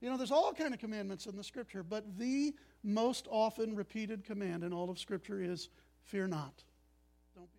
You 0.00 0.10
know, 0.10 0.16
there's 0.16 0.30
all 0.30 0.52
kind 0.52 0.74
of 0.74 0.80
commandments 0.80 1.26
in 1.26 1.36
the 1.36 1.44
scripture, 1.44 1.82
but 1.82 2.18
the 2.18 2.54
most 2.82 3.26
often 3.30 3.74
repeated 3.74 4.24
command 4.24 4.62
in 4.62 4.72
all 4.72 4.90
of 4.90 4.98
scripture 4.98 5.40
is 5.40 5.70
fear 6.02 6.26
not. 6.26 6.62
Don't 7.34 7.50
be 7.52 7.58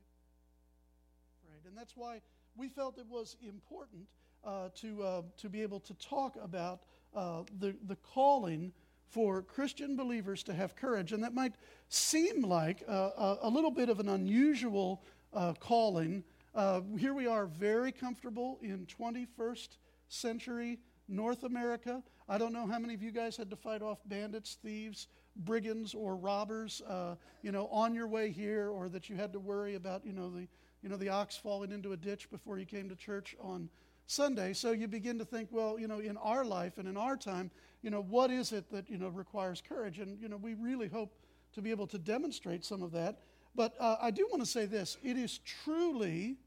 afraid. 1.44 1.68
And 1.68 1.78
that's 1.78 1.98
why 1.98 2.22
we 2.56 2.70
felt 2.70 3.00
it 3.00 3.08
was 3.10 3.36
important 3.42 4.08
uh, 4.44 4.70
to, 4.76 5.04
uh, 5.04 5.22
to 5.38 5.50
be 5.50 5.62
able 5.64 5.80
to 5.80 5.94
talk 5.96 6.38
about 6.42 6.82
uh, 7.16 7.44
the, 7.60 7.76
the 7.88 7.96
calling 7.96 8.72
for 9.08 9.42
Christian 9.42 9.96
believers 9.96 10.44
to 10.44 10.54
have 10.54 10.76
courage. 10.76 11.14
And 11.14 11.24
that 11.24 11.34
might 11.34 11.56
seem 11.90 12.44
like 12.44 12.84
a, 12.88 13.38
a 13.42 13.50
little 13.50 13.72
bit 13.72 13.90
of 13.90 14.00
an 14.00 14.10
unusual 14.10 15.04
uh, 15.34 15.54
calling. 15.60 16.24
Uh, 16.54 16.82
here 16.98 17.14
we 17.14 17.28
are, 17.28 17.46
very 17.46 17.92
comfortable 17.92 18.60
in 18.62 18.86
21st 18.86 19.78
century 20.10 20.80
North 21.08 21.44
America. 21.44 22.04
I 22.28 22.38
don't 22.38 22.54
know 22.54 22.68
how 22.68 22.80
many 22.80 22.94
of 22.94 23.04
you 23.04 23.12
guys 23.12 23.38
had 23.38 23.50
to 23.52 23.56
fight 23.56 23.82
off 23.82 24.00
bandits, 24.06 24.58
thieves, 24.62 25.08
brigands, 25.36 25.94
or 25.94 26.16
robbers, 26.16 26.82
uh, 26.88 27.16
you 27.42 27.52
know, 27.52 27.68
on 27.68 27.94
your 27.94 28.08
way 28.08 28.32
here, 28.32 28.70
or 28.70 28.90
that 28.90 29.10
you 29.10 29.16
had 29.16 29.34
to 29.34 29.40
worry 29.40 29.76
about, 29.76 30.06
you 30.06 30.14
know, 30.14 30.30
the, 30.30 30.48
you 30.82 30.90
know, 30.90 30.98
the 30.98 31.10
ox 31.10 31.38
falling 31.38 31.72
into 31.72 31.94
a 31.94 31.98
ditch 31.98 32.30
before 32.30 32.58
you 32.58 32.66
came 32.66 32.90
to 32.90 32.96
church 32.96 33.36
on 33.40 33.70
Sunday. 34.08 34.54
So 34.54 34.72
you 34.72 34.88
begin 34.88 35.18
to 35.20 35.26
think, 35.26 35.50
well, 35.52 35.80
you 35.80 35.88
know, 35.88 36.00
in 36.00 36.18
our 36.18 36.46
life 36.46 36.78
and 36.78 36.88
in 36.88 36.98
our 36.98 37.18
time, 37.18 37.52
you 37.82 37.90
know, 37.90 38.02
what 38.02 38.32
is 38.32 38.52
it 38.52 38.72
that, 38.72 38.90
you 38.90 38.98
know, 38.98 39.10
requires 39.10 39.62
courage? 39.68 40.00
And, 40.00 40.20
you 40.20 40.30
know, 40.30 40.38
we 40.38 40.54
really 40.56 40.88
hope 40.88 41.14
to 41.54 41.62
be 41.62 41.72
able 41.72 41.88
to 41.88 41.98
demonstrate 41.98 42.66
some 42.66 42.82
of 42.82 42.92
that. 42.94 43.20
But 43.56 43.74
uh, 43.80 43.98
I 44.02 44.12
do 44.12 44.28
want 44.30 44.44
to 44.44 44.50
say 44.50 44.66
this 44.66 44.98
it 45.04 45.18
is 45.18 45.40
truly 45.40 46.38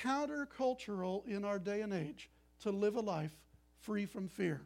countercultural 0.00 1.26
in 1.26 1.44
our 1.44 1.58
day 1.58 1.80
and 1.80 1.92
age 1.92 2.30
to 2.60 2.70
live 2.70 2.96
a 2.96 3.00
life 3.00 3.36
free 3.80 4.06
from 4.06 4.28
fear. 4.28 4.60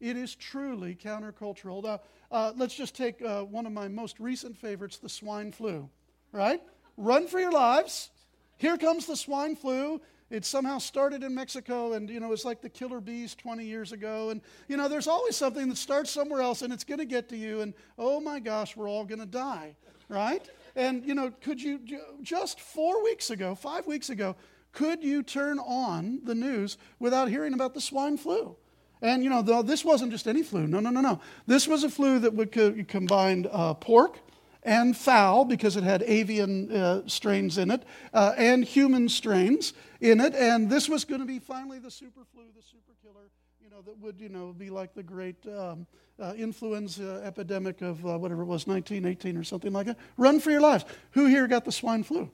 It 0.00 0.16
is 0.16 0.34
truly 0.34 0.96
countercultural. 0.96 1.84
Now, 1.84 2.00
uh, 2.30 2.52
let's 2.56 2.74
just 2.74 2.96
take 2.96 3.22
uh, 3.22 3.42
one 3.42 3.66
of 3.66 3.72
my 3.72 3.86
most 3.86 4.18
recent 4.18 4.56
favorites, 4.56 4.98
the 4.98 5.08
swine 5.08 5.52
flu, 5.52 5.88
right? 6.32 6.60
Run 6.96 7.28
for 7.28 7.38
your 7.38 7.52
lives. 7.52 8.10
Here 8.56 8.76
comes 8.76 9.06
the 9.06 9.16
swine 9.16 9.54
flu. 9.54 10.00
It 10.28 10.46
somehow 10.46 10.78
started 10.78 11.22
in 11.22 11.34
Mexico, 11.34 11.92
and 11.92 12.08
you 12.08 12.18
know 12.18 12.32
it's 12.32 12.44
like 12.44 12.62
the 12.62 12.68
killer 12.70 13.00
bees 13.00 13.34
20 13.34 13.64
years 13.64 13.92
ago. 13.92 14.30
And 14.30 14.40
you 14.66 14.78
know 14.78 14.88
there's 14.88 15.06
always 15.06 15.36
something 15.36 15.68
that 15.68 15.76
starts 15.76 16.10
somewhere 16.10 16.40
else, 16.40 16.62
and 16.62 16.72
it's 16.72 16.84
going 16.84 17.00
to 17.00 17.04
get 17.04 17.28
to 17.28 17.36
you. 17.36 17.60
And 17.60 17.74
oh 17.98 18.18
my 18.18 18.40
gosh, 18.40 18.74
we're 18.74 18.88
all 18.88 19.04
going 19.04 19.20
to 19.20 19.26
die, 19.26 19.76
right? 20.08 20.48
And 20.74 21.04
you 21.06 21.14
know, 21.14 21.30
could 21.42 21.62
you 21.62 21.80
just 22.22 22.60
four 22.60 23.04
weeks 23.04 23.30
ago, 23.30 23.54
five 23.54 23.86
weeks 23.86 24.08
ago, 24.08 24.34
could 24.72 25.04
you 25.04 25.22
turn 25.22 25.58
on 25.58 26.20
the 26.24 26.34
news 26.34 26.78
without 26.98 27.28
hearing 27.28 27.52
about 27.52 27.74
the 27.74 27.80
swine 27.80 28.16
flu? 28.16 28.56
And 29.02 29.24
you 29.24 29.30
know, 29.30 29.42
this 29.62 29.84
wasn't 29.84 30.12
just 30.12 30.28
any 30.28 30.42
flu. 30.42 30.66
No, 30.66 30.80
no, 30.80 30.90
no, 30.90 31.00
no. 31.00 31.20
This 31.46 31.66
was 31.66 31.84
a 31.84 31.90
flu 31.90 32.20
that 32.20 32.34
would 32.34 32.52
co- 32.52 32.74
combine 32.86 33.48
uh, 33.50 33.74
pork 33.74 34.18
and 34.62 34.96
fowl 34.96 35.44
because 35.44 35.76
it 35.76 35.82
had 35.82 36.02
avian 36.04 36.70
uh, 36.70 37.02
strains 37.06 37.58
in 37.58 37.70
it 37.70 37.82
uh, 38.14 38.32
and 38.36 38.64
human 38.64 39.08
strains 39.08 39.72
in 40.00 40.20
it. 40.20 40.34
And 40.34 40.70
this 40.70 40.88
was 40.88 41.04
going 41.04 41.20
to 41.20 41.26
be 41.26 41.40
finally 41.40 41.80
the 41.80 41.90
super 41.90 42.24
flu, 42.32 42.44
the 42.54 42.62
super 42.62 42.92
killer, 43.02 43.28
you 43.60 43.70
know, 43.70 43.82
that 43.82 43.98
would, 43.98 44.20
you 44.20 44.28
know, 44.28 44.52
be 44.52 44.70
like 44.70 44.94
the 44.94 45.02
great 45.02 45.36
um, 45.48 45.86
uh, 46.20 46.34
influenza 46.36 47.20
epidemic 47.24 47.82
of 47.82 48.06
uh, 48.06 48.16
whatever 48.16 48.42
it 48.42 48.46
was, 48.46 48.68
1918 48.68 49.36
or 49.36 49.42
something 49.42 49.72
like 49.72 49.86
that. 49.86 49.98
Run 50.16 50.38
for 50.38 50.52
your 50.52 50.60
lives. 50.60 50.84
Who 51.12 51.26
here 51.26 51.48
got 51.48 51.64
the 51.64 51.72
swine 51.72 52.04
flu? 52.04 52.30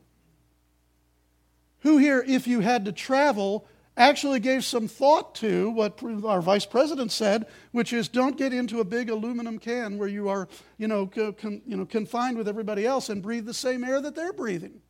Who 1.80 1.98
here, 1.98 2.24
if 2.26 2.46
you 2.46 2.60
had 2.60 2.84
to 2.86 2.92
travel, 2.92 3.66
actually 3.96 4.40
gave 4.40 4.64
some 4.64 4.88
thought 4.88 5.34
to 5.36 5.70
what 5.70 6.02
our 6.24 6.40
vice 6.40 6.64
president 6.64 7.12
said, 7.12 7.46
which 7.72 7.92
is 7.92 8.08
don't 8.08 8.36
get 8.36 8.52
into 8.52 8.80
a 8.80 8.84
big 8.84 9.10
aluminum 9.10 9.58
can 9.58 9.98
where 9.98 10.08
you 10.08 10.28
are, 10.28 10.48
you 10.78 10.86
know, 10.88 11.06
con, 11.06 11.60
you 11.66 11.76
know, 11.76 11.84
confined 11.84 12.38
with 12.38 12.48
everybody 12.48 12.86
else 12.86 13.08
and 13.08 13.22
breathe 13.22 13.44
the 13.44 13.54
same 13.54 13.84
air 13.84 14.00
that 14.00 14.14
they're 14.14 14.32
breathing. 14.32 14.80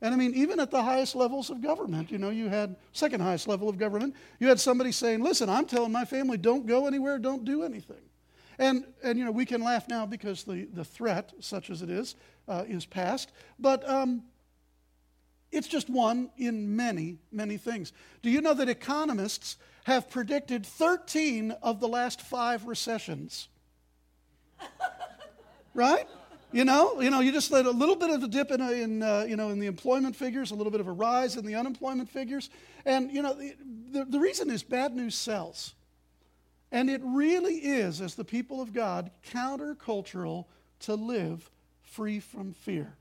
And 0.00 0.12
I 0.12 0.16
mean, 0.16 0.34
even 0.34 0.58
at 0.58 0.72
the 0.72 0.82
highest 0.82 1.14
levels 1.14 1.48
of 1.48 1.62
government, 1.62 2.10
you 2.10 2.18
know, 2.18 2.30
you 2.30 2.48
had 2.48 2.74
second 2.92 3.20
highest 3.20 3.46
level 3.46 3.68
of 3.68 3.78
government, 3.78 4.16
you 4.40 4.48
had 4.48 4.58
somebody 4.58 4.90
saying, 4.90 5.22
"Listen, 5.22 5.48
I'm 5.48 5.64
telling 5.64 5.92
my 5.92 6.04
family, 6.04 6.36
don't 6.36 6.66
go 6.66 6.88
anywhere, 6.88 7.20
don't 7.20 7.44
do 7.44 7.62
anything." 7.62 8.02
And 8.58 8.84
and 9.04 9.16
you 9.16 9.24
know, 9.24 9.30
we 9.30 9.46
can 9.46 9.62
laugh 9.62 9.88
now 9.88 10.04
because 10.04 10.42
the 10.42 10.64
the 10.72 10.84
threat, 10.84 11.32
such 11.38 11.70
as 11.70 11.82
it 11.82 11.90
is, 11.90 12.16
uh, 12.48 12.64
is 12.66 12.84
past. 12.84 13.30
But 13.60 13.88
um, 13.88 14.24
it's 15.52 15.68
just 15.68 15.90
one 15.90 16.30
in 16.38 16.74
many, 16.74 17.18
many 17.30 17.58
things. 17.58 17.92
Do 18.22 18.30
you 18.30 18.40
know 18.40 18.54
that 18.54 18.68
economists 18.68 19.58
have 19.84 20.10
predicted 20.10 20.64
13 20.64 21.52
of 21.62 21.78
the 21.78 21.88
last 21.88 22.22
five 22.22 22.66
recessions? 22.66 23.48
right? 25.74 26.08
You 26.52 26.64
know, 26.64 27.00
you 27.00 27.10
know, 27.10 27.20
you 27.20 27.32
just 27.32 27.50
let 27.50 27.64
a 27.64 27.70
little 27.70 27.96
bit 27.96 28.10
of 28.10 28.22
a 28.22 28.28
dip 28.28 28.50
in, 28.50 28.60
in 28.60 29.02
uh, 29.02 29.24
you 29.26 29.36
know, 29.36 29.48
in 29.50 29.58
the 29.58 29.66
employment 29.66 30.16
figures, 30.16 30.50
a 30.50 30.54
little 30.54 30.70
bit 30.70 30.80
of 30.80 30.86
a 30.86 30.92
rise 30.92 31.36
in 31.36 31.46
the 31.46 31.54
unemployment 31.54 32.10
figures, 32.10 32.50
and 32.84 33.10
you 33.10 33.22
know, 33.22 33.32
the, 33.32 33.54
the, 33.90 34.04
the 34.04 34.20
reason 34.20 34.50
is 34.50 34.62
bad 34.62 34.94
news 34.94 35.14
sells, 35.14 35.72
and 36.70 36.90
it 36.90 37.00
really 37.02 37.54
is, 37.54 38.02
as 38.02 38.16
the 38.16 38.24
people 38.24 38.60
of 38.60 38.74
God, 38.74 39.10
countercultural 39.30 40.44
to 40.80 40.94
live 40.94 41.50
free 41.84 42.20
from 42.20 42.52
fear, 42.52 42.96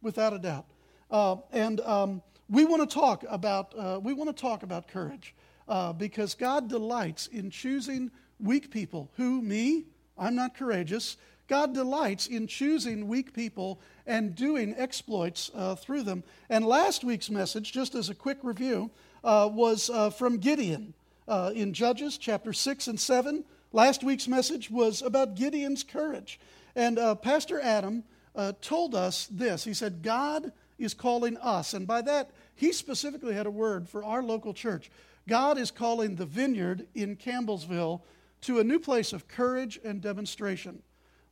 without 0.00 0.32
a 0.32 0.38
doubt. 0.38 0.66
Uh, 1.12 1.36
and 1.52 1.80
um, 1.82 2.22
we 2.48 2.64
want 2.64 2.88
to 2.88 2.92
talk 2.92 3.22
about 3.28 3.74
uh, 3.78 4.00
we 4.02 4.14
want 4.14 4.34
to 4.34 4.40
talk 4.40 4.62
about 4.62 4.88
courage 4.88 5.34
uh, 5.68 5.92
because 5.92 6.34
God 6.34 6.68
delights 6.68 7.26
in 7.26 7.50
choosing 7.50 8.10
weak 8.40 8.70
people. 8.70 9.10
Who 9.18 9.42
me? 9.42 9.84
I'm 10.18 10.34
not 10.34 10.56
courageous. 10.56 11.18
God 11.48 11.74
delights 11.74 12.28
in 12.28 12.46
choosing 12.46 13.08
weak 13.08 13.34
people 13.34 13.78
and 14.06 14.34
doing 14.34 14.74
exploits 14.78 15.50
uh, 15.54 15.74
through 15.74 16.04
them. 16.04 16.24
And 16.48 16.64
last 16.64 17.04
week's 17.04 17.28
message, 17.28 17.72
just 17.72 17.94
as 17.94 18.08
a 18.08 18.14
quick 18.14 18.38
review, 18.42 18.90
uh, 19.22 19.50
was 19.52 19.90
uh, 19.90 20.08
from 20.08 20.38
Gideon 20.38 20.94
in 21.54 21.74
Judges 21.74 22.16
chapter 22.16 22.54
6 22.54 22.88
and 22.88 22.98
7. 22.98 23.44
Last 23.72 24.02
week's 24.02 24.28
message 24.28 24.70
was 24.70 25.02
about 25.02 25.34
Gideon's 25.34 25.82
courage. 25.82 26.40
And 26.74 26.98
Pastor 27.20 27.60
Adam 27.60 28.04
told 28.62 28.94
us 28.94 29.26
this. 29.30 29.64
He 29.64 29.74
said, 29.74 30.02
God 30.02 30.52
is 30.82 30.94
calling 30.94 31.36
us. 31.38 31.74
And 31.74 31.86
by 31.86 32.02
that, 32.02 32.30
he 32.54 32.72
specifically 32.72 33.34
had 33.34 33.46
a 33.46 33.50
word 33.50 33.88
for 33.88 34.04
our 34.04 34.22
local 34.22 34.52
church. 34.52 34.90
God 35.28 35.58
is 35.58 35.70
calling 35.70 36.16
the 36.16 36.26
vineyard 36.26 36.86
in 36.94 37.16
Campbellsville 37.16 38.02
to 38.42 38.58
a 38.58 38.64
new 38.64 38.78
place 38.78 39.12
of 39.12 39.28
courage 39.28 39.78
and 39.84 40.00
demonstration. 40.00 40.82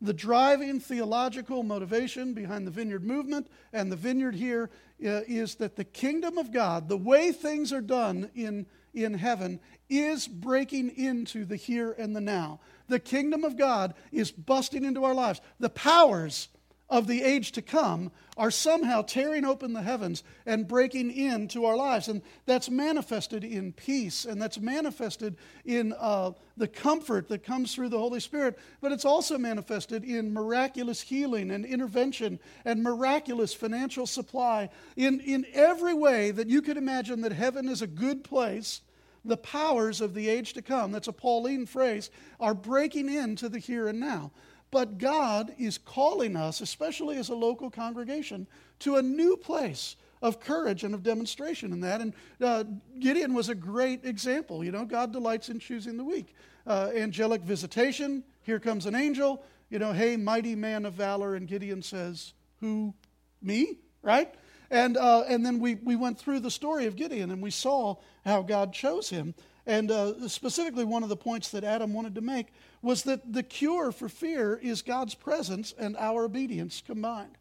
The 0.00 0.14
driving 0.14 0.80
theological 0.80 1.62
motivation 1.62 2.32
behind 2.32 2.66
the 2.66 2.70
vineyard 2.70 3.04
movement 3.04 3.48
and 3.72 3.92
the 3.92 3.96
vineyard 3.96 4.34
here 4.34 4.70
uh, 5.04 5.22
is 5.26 5.56
that 5.56 5.76
the 5.76 5.84
kingdom 5.84 6.38
of 6.38 6.52
God, 6.52 6.88
the 6.88 6.96
way 6.96 7.32
things 7.32 7.72
are 7.72 7.82
done 7.82 8.30
in, 8.34 8.66
in 8.94 9.14
heaven, 9.14 9.60
is 9.90 10.26
breaking 10.26 10.96
into 10.96 11.44
the 11.44 11.56
here 11.56 11.92
and 11.98 12.16
the 12.16 12.20
now. 12.20 12.60
The 12.88 13.00
kingdom 13.00 13.44
of 13.44 13.58
God 13.58 13.94
is 14.10 14.30
busting 14.30 14.84
into 14.84 15.04
our 15.04 15.14
lives. 15.14 15.40
The 15.58 15.68
powers 15.68 16.48
of 16.90 17.06
the 17.06 17.22
age 17.22 17.52
to 17.52 17.62
come 17.62 18.10
are 18.36 18.50
somehow 18.50 19.02
tearing 19.02 19.44
open 19.44 19.72
the 19.72 19.82
heavens 19.82 20.24
and 20.46 20.66
breaking 20.66 21.10
into 21.10 21.64
our 21.64 21.76
lives. 21.76 22.08
And 22.08 22.22
that's 22.46 22.70
manifested 22.70 23.44
in 23.44 23.72
peace 23.72 24.24
and 24.24 24.40
that's 24.40 24.58
manifested 24.58 25.36
in 25.64 25.94
uh, 25.98 26.32
the 26.56 26.66
comfort 26.66 27.28
that 27.28 27.44
comes 27.44 27.74
through 27.74 27.90
the 27.90 27.98
Holy 27.98 28.18
Spirit, 28.18 28.58
but 28.80 28.92
it's 28.92 29.04
also 29.04 29.38
manifested 29.38 30.04
in 30.04 30.32
miraculous 30.32 31.00
healing 31.00 31.50
and 31.50 31.64
intervention 31.64 32.38
and 32.64 32.82
miraculous 32.82 33.54
financial 33.54 34.06
supply. 34.06 34.68
In, 34.96 35.20
in 35.20 35.46
every 35.52 35.94
way 35.94 36.30
that 36.30 36.48
you 36.48 36.62
could 36.62 36.76
imagine 36.76 37.20
that 37.20 37.32
heaven 37.32 37.68
is 37.68 37.82
a 37.82 37.86
good 37.86 38.24
place. 38.24 38.80
The 39.22 39.36
powers 39.36 40.00
of 40.00 40.14
the 40.14 40.30
age 40.30 40.54
to 40.54 40.62
come, 40.62 40.92
that's 40.92 41.08
a 41.08 41.12
Pauline 41.12 41.66
phrase, 41.66 42.10
are 42.40 42.54
breaking 42.54 43.10
into 43.14 43.50
the 43.50 43.58
here 43.58 43.86
and 43.86 44.00
now. 44.00 44.32
But 44.70 44.98
God 44.98 45.52
is 45.58 45.78
calling 45.78 46.36
us, 46.36 46.60
especially 46.60 47.16
as 47.16 47.28
a 47.28 47.34
local 47.34 47.70
congregation, 47.70 48.46
to 48.80 48.96
a 48.96 49.02
new 49.02 49.36
place 49.36 49.96
of 50.22 50.38
courage 50.38 50.84
and 50.84 50.94
of 50.94 51.02
demonstration 51.02 51.72
in 51.72 51.80
that. 51.80 52.00
And 52.00 52.14
uh, 52.40 52.64
Gideon 52.98 53.34
was 53.34 53.48
a 53.48 53.54
great 53.54 54.04
example. 54.04 54.62
You 54.62 54.70
know, 54.70 54.84
God 54.84 55.12
delights 55.12 55.48
in 55.48 55.58
choosing 55.58 55.96
the 55.96 56.04
weak. 56.04 56.34
Uh, 56.66 56.90
angelic 56.94 57.42
visitation, 57.42 58.22
here 58.42 58.60
comes 58.60 58.86
an 58.86 58.94
angel. 58.94 59.42
You 59.70 59.78
know, 59.78 59.92
hey, 59.92 60.16
mighty 60.16 60.54
man 60.54 60.84
of 60.84 60.92
valor. 60.94 61.34
And 61.34 61.48
Gideon 61.48 61.82
says, 61.82 62.32
Who? 62.60 62.94
Me? 63.42 63.78
Right? 64.02 64.34
And, 64.70 64.96
uh, 64.96 65.24
and 65.26 65.44
then 65.44 65.58
we, 65.58 65.76
we 65.76 65.96
went 65.96 66.18
through 66.18 66.40
the 66.40 66.50
story 66.50 66.86
of 66.86 66.94
Gideon 66.94 67.30
and 67.30 67.42
we 67.42 67.50
saw 67.50 67.96
how 68.24 68.42
God 68.42 68.72
chose 68.72 69.08
him. 69.08 69.34
And 69.66 69.90
uh, 69.90 70.28
specifically, 70.28 70.84
one 70.84 71.02
of 71.02 71.08
the 71.08 71.16
points 71.16 71.50
that 71.50 71.64
Adam 71.64 71.92
wanted 71.92 72.14
to 72.14 72.20
make 72.20 72.48
was 72.82 73.02
that 73.02 73.32
the 73.32 73.42
cure 73.42 73.92
for 73.92 74.08
fear 74.08 74.58
is 74.62 74.82
God's 74.82 75.14
presence 75.14 75.74
and 75.78 75.96
our 75.96 76.24
obedience 76.24 76.82
combined. 76.86 77.36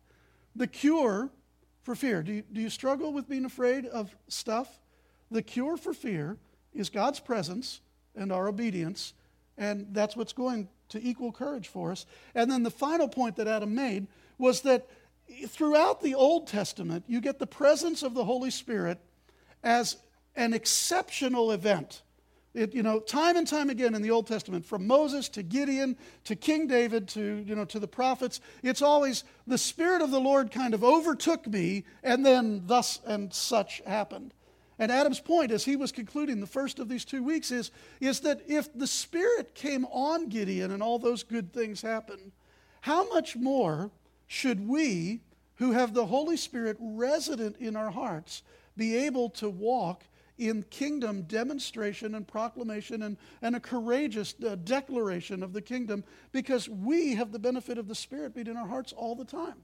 The 0.56 0.68
cure 0.68 1.30
for 1.84 1.96
fear. 1.96 2.22
Do 2.22 2.34
you, 2.34 2.44
do 2.52 2.62
you 2.62 2.70
struggle 2.70 3.14
with 3.14 3.30
being 3.30 3.46
afraid 3.46 3.86
of 3.86 4.16
stuff? 4.28 4.80
The 5.32 5.42
cure 5.42 5.78
for 5.78 5.94
fear 5.94 6.38
is 6.74 6.90
God's 6.90 7.20
presence 7.20 7.82
and 8.16 8.32
our 8.32 8.48
obedience, 8.48 9.14
and 9.58 9.88
that's 9.92 10.16
what's 10.16 10.34
going 10.34 10.68
to 10.90 11.02
equal 11.02 11.32
courage 11.32 11.68
for 11.68 11.92
us. 11.92 12.06
And 12.36 12.52
then 12.52 12.64
the 12.64 12.72
final 12.72 13.08
point 13.08 13.36
that 13.38 13.48
Adam 13.48 13.74
made 13.74 14.08
was 14.38 14.62
that 14.62 14.88
throughout 15.48 16.02
the 16.02 16.16
Old 16.16 16.48
Testament, 16.48 17.06
you 17.08 17.22
get 17.22 17.40
the 17.40 17.48
presence 17.48 18.04
of 18.04 18.14
the 18.14 18.26
Holy 18.26 18.52
Spirit 18.52 19.00
as 19.64 19.98
an 20.36 20.54
exceptional 20.54 21.52
event. 21.52 22.02
It, 22.56 22.74
you 22.74 22.82
know, 22.82 23.00
time 23.00 23.38
and 23.38 23.48
time 23.48 23.70
again 23.70 23.94
in 23.94 24.02
the 24.02 24.10
Old 24.10 24.26
Testament, 24.26 24.66
from 24.66 24.88
Moses 24.88 25.30
to 25.30 25.44
Gideon 25.44 25.96
to 26.24 26.36
King 26.36 26.66
David 26.66 27.08
to, 27.10 27.44
you 27.46 27.54
know, 27.54 27.66
to 27.66 27.80
the 27.80 27.88
prophets, 27.88 28.42
it's 28.64 28.82
always 28.82 29.24
the 29.46 29.58
Spirit 29.58 30.02
of 30.02 30.10
the 30.10 30.20
Lord 30.20 30.50
kind 30.50 30.74
of 30.74 30.84
overtook 30.84 31.46
me, 31.46 31.86
and 32.02 32.26
then 32.26 32.64
thus 32.66 33.02
and 33.06 33.32
such 33.32 33.84
happened. 33.86 34.34
And 34.80 34.92
Adam's 34.92 35.20
point, 35.20 35.52
as 35.52 35.66
he 35.66 35.76
was 35.76 35.92
concluding 35.92 36.40
the 36.40 36.48
first 36.48 36.80
of 36.80 36.90
these 36.90 37.06
two 37.06 37.22
weeks, 37.22 37.52
is, 37.52 37.70
is 38.00 38.22
that 38.22 38.42
if 38.48 38.74
the 38.74 38.88
Spirit 38.88 39.54
came 39.54 39.86
on 39.86 40.30
Gideon 40.30 40.72
and 40.72 40.82
all 40.82 40.98
those 40.98 41.22
good 41.22 41.54
things 41.54 41.82
happened, 41.82 42.32
how 42.82 43.08
much 43.10 43.36
more 43.36 43.92
should 44.26 44.68
we, 44.68 45.20
who 45.56 45.74
have 45.74 45.94
the 45.94 46.06
Holy 46.06 46.38
Spirit 46.38 46.78
resident 46.80 47.58
in 47.58 47.76
our 47.76 47.92
hearts, 47.92 48.42
be 48.78 48.96
able 48.96 49.30
to 49.32 49.50
walk 49.50 50.06
in 50.40 50.64
kingdom 50.64 51.24
demonstration 51.24 52.16
and 52.16 52.28
proclamation 52.28 53.04
and, 53.04 53.18
and 53.42 53.56
a 53.56 53.60
courageous 53.60 54.34
uh, 54.48 54.56
declaration 54.64 55.44
of 55.44 55.54
the 55.54 55.62
kingdom 55.62 56.04
because 56.32 56.70
we 56.70 57.14
have 57.16 57.32
the 57.32 57.40
benefit 57.40 57.78
of 57.78 57.88
the 57.88 57.96
Spirit 57.96 58.34
being 58.34 58.48
in 58.48 58.58
our 58.58 58.68
hearts 58.68 58.94
all 58.94 59.16
the 59.16 59.26
time. 59.26 59.56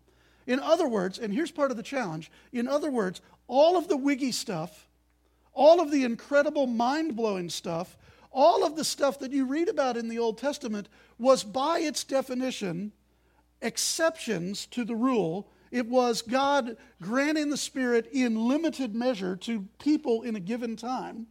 In 0.45 0.59
other 0.59 0.87
words, 0.87 1.17
and 1.17 1.33
here's 1.33 1.51
part 1.51 1.71
of 1.71 1.77
the 1.77 1.83
challenge 1.83 2.29
in 2.51 2.67
other 2.67 2.91
words, 2.91 3.21
all 3.47 3.77
of 3.77 3.87
the 3.87 3.97
wiggy 3.97 4.31
stuff, 4.31 4.87
all 5.53 5.79
of 5.79 5.91
the 5.91 6.03
incredible 6.03 6.67
mind 6.67 7.15
blowing 7.15 7.49
stuff, 7.49 7.97
all 8.31 8.65
of 8.65 8.75
the 8.75 8.83
stuff 8.83 9.19
that 9.19 9.31
you 9.31 9.45
read 9.45 9.69
about 9.69 9.95
in 9.95 10.09
the 10.09 10.19
Old 10.19 10.37
Testament 10.37 10.89
was 11.17 11.43
by 11.43 11.79
its 11.79 12.03
definition 12.03 12.91
exceptions 13.61 14.65
to 14.67 14.83
the 14.83 14.95
rule 14.95 15.47
it 15.75 15.87
was 15.87 16.21
God 16.21 16.77
granting 17.01 17.49
the 17.49 17.57
Spirit 17.57 18.07
in 18.13 18.47
limited 18.47 18.95
measure 18.95 19.35
to 19.35 19.67
people 19.77 20.21
in 20.21 20.37
a 20.37 20.39
given 20.39 20.77
time. 20.77 21.27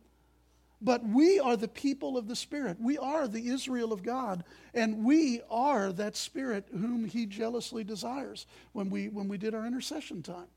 But 0.82 1.02
we 1.02 1.40
are 1.40 1.56
the 1.56 1.66
people 1.66 2.18
of 2.18 2.28
the 2.28 2.36
Spirit. 2.36 2.76
We 2.78 2.98
are 2.98 3.26
the 3.26 3.48
Israel 3.48 3.90
of 3.90 4.02
God. 4.02 4.44
And 4.74 5.02
we 5.02 5.40
are 5.50 5.92
that 5.92 6.14
Spirit 6.14 6.66
whom 6.70 7.06
He 7.06 7.24
jealously 7.24 7.84
desires 7.84 8.44
when 8.74 8.90
we, 8.90 9.08
when 9.08 9.28
we 9.28 9.38
did 9.38 9.54
our 9.54 9.64
intercession 9.64 10.22
time. 10.22 10.48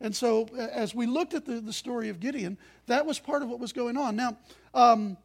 And 0.00 0.16
so, 0.16 0.48
as 0.56 0.94
we 0.94 1.04
looked 1.04 1.34
at 1.34 1.44
the, 1.44 1.60
the 1.60 1.74
story 1.74 2.08
of 2.08 2.20
Gideon, 2.20 2.56
that 2.86 3.04
was 3.04 3.18
part 3.18 3.42
of 3.42 3.50
what 3.50 3.60
was 3.60 3.74
going 3.74 3.98
on. 3.98 4.16
Now, 4.16 4.38
um, 4.72 5.18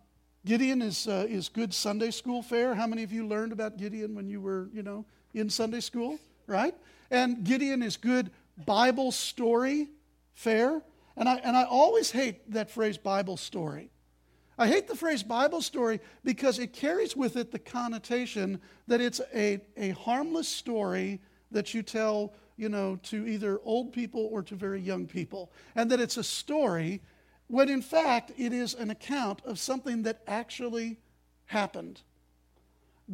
Gideon 0.45 0.81
is, 0.81 1.07
uh, 1.07 1.25
is 1.29 1.47
good 1.47 1.73
Sunday 1.73 2.11
school 2.11 2.41
fare. 2.41 2.75
How 2.75 2.87
many 2.87 3.03
of 3.03 3.13
you 3.13 3.25
learned 3.25 3.53
about 3.53 3.77
Gideon 3.77 4.15
when 4.15 4.27
you 4.27 4.41
were, 4.41 4.67
you 4.73 4.83
know, 4.83 5.05
in 5.33 5.49
Sunday 5.49 5.79
school, 5.79 6.19
right? 6.45 6.75
And 7.11 7.43
Gideon 7.43 7.81
is 7.81 7.97
good 7.97 8.31
Bible 8.65 9.11
story 9.11 9.87
fare. 10.33 10.81
And 11.15 11.27
I, 11.27 11.35
and 11.37 11.55
I 11.55 11.63
always 11.63 12.11
hate 12.11 12.51
that 12.51 12.69
phrase 12.69 12.97
Bible 12.97 13.37
story. 13.37 13.89
I 14.57 14.67
hate 14.67 14.87
the 14.87 14.95
phrase 14.95 15.23
Bible 15.23 15.61
story 15.61 16.01
because 16.23 16.59
it 16.59 16.73
carries 16.73 17.15
with 17.15 17.37
it 17.37 17.51
the 17.51 17.59
connotation 17.59 18.59
that 18.87 18.99
it's 18.99 19.21
a, 19.33 19.61
a 19.77 19.91
harmless 19.91 20.49
story 20.49 21.21
that 21.51 21.73
you 21.73 21.81
tell, 21.81 22.33
you 22.57 22.67
know, 22.67 22.97
to 23.03 23.25
either 23.25 23.59
old 23.63 23.93
people 23.93 24.27
or 24.31 24.43
to 24.43 24.55
very 24.55 24.81
young 24.81 25.07
people. 25.07 25.51
And 25.75 25.89
that 25.91 26.01
it's 26.01 26.17
a 26.17 26.23
story 26.23 27.01
when 27.47 27.69
in 27.69 27.81
fact 27.81 28.31
it 28.37 28.53
is 28.53 28.73
an 28.73 28.89
account 28.89 29.41
of 29.45 29.59
something 29.59 30.03
that 30.03 30.21
actually 30.27 30.97
happened. 31.45 32.01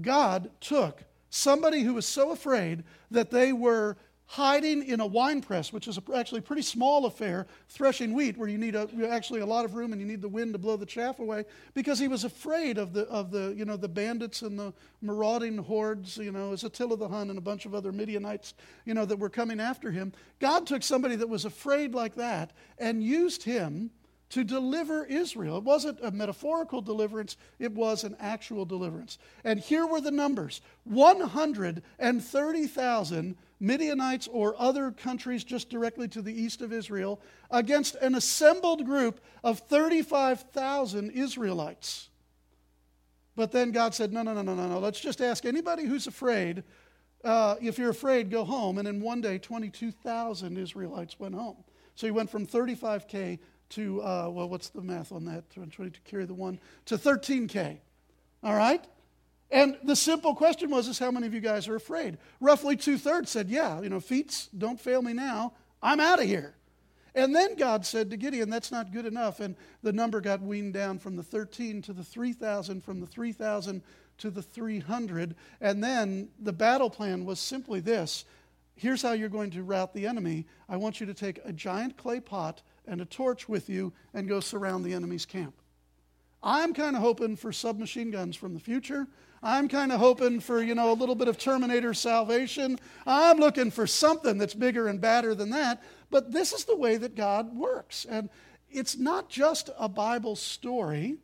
God 0.01 0.50
took 0.59 1.03
Somebody 1.35 1.81
who 1.81 1.93
was 1.93 2.05
so 2.05 2.31
afraid 2.31 2.85
that 3.11 3.29
they 3.29 3.51
were 3.51 3.97
hiding 4.25 4.87
in 4.87 5.01
a 5.01 5.05
wine 5.05 5.41
press, 5.41 5.73
which 5.73 5.85
is 5.85 5.99
actually 6.15 6.39
a 6.39 6.41
pretty 6.41 6.61
small 6.61 7.07
affair, 7.07 7.45
threshing 7.67 8.13
wheat, 8.13 8.37
where 8.37 8.47
you 8.47 8.57
need 8.57 8.73
a, 8.73 8.87
actually 9.09 9.41
a 9.41 9.45
lot 9.45 9.65
of 9.65 9.75
room 9.75 9.91
and 9.91 9.99
you 9.99 10.07
need 10.07 10.21
the 10.21 10.29
wind 10.29 10.53
to 10.53 10.57
blow 10.57 10.77
the 10.77 10.85
chaff 10.85 11.19
away, 11.19 11.43
because 11.73 11.99
he 11.99 12.07
was 12.07 12.23
afraid 12.23 12.77
of 12.77 12.93
the, 12.93 13.01
of 13.07 13.31
the, 13.31 13.53
you 13.57 13.65
know, 13.65 13.75
the 13.75 13.89
bandits 13.89 14.43
and 14.43 14.57
the 14.57 14.73
marauding 15.01 15.57
hordes, 15.57 16.15
you 16.15 16.31
know, 16.31 16.53
as 16.53 16.63
Attila 16.63 16.95
the 16.95 17.09
Hun 17.09 17.29
and 17.29 17.37
a 17.37 17.41
bunch 17.41 17.65
of 17.65 17.75
other 17.75 17.91
Midianites, 17.91 18.53
you 18.85 18.93
know, 18.93 19.03
that 19.03 19.19
were 19.19 19.29
coming 19.29 19.59
after 19.59 19.91
him. 19.91 20.13
God 20.39 20.65
took 20.65 20.83
somebody 20.83 21.17
that 21.17 21.27
was 21.27 21.43
afraid 21.43 21.93
like 21.93 22.15
that 22.15 22.53
and 22.77 23.03
used 23.03 23.43
him 23.43 23.91
to 24.30 24.44
deliver 24.44 25.06
Israel. 25.06 25.57
It 25.57 25.63
wasn't 25.63 26.00
a 26.01 26.12
metaphorical 26.12 26.81
deliverance, 26.81 27.38
it 27.60 27.72
was 27.72 28.04
an 28.04 28.16
actual 28.19 28.66
deliverance. 28.66 29.19
And 29.44 29.60
here 29.60 29.86
were 29.86 30.01
the 30.01 30.10
numbers 30.12 30.62
130,000 30.86 33.38
Midianites 33.60 34.27
or 34.27 34.60
other 34.60 34.92
countries 34.92 35.44
just 35.44 35.69
directly 35.69 36.07
to 36.10 36.22
the 36.22 36.33
east 36.33 36.62
of 36.62 36.74
Israel 36.74 37.22
against 37.51 37.95
an 37.95 38.16
assembled 38.16 38.86
group 38.86 39.22
of 39.44 39.60
35,000 39.60 41.12
Israelites. 41.12 42.10
But 43.36 43.51
then 43.51 43.71
God 43.71 43.94
said, 43.94 44.13
No, 44.13 44.24
no, 44.24 44.33
no, 44.33 44.42
no, 44.42 44.56
no, 44.56 44.68
no. 44.68 44.80
Let's 44.80 45.00
just 45.00 45.21
ask 45.21 45.45
anybody 45.45 45.86
who's 45.86 46.07
afraid. 46.07 46.63
Uh, 47.24 47.56
if 47.62 47.78
you're 47.78 47.89
afraid, 47.89 48.30
go 48.30 48.45
home. 48.45 48.78
And 48.78 48.88
in 48.88 49.01
one 49.01 49.21
day, 49.21 49.38
22,000 49.38 50.57
Israelites 50.57 51.19
went 51.19 51.36
home. 51.36 51.57
So 51.95 52.07
he 52.07 52.12
went 52.12 52.30
from 52.30 52.45
35K 52.45 53.39
to, 53.69 54.01
uh, 54.01 54.29
well, 54.29 54.50
what's 54.50 54.69
the 54.69 54.81
math 54.81 55.12
on 55.12 55.25
that? 55.25 55.50
20 55.51 55.91
to 55.91 56.00
carry 56.01 56.25
the 56.25 56.33
one 56.33 56.59
to 56.85 56.97
13K. 56.97 57.77
All 58.44 58.56
right? 58.56 58.83
And 59.51 59.77
the 59.83 59.95
simple 59.95 60.35
question 60.35 60.69
was, 60.69 60.88
is 60.88 61.00
how 61.00 61.12
many 61.12 61.27
of 61.27 61.33
you 61.33 61.39
guys 61.39 61.67
are 61.67 61.75
afraid? 61.75 62.17
Roughly 62.39 62.75
two 62.75 62.97
thirds 62.97 63.31
said, 63.31 63.50
yeah, 63.50 63.81
you 63.81 63.89
know, 63.89 64.00
feats, 64.00 64.50
don't 64.57 64.79
fail 64.79 65.01
me 65.01 65.13
now. 65.13 65.53
I'm 65.81 66.00
out 66.00 66.19
of 66.19 66.25
here. 66.25 66.56
And 67.13 67.33
then 67.33 67.56
God 67.56 67.85
said 67.85 68.09
to 68.09 68.17
Gideon, 68.17 68.50
that's 68.50 68.71
not 68.71 68.91
good 68.91 69.06
enough. 69.06 69.39
And 69.39 69.56
the 69.81 69.94
number 69.94 70.19
got 70.19 70.41
weaned 70.41 70.73
down 70.73 71.00
from 71.00 71.15
the 71.15 71.23
13 71.23 71.81
to 71.83 71.94
the 71.94 72.03
3,000, 72.03 72.83
from 72.83 73.00
the 73.00 73.07
3,000 73.07 73.81
to 74.18 74.29
the 74.29 74.41
300. 74.41 75.35
And 75.61 75.83
then 75.83 76.29
the 76.39 76.53
battle 76.53 76.89
plan 76.89 77.25
was 77.25 77.39
simply 77.39 77.79
this 77.79 78.25
here's 78.77 79.01
how 79.01 79.13
you're 79.13 79.29
going 79.29 79.51
to 79.51 79.63
rout 79.63 79.94
the 79.94 80.06
enemy. 80.06 80.45
I 80.68 80.75
want 80.75 81.00
you 81.00 81.06
to 81.06 81.13
take 81.13 81.39
a 81.45 81.53
giant 81.53 81.95
clay 81.95 82.19
pot 82.19 82.61
and 82.87 83.01
a 83.01 83.05
torch 83.05 83.47
with 83.49 83.69
you 83.69 83.93
and 84.13 84.27
go 84.27 84.39
surround 84.39 84.83
the 84.83 84.93
enemy's 84.93 85.25
camp. 85.25 85.55
I'm 86.43 86.73
kind 86.73 86.95
of 86.95 87.01
hoping 87.01 87.35
for 87.35 87.51
submachine 87.51 88.11
guns 88.11 88.35
from 88.35 88.53
the 88.53 88.59
future. 88.59 89.07
I'm 89.41 89.67
kind 89.67 89.91
of 89.91 89.99
hoping 89.99 90.39
for, 90.39 90.61
you 90.61 90.75
know, 90.75 90.92
a 90.92 90.94
little 90.94 91.15
bit 91.15 91.27
of 91.27 91.37
Terminator 91.37 91.94
salvation. 91.94 92.80
I'm 93.06 93.37
looking 93.37 93.71
for 93.71 93.87
something 93.87 94.37
that's 94.37 94.54
bigger 94.54 94.87
and 94.87 95.01
badder 95.01 95.33
than 95.33 95.49
that. 95.51 95.83
But 96.09 96.31
this 96.31 96.54
is 96.54 96.65
the 96.65 96.75
way 96.75 96.97
that 96.97 97.15
God 97.15 97.56
works. 97.56 98.06
And 98.09 98.30
it's 98.69 98.97
not 98.97 99.30
just 99.30 99.69
a 99.77 99.89
Bible 99.89 100.35
story, 100.35 101.18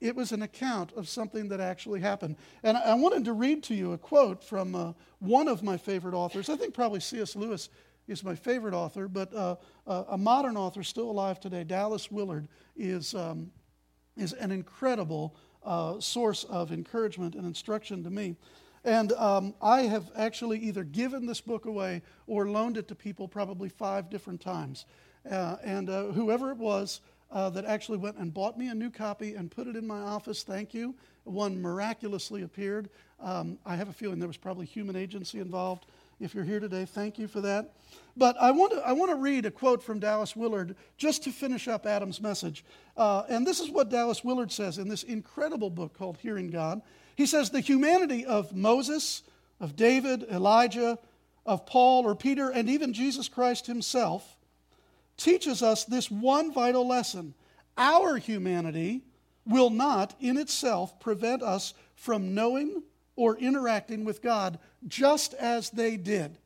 it 0.00 0.14
was 0.14 0.32
an 0.32 0.42
account 0.42 0.92
of 0.96 1.08
something 1.08 1.48
that 1.48 1.60
actually 1.60 2.00
happened. 2.00 2.36
And 2.62 2.76
I 2.76 2.94
wanted 2.94 3.24
to 3.24 3.32
read 3.32 3.62
to 3.64 3.74
you 3.74 3.92
a 3.92 3.98
quote 3.98 4.44
from 4.44 4.74
uh, 4.74 4.92
one 5.18 5.48
of 5.48 5.62
my 5.62 5.78
favorite 5.78 6.14
authors. 6.14 6.50
I 6.50 6.56
think 6.56 6.74
probably 6.74 7.00
C.S. 7.00 7.36
Lewis 7.36 7.70
is 8.06 8.22
my 8.22 8.34
favorite 8.34 8.74
author, 8.74 9.08
but 9.08 9.32
uh, 9.34 9.56
uh, 9.86 10.04
a 10.10 10.18
modern 10.18 10.56
author 10.56 10.82
still 10.82 11.10
alive 11.10 11.40
today, 11.40 11.64
Dallas 11.64 12.10
Willard, 12.10 12.48
is, 12.76 13.14
um, 13.14 13.50
is 14.16 14.32
an 14.34 14.50
incredible 14.50 15.34
uh, 15.64 15.98
source 16.00 16.44
of 16.44 16.72
encouragement 16.72 17.34
and 17.34 17.46
instruction 17.46 18.04
to 18.04 18.10
me. 18.10 18.36
And 18.84 19.12
um, 19.12 19.54
I 19.62 19.82
have 19.82 20.10
actually 20.14 20.58
either 20.58 20.84
given 20.84 21.24
this 21.24 21.40
book 21.40 21.64
away 21.64 22.02
or 22.26 22.50
loaned 22.50 22.76
it 22.76 22.86
to 22.88 22.94
people 22.94 23.26
probably 23.26 23.70
five 23.70 24.10
different 24.10 24.42
times. 24.42 24.84
Uh, 25.30 25.56
and 25.64 25.88
uh, 25.88 26.04
whoever 26.06 26.50
it 26.50 26.58
was 26.58 27.00
uh, 27.30 27.48
that 27.50 27.64
actually 27.64 27.96
went 27.96 28.18
and 28.18 28.34
bought 28.34 28.58
me 28.58 28.68
a 28.68 28.74
new 28.74 28.90
copy 28.90 29.34
and 29.34 29.50
put 29.50 29.66
it 29.66 29.74
in 29.74 29.86
my 29.86 30.00
office, 30.00 30.42
thank 30.42 30.74
you. 30.74 30.94
One 31.24 31.60
miraculously 31.60 32.42
appeared. 32.42 32.90
Um, 33.18 33.58
I 33.64 33.74
have 33.76 33.88
a 33.88 33.92
feeling 33.92 34.18
there 34.18 34.28
was 34.28 34.36
probably 34.36 34.66
human 34.66 34.96
agency 34.96 35.40
involved. 35.40 35.86
If 36.20 36.34
you're 36.34 36.44
here 36.44 36.60
today, 36.60 36.84
thank 36.84 37.18
you 37.18 37.26
for 37.26 37.40
that. 37.40 37.72
But 38.16 38.36
I 38.40 38.52
want 38.52 38.72
to, 38.72 38.86
I 38.86 38.92
want 38.92 39.10
to 39.10 39.16
read 39.16 39.46
a 39.46 39.50
quote 39.50 39.82
from 39.82 39.98
Dallas 39.98 40.36
Willard 40.36 40.76
just 40.96 41.24
to 41.24 41.32
finish 41.32 41.66
up 41.66 41.86
Adam's 41.86 42.20
message. 42.20 42.64
Uh, 42.96 43.24
and 43.28 43.46
this 43.46 43.60
is 43.60 43.70
what 43.70 43.90
Dallas 43.90 44.22
Willard 44.22 44.52
says 44.52 44.78
in 44.78 44.88
this 44.88 45.02
incredible 45.02 45.70
book 45.70 45.96
called 45.98 46.18
Hearing 46.18 46.50
God. 46.50 46.82
He 47.16 47.26
says, 47.26 47.50
The 47.50 47.60
humanity 47.60 48.24
of 48.24 48.54
Moses, 48.54 49.22
of 49.60 49.74
David, 49.74 50.24
Elijah, 50.30 50.98
of 51.44 51.66
Paul 51.66 52.06
or 52.06 52.14
Peter, 52.14 52.50
and 52.50 52.68
even 52.70 52.92
Jesus 52.92 53.28
Christ 53.28 53.66
himself 53.66 54.36
teaches 55.16 55.62
us 55.62 55.84
this 55.84 56.10
one 56.10 56.52
vital 56.52 56.86
lesson. 56.86 57.34
Our 57.76 58.16
humanity 58.16 59.02
will 59.46 59.70
not 59.70 60.14
in 60.20 60.38
itself 60.38 60.98
prevent 61.00 61.42
us 61.42 61.74
from 61.96 62.34
knowing 62.34 62.82
or 63.16 63.36
interacting 63.36 64.04
with 64.04 64.22
God 64.22 64.58
just 64.86 65.34
as 65.34 65.70
they 65.70 65.96
did. 65.96 66.38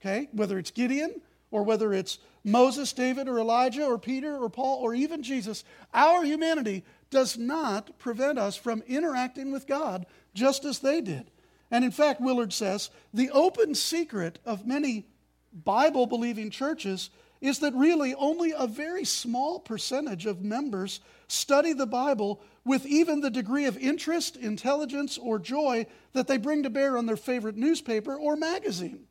Okay? 0.00 0.28
Whether 0.32 0.58
it's 0.58 0.70
Gideon 0.70 1.20
or 1.50 1.62
whether 1.62 1.92
it's 1.92 2.18
Moses, 2.44 2.92
David, 2.92 3.28
or 3.28 3.38
Elijah, 3.38 3.84
or 3.84 3.98
Peter, 3.98 4.36
or 4.36 4.50
Paul, 4.50 4.80
or 4.82 4.94
even 4.94 5.22
Jesus, 5.22 5.62
our 5.94 6.24
humanity 6.24 6.82
does 7.10 7.38
not 7.38 7.96
prevent 7.98 8.38
us 8.38 8.56
from 8.56 8.82
interacting 8.88 9.52
with 9.52 9.68
God 9.68 10.06
just 10.34 10.64
as 10.64 10.80
they 10.80 11.00
did. 11.00 11.30
And 11.70 11.84
in 11.84 11.90
fact, 11.90 12.20
Willard 12.20 12.52
says 12.52 12.90
the 13.14 13.30
open 13.30 13.74
secret 13.74 14.38
of 14.44 14.66
many 14.66 15.06
Bible 15.52 16.06
believing 16.06 16.50
churches 16.50 17.10
is 17.42 17.58
that 17.58 17.74
really 17.74 18.14
only 18.14 18.54
a 18.56 18.68
very 18.68 19.04
small 19.04 19.58
percentage 19.58 20.26
of 20.26 20.44
members 20.44 21.00
study 21.26 21.72
the 21.72 21.86
Bible 21.86 22.40
with 22.64 22.86
even 22.86 23.20
the 23.20 23.30
degree 23.30 23.64
of 23.64 23.76
interest, 23.76 24.36
intelligence, 24.36 25.18
or 25.18 25.40
joy 25.40 25.84
that 26.12 26.28
they 26.28 26.36
bring 26.36 26.62
to 26.62 26.70
bear 26.70 26.96
on 26.96 27.04
their 27.04 27.16
favorite 27.16 27.56
newspaper 27.56 28.14
or 28.14 28.36
magazine. 28.36 29.06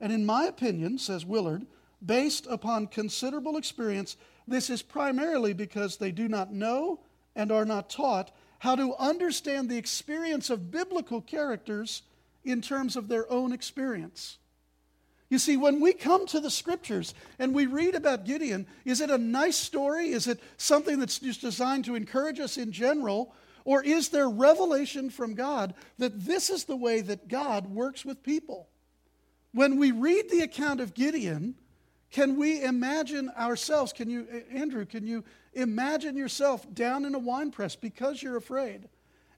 And 0.00 0.10
in 0.10 0.24
my 0.24 0.46
opinion, 0.46 0.96
says 0.96 1.26
Willard, 1.26 1.66
based 2.04 2.46
upon 2.48 2.86
considerable 2.86 3.58
experience, 3.58 4.16
this 4.48 4.70
is 4.70 4.80
primarily 4.80 5.52
because 5.52 5.98
they 5.98 6.12
do 6.12 6.28
not 6.28 6.54
know 6.54 7.00
and 7.36 7.52
are 7.52 7.66
not 7.66 7.90
taught 7.90 8.34
how 8.60 8.74
to 8.74 8.94
understand 8.96 9.68
the 9.68 9.76
experience 9.76 10.48
of 10.48 10.70
biblical 10.70 11.20
characters 11.20 12.02
in 12.42 12.62
terms 12.62 12.96
of 12.96 13.08
their 13.08 13.30
own 13.30 13.52
experience. 13.52 14.38
You 15.30 15.38
see, 15.38 15.56
when 15.56 15.80
we 15.80 15.92
come 15.92 16.26
to 16.26 16.40
the 16.40 16.50
scriptures 16.50 17.14
and 17.38 17.54
we 17.54 17.66
read 17.66 17.94
about 17.94 18.26
Gideon, 18.26 18.66
is 18.84 19.00
it 19.00 19.10
a 19.10 19.16
nice 19.16 19.56
story? 19.56 20.10
Is 20.10 20.26
it 20.26 20.42
something 20.56 20.98
that's 20.98 21.20
just 21.20 21.40
designed 21.40 21.84
to 21.84 21.94
encourage 21.94 22.40
us 22.40 22.58
in 22.58 22.72
general? 22.72 23.32
Or 23.64 23.80
is 23.80 24.08
there 24.08 24.28
revelation 24.28 25.08
from 25.08 25.34
God 25.34 25.74
that 25.98 26.26
this 26.26 26.50
is 26.50 26.64
the 26.64 26.76
way 26.76 27.00
that 27.02 27.28
God 27.28 27.68
works 27.68 28.04
with 28.04 28.24
people? 28.24 28.68
When 29.52 29.78
we 29.78 29.92
read 29.92 30.30
the 30.30 30.40
account 30.40 30.80
of 30.80 30.94
Gideon, 30.94 31.54
can 32.10 32.36
we 32.36 32.64
imagine 32.64 33.30
ourselves? 33.30 33.92
Can 33.92 34.10
you, 34.10 34.26
Andrew, 34.52 34.84
can 34.84 35.06
you 35.06 35.22
imagine 35.52 36.16
yourself 36.16 36.66
down 36.74 37.04
in 37.04 37.14
a 37.14 37.20
wine 37.20 37.52
press 37.52 37.76
because 37.76 38.20
you're 38.20 38.36
afraid? 38.36 38.88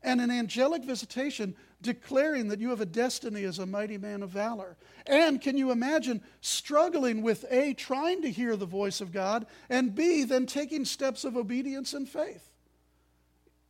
and 0.02 0.20
an 0.20 0.30
angelic 0.30 0.84
visitation 0.84 1.54
declaring 1.82 2.48
that 2.48 2.60
you 2.60 2.70
have 2.70 2.80
a 2.80 2.86
destiny 2.86 3.44
as 3.44 3.58
a 3.58 3.66
mighty 3.66 3.98
man 3.98 4.22
of 4.22 4.30
valor. 4.30 4.76
And 5.06 5.40
can 5.40 5.58
you 5.58 5.70
imagine 5.70 6.22
struggling 6.40 7.22
with 7.22 7.44
A, 7.50 7.74
trying 7.74 8.22
to 8.22 8.30
hear 8.30 8.56
the 8.56 8.66
voice 8.66 9.00
of 9.00 9.12
God, 9.12 9.46
and 9.68 9.94
B, 9.94 10.24
then 10.24 10.46
taking 10.46 10.84
steps 10.84 11.24
of 11.24 11.36
obedience 11.36 11.92
and 11.92 12.08
faith? 12.08 12.48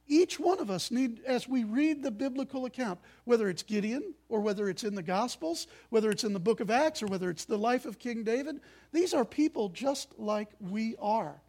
Each 0.07 0.39
one 0.39 0.59
of 0.59 0.71
us 0.71 0.91
need, 0.91 1.23
as 1.25 1.49
we 1.49 1.65
read 1.65 2.03
the 2.03 2.11
biblical 2.11 2.67
account, 2.67 2.99
whether 3.25 3.49
it's 3.49 3.63
Gideon 3.63 4.15
or 4.29 4.41
whether 4.41 4.69
it's 4.69 4.85
in 4.85 4.95
the 4.95 5.03
Gospels, 5.03 5.67
whether 5.89 6.11
it's 6.11 6.25
in 6.25 6.35
the 6.35 6.41
book 6.41 6.61
of 6.61 6.71
Acts 6.71 7.03
or 7.03 7.07
whether 7.07 7.31
it's 7.31 7.47
the 7.47 7.57
life 7.57 7.87
of 7.87 7.99
King 7.99 8.23
David, 8.23 8.61
these 8.93 9.15
are 9.15 9.25
people 9.25 9.71
just 9.71 10.19
like 10.19 10.51
we 10.61 10.97
are. 11.01 11.41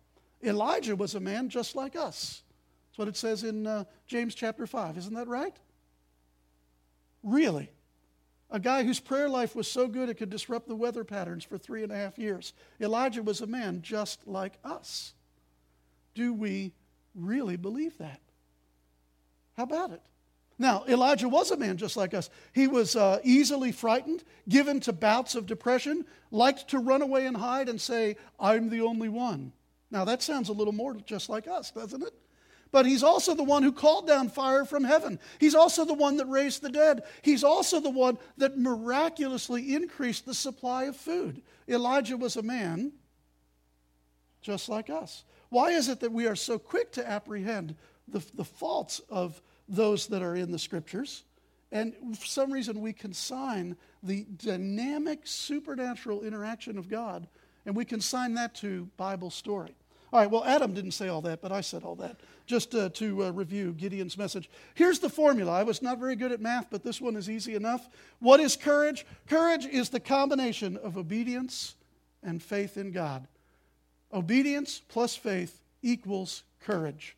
Elijah 0.41 0.95
was 0.95 1.15
a 1.15 1.19
man 1.19 1.49
just 1.49 1.75
like 1.75 1.95
us. 1.95 2.43
That's 2.89 2.99
what 2.99 3.07
it 3.07 3.17
says 3.17 3.43
in 3.43 3.65
uh, 3.65 3.85
James 4.07 4.35
chapter 4.35 4.67
5. 4.67 4.97
Isn't 4.97 5.15
that 5.15 5.27
right? 5.27 5.57
Really? 7.23 7.71
A 8.51 8.59
guy 8.59 8.83
whose 8.83 8.99
prayer 8.99 9.29
life 9.29 9.55
was 9.55 9.67
so 9.67 9.87
good 9.87 10.09
it 10.09 10.15
could 10.15 10.29
disrupt 10.29 10.67
the 10.67 10.75
weather 10.75 11.03
patterns 11.03 11.43
for 11.43 11.57
three 11.57 11.81
and 11.81 11.91
a 11.91 11.95
half 11.95 12.19
years. 12.19 12.53
Elijah 12.79 13.23
was 13.23 13.41
a 13.41 13.47
man 13.47 13.81
just 13.81 14.27
like 14.27 14.53
us. 14.63 15.13
Do 16.13 16.33
we 16.33 16.73
really 17.15 17.57
believe 17.57 17.97
that? 17.97 18.19
How 19.57 19.63
about 19.63 19.91
it? 19.91 20.01
Now, 20.59 20.83
Elijah 20.87 21.27
was 21.27 21.49
a 21.49 21.57
man 21.57 21.77
just 21.77 21.97
like 21.97 22.13
us. 22.13 22.29
He 22.53 22.67
was 22.67 22.95
uh, 22.95 23.19
easily 23.23 23.71
frightened, 23.71 24.23
given 24.47 24.79
to 24.81 24.93
bouts 24.93 25.33
of 25.33 25.47
depression, 25.47 26.05
liked 26.29 26.69
to 26.69 26.79
run 26.79 27.01
away 27.01 27.25
and 27.25 27.35
hide 27.35 27.69
and 27.69 27.81
say, 27.81 28.17
I'm 28.39 28.69
the 28.69 28.81
only 28.81 29.09
one. 29.09 29.51
Now, 29.89 30.05
that 30.05 30.21
sounds 30.21 30.49
a 30.49 30.53
little 30.53 30.73
more 30.73 30.95
just 30.95 31.27
like 31.27 31.47
us, 31.47 31.71
doesn't 31.71 32.03
it? 32.03 32.13
But 32.73 32.87
he's 32.87 33.03
also 33.03 33.35
the 33.35 33.43
one 33.43 33.61
who 33.61 33.71
called 33.71 34.07
down 34.07 34.27
fire 34.27 34.65
from 34.65 34.83
heaven. 34.83 35.19
He's 35.37 35.53
also 35.53 35.85
the 35.85 35.93
one 35.93 36.17
that 36.17 36.25
raised 36.25 36.63
the 36.63 36.71
dead. 36.71 37.03
He's 37.21 37.43
also 37.43 37.79
the 37.79 37.91
one 37.91 38.17
that 38.37 38.57
miraculously 38.57 39.75
increased 39.75 40.25
the 40.25 40.33
supply 40.33 40.85
of 40.85 40.97
food. 40.97 41.43
Elijah 41.69 42.17
was 42.17 42.35
a 42.35 42.41
man 42.41 42.91
just 44.41 44.69
like 44.69 44.89
us. 44.89 45.23
Why 45.49 45.69
is 45.69 45.87
it 45.87 45.99
that 45.99 46.11
we 46.11 46.25
are 46.25 46.35
so 46.35 46.57
quick 46.57 46.91
to 46.93 47.07
apprehend 47.07 47.75
the, 48.07 48.25
the 48.33 48.43
faults 48.43 49.01
of 49.07 49.39
those 49.69 50.07
that 50.07 50.23
are 50.23 50.35
in 50.35 50.51
the 50.51 50.57
scriptures? 50.57 51.25
And 51.71 52.17
for 52.17 52.25
some 52.25 52.51
reason, 52.51 52.81
we 52.81 52.91
consign 52.91 53.77
the 54.01 54.25
dynamic 54.37 55.21
supernatural 55.25 56.23
interaction 56.23 56.79
of 56.79 56.89
God, 56.89 57.27
and 57.67 57.75
we 57.75 57.85
consign 57.85 58.33
that 58.33 58.55
to 58.55 58.89
Bible 58.97 59.29
story. 59.29 59.75
All 60.13 60.19
right, 60.19 60.29
well, 60.29 60.45
Adam 60.45 60.75
didn't 60.75 60.91
say 60.91 61.07
all 61.07 61.21
that, 61.21 61.41
but 61.41 61.51
I 61.51 61.61
said 61.61 61.81
all 61.81 61.95
that. 61.95 62.17
Just 62.45 62.75
uh, 62.75 62.89
to 62.89 63.23
uh, 63.23 63.31
review 63.31 63.73
Gideon's 63.73 64.15
message. 64.15 64.47
Here's 64.75 64.99
the 64.99 65.09
formula. 65.09 65.51
I 65.51 65.63
was 65.63 65.81
not 65.81 65.97
very 65.97 66.15
good 66.15 66.31
at 66.31 66.39
math, 66.39 66.67
but 66.69 66.83
this 66.83 67.01
one 67.01 67.15
is 67.15 67.31
easy 67.31 67.55
enough. 67.55 67.89
What 68.19 68.39
is 68.39 68.55
courage? 68.55 69.07
Courage 69.27 69.65
is 69.65 69.89
the 69.89 69.99
combination 69.99 70.77
of 70.77 70.99
obedience 70.99 71.73
and 72.21 72.43
faith 72.43 72.77
in 72.77 72.91
God. 72.91 73.25
Obedience 74.13 74.83
plus 74.87 75.15
faith 75.15 75.63
equals 75.81 76.43
courage. 76.59 77.17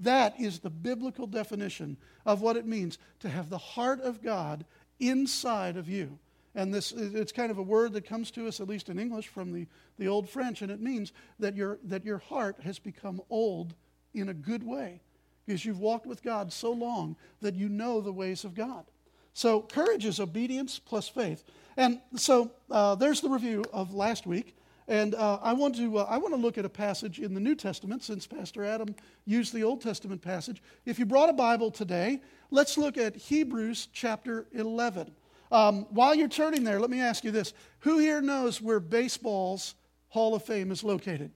That 0.00 0.34
is 0.40 0.58
the 0.58 0.68
biblical 0.68 1.28
definition 1.28 1.96
of 2.24 2.40
what 2.40 2.56
it 2.56 2.66
means 2.66 2.98
to 3.20 3.28
have 3.28 3.50
the 3.50 3.58
heart 3.58 4.00
of 4.00 4.20
God 4.20 4.64
inside 4.98 5.76
of 5.76 5.88
you. 5.88 6.18
And 6.56 6.72
this, 6.72 6.90
it's 6.90 7.32
kind 7.32 7.50
of 7.50 7.58
a 7.58 7.62
word 7.62 7.92
that 7.92 8.06
comes 8.06 8.30
to 8.32 8.48
us, 8.48 8.60
at 8.60 8.66
least 8.66 8.88
in 8.88 8.98
English, 8.98 9.28
from 9.28 9.52
the, 9.52 9.66
the 9.98 10.08
Old 10.08 10.26
French, 10.28 10.62
and 10.62 10.72
it 10.72 10.80
means 10.80 11.12
that 11.38 11.54
your, 11.54 11.78
that 11.84 12.04
your 12.04 12.16
heart 12.16 12.56
has 12.62 12.78
become 12.78 13.20
old 13.28 13.74
in 14.14 14.30
a 14.30 14.34
good 14.34 14.64
way 14.64 15.02
because 15.44 15.66
you've 15.66 15.78
walked 15.78 16.06
with 16.06 16.22
God 16.22 16.50
so 16.50 16.72
long 16.72 17.14
that 17.42 17.54
you 17.54 17.68
know 17.68 18.00
the 18.00 18.12
ways 18.12 18.42
of 18.42 18.54
God. 18.54 18.86
So, 19.34 19.60
courage 19.60 20.06
is 20.06 20.18
obedience 20.18 20.78
plus 20.78 21.08
faith. 21.08 21.44
And 21.76 22.00
so, 22.16 22.50
uh, 22.70 22.94
there's 22.94 23.20
the 23.20 23.28
review 23.28 23.62
of 23.70 23.92
last 23.92 24.26
week. 24.26 24.56
And 24.88 25.14
uh, 25.14 25.38
I, 25.42 25.52
want 25.52 25.74
to, 25.76 25.98
uh, 25.98 26.06
I 26.08 26.16
want 26.16 26.32
to 26.32 26.40
look 26.40 26.56
at 26.56 26.64
a 26.64 26.70
passage 26.70 27.18
in 27.18 27.34
the 27.34 27.40
New 27.40 27.54
Testament 27.54 28.02
since 28.02 28.26
Pastor 28.26 28.64
Adam 28.64 28.94
used 29.26 29.52
the 29.52 29.62
Old 29.62 29.82
Testament 29.82 30.22
passage. 30.22 30.62
If 30.86 30.98
you 30.98 31.04
brought 31.04 31.28
a 31.28 31.34
Bible 31.34 31.70
today, 31.70 32.22
let's 32.50 32.78
look 32.78 32.96
at 32.96 33.16
Hebrews 33.16 33.88
chapter 33.92 34.46
11. 34.54 35.12
Um, 35.50 35.86
while 35.90 36.14
you're 36.14 36.28
turning 36.28 36.64
there, 36.64 36.80
let 36.80 36.90
me 36.90 37.00
ask 37.00 37.24
you 37.24 37.30
this. 37.30 37.52
Who 37.80 37.98
here 37.98 38.20
knows 38.20 38.60
where 38.60 38.80
baseball's 38.80 39.74
Hall 40.08 40.34
of 40.34 40.44
Fame 40.44 40.72
is 40.72 40.82
located? 40.82 41.30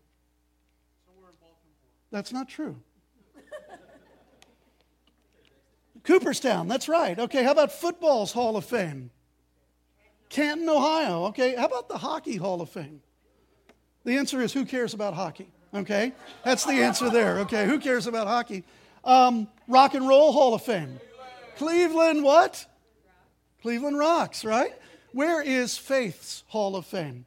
Somewhere 1.07 1.31
in 1.31 1.37
Baltimore. 1.41 1.77
That's 2.11 2.33
not 2.33 2.49
true. 2.49 2.77
Cooperstown, 6.05 6.69
that's 6.69 6.89
right. 6.89 7.19
Okay, 7.19 7.45
how 7.45 7.53
about 7.53 7.73
football's 7.73 8.33
Hall 8.33 8.57
of 8.57 8.65
Fame? 8.65 9.11
Canton, 10.29 10.69
Ohio. 10.69 11.25
Okay, 11.27 11.57
how 11.57 11.67
about 11.67 11.89
the 11.89 11.99
Hockey 11.99 12.37
Hall 12.37 12.61
of 12.61 12.71
Fame? 12.71 13.01
The 14.05 14.17
answer 14.17 14.41
is 14.41 14.53
who 14.53 14.65
cares 14.65 14.95
about 14.95 15.15
hockey? 15.15 15.49
Okay, 15.75 16.13
that's 16.45 16.65
the 16.65 16.73
answer 16.73 17.11
there. 17.11 17.41
Okay, 17.41 17.67
who 17.67 17.79
cares 17.79 18.07
about 18.07 18.27
hockey? 18.27 18.65
Um, 19.05 19.49
rock 19.69 19.95
and 19.95 20.09
Roll 20.09 20.33
Hall 20.33 20.55
of 20.55 20.63
Fame. 20.63 21.01
Cleveland, 21.57 22.25
what? 22.25 22.67
Cleveland 23.63 23.99
Rocks, 23.99 24.45
right? 24.45 24.73
Where 25.13 25.43
is 25.43 25.77
Faith's 25.77 26.45
Hall 26.49 26.77
of 26.77 26.87
Fame? 26.87 27.27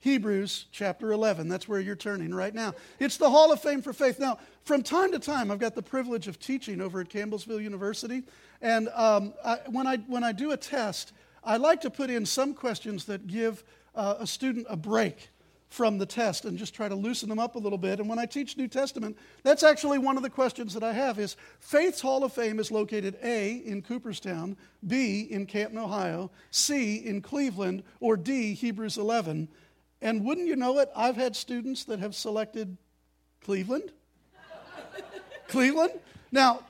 Hebrews 0.00 0.66
chapter 0.72 1.12
11. 1.12 1.48
That's 1.48 1.68
where 1.68 1.78
you're 1.78 1.94
turning 1.94 2.34
right 2.34 2.52
now. 2.52 2.74
It's 2.98 3.18
the 3.18 3.30
Hall 3.30 3.52
of 3.52 3.60
Fame 3.60 3.82
for 3.82 3.92
faith. 3.92 4.18
Now, 4.18 4.38
from 4.64 4.82
time 4.82 5.12
to 5.12 5.20
time, 5.20 5.50
I've 5.50 5.60
got 5.60 5.76
the 5.76 5.82
privilege 5.82 6.26
of 6.26 6.40
teaching 6.40 6.80
over 6.80 7.00
at 7.00 7.08
Campbellsville 7.08 7.62
University. 7.62 8.24
And 8.60 8.88
um, 8.94 9.32
I, 9.44 9.58
when, 9.70 9.86
I, 9.86 9.98
when 9.98 10.24
I 10.24 10.32
do 10.32 10.50
a 10.50 10.56
test, 10.56 11.12
I 11.44 11.56
like 11.56 11.80
to 11.82 11.90
put 11.90 12.10
in 12.10 12.26
some 12.26 12.52
questions 12.52 13.04
that 13.04 13.28
give 13.28 13.62
uh, 13.94 14.16
a 14.18 14.26
student 14.26 14.66
a 14.68 14.76
break 14.76 15.28
from 15.72 15.96
the 15.96 16.04
test 16.04 16.44
and 16.44 16.58
just 16.58 16.74
try 16.74 16.86
to 16.86 16.94
loosen 16.94 17.30
them 17.30 17.38
up 17.38 17.54
a 17.54 17.58
little 17.58 17.78
bit. 17.78 17.98
And 17.98 18.06
when 18.06 18.18
I 18.18 18.26
teach 18.26 18.58
New 18.58 18.68
Testament, 18.68 19.16
that's 19.42 19.62
actually 19.62 19.96
one 19.96 20.18
of 20.18 20.22
the 20.22 20.28
questions 20.28 20.74
that 20.74 20.82
I 20.82 20.92
have 20.92 21.18
is 21.18 21.36
Faith's 21.60 22.02
Hall 22.02 22.24
of 22.24 22.32
Fame 22.34 22.60
is 22.60 22.70
located 22.70 23.16
A 23.22 23.54
in 23.54 23.80
Cooperstown, 23.80 24.58
B 24.86 25.22
in 25.30 25.46
Canton, 25.46 25.78
Ohio, 25.78 26.30
C 26.50 26.96
in 26.96 27.22
Cleveland, 27.22 27.84
or 28.00 28.18
D 28.18 28.52
Hebrews 28.52 28.98
11. 28.98 29.48
And 30.02 30.24
wouldn't 30.26 30.46
you 30.46 30.56
know 30.56 30.78
it, 30.78 30.90
I've 30.94 31.16
had 31.16 31.34
students 31.34 31.84
that 31.84 32.00
have 32.00 32.14
selected 32.14 32.76
Cleveland. 33.42 33.92
Cleveland? 35.48 35.92
Now, 36.30 36.60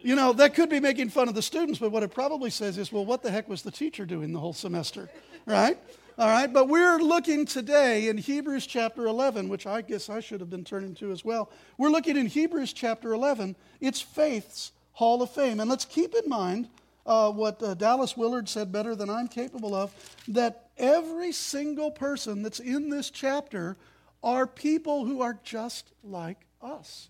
you 0.00 0.16
know, 0.16 0.34
that 0.34 0.54
could 0.54 0.68
be 0.68 0.80
making 0.80 1.08
fun 1.08 1.28
of 1.28 1.34
the 1.34 1.40
students, 1.40 1.78
but 1.78 1.90
what 1.90 2.02
it 2.02 2.12
probably 2.12 2.50
says 2.50 2.76
is, 2.76 2.92
well, 2.92 3.06
what 3.06 3.22
the 3.22 3.30
heck 3.30 3.48
was 3.48 3.62
the 3.62 3.70
teacher 3.70 4.04
doing 4.04 4.34
the 4.34 4.38
whole 4.38 4.52
semester, 4.52 5.08
right? 5.46 5.78
All 6.16 6.28
right, 6.28 6.52
but 6.52 6.68
we're 6.68 6.98
looking 6.98 7.44
today 7.44 8.06
in 8.06 8.16
Hebrews 8.18 8.68
chapter 8.68 9.06
11, 9.06 9.48
which 9.48 9.66
I 9.66 9.82
guess 9.82 10.08
I 10.08 10.20
should 10.20 10.38
have 10.38 10.48
been 10.48 10.62
turning 10.62 10.94
to 10.96 11.10
as 11.10 11.24
well. 11.24 11.50
We're 11.76 11.90
looking 11.90 12.16
in 12.16 12.26
Hebrews 12.26 12.72
chapter 12.72 13.14
11. 13.14 13.56
It's 13.80 14.00
faith's 14.00 14.70
hall 14.92 15.22
of 15.22 15.30
fame. 15.32 15.58
And 15.58 15.68
let's 15.68 15.84
keep 15.84 16.14
in 16.14 16.28
mind 16.28 16.68
uh, 17.04 17.32
what 17.32 17.60
uh, 17.60 17.74
Dallas 17.74 18.16
Willard 18.16 18.48
said 18.48 18.70
better 18.70 18.94
than 18.94 19.10
I'm 19.10 19.26
capable 19.26 19.74
of 19.74 19.92
that 20.28 20.68
every 20.78 21.32
single 21.32 21.90
person 21.90 22.42
that's 22.42 22.60
in 22.60 22.90
this 22.90 23.10
chapter 23.10 23.76
are 24.22 24.46
people 24.46 25.04
who 25.06 25.20
are 25.20 25.36
just 25.42 25.90
like 26.04 26.46
us. 26.62 27.08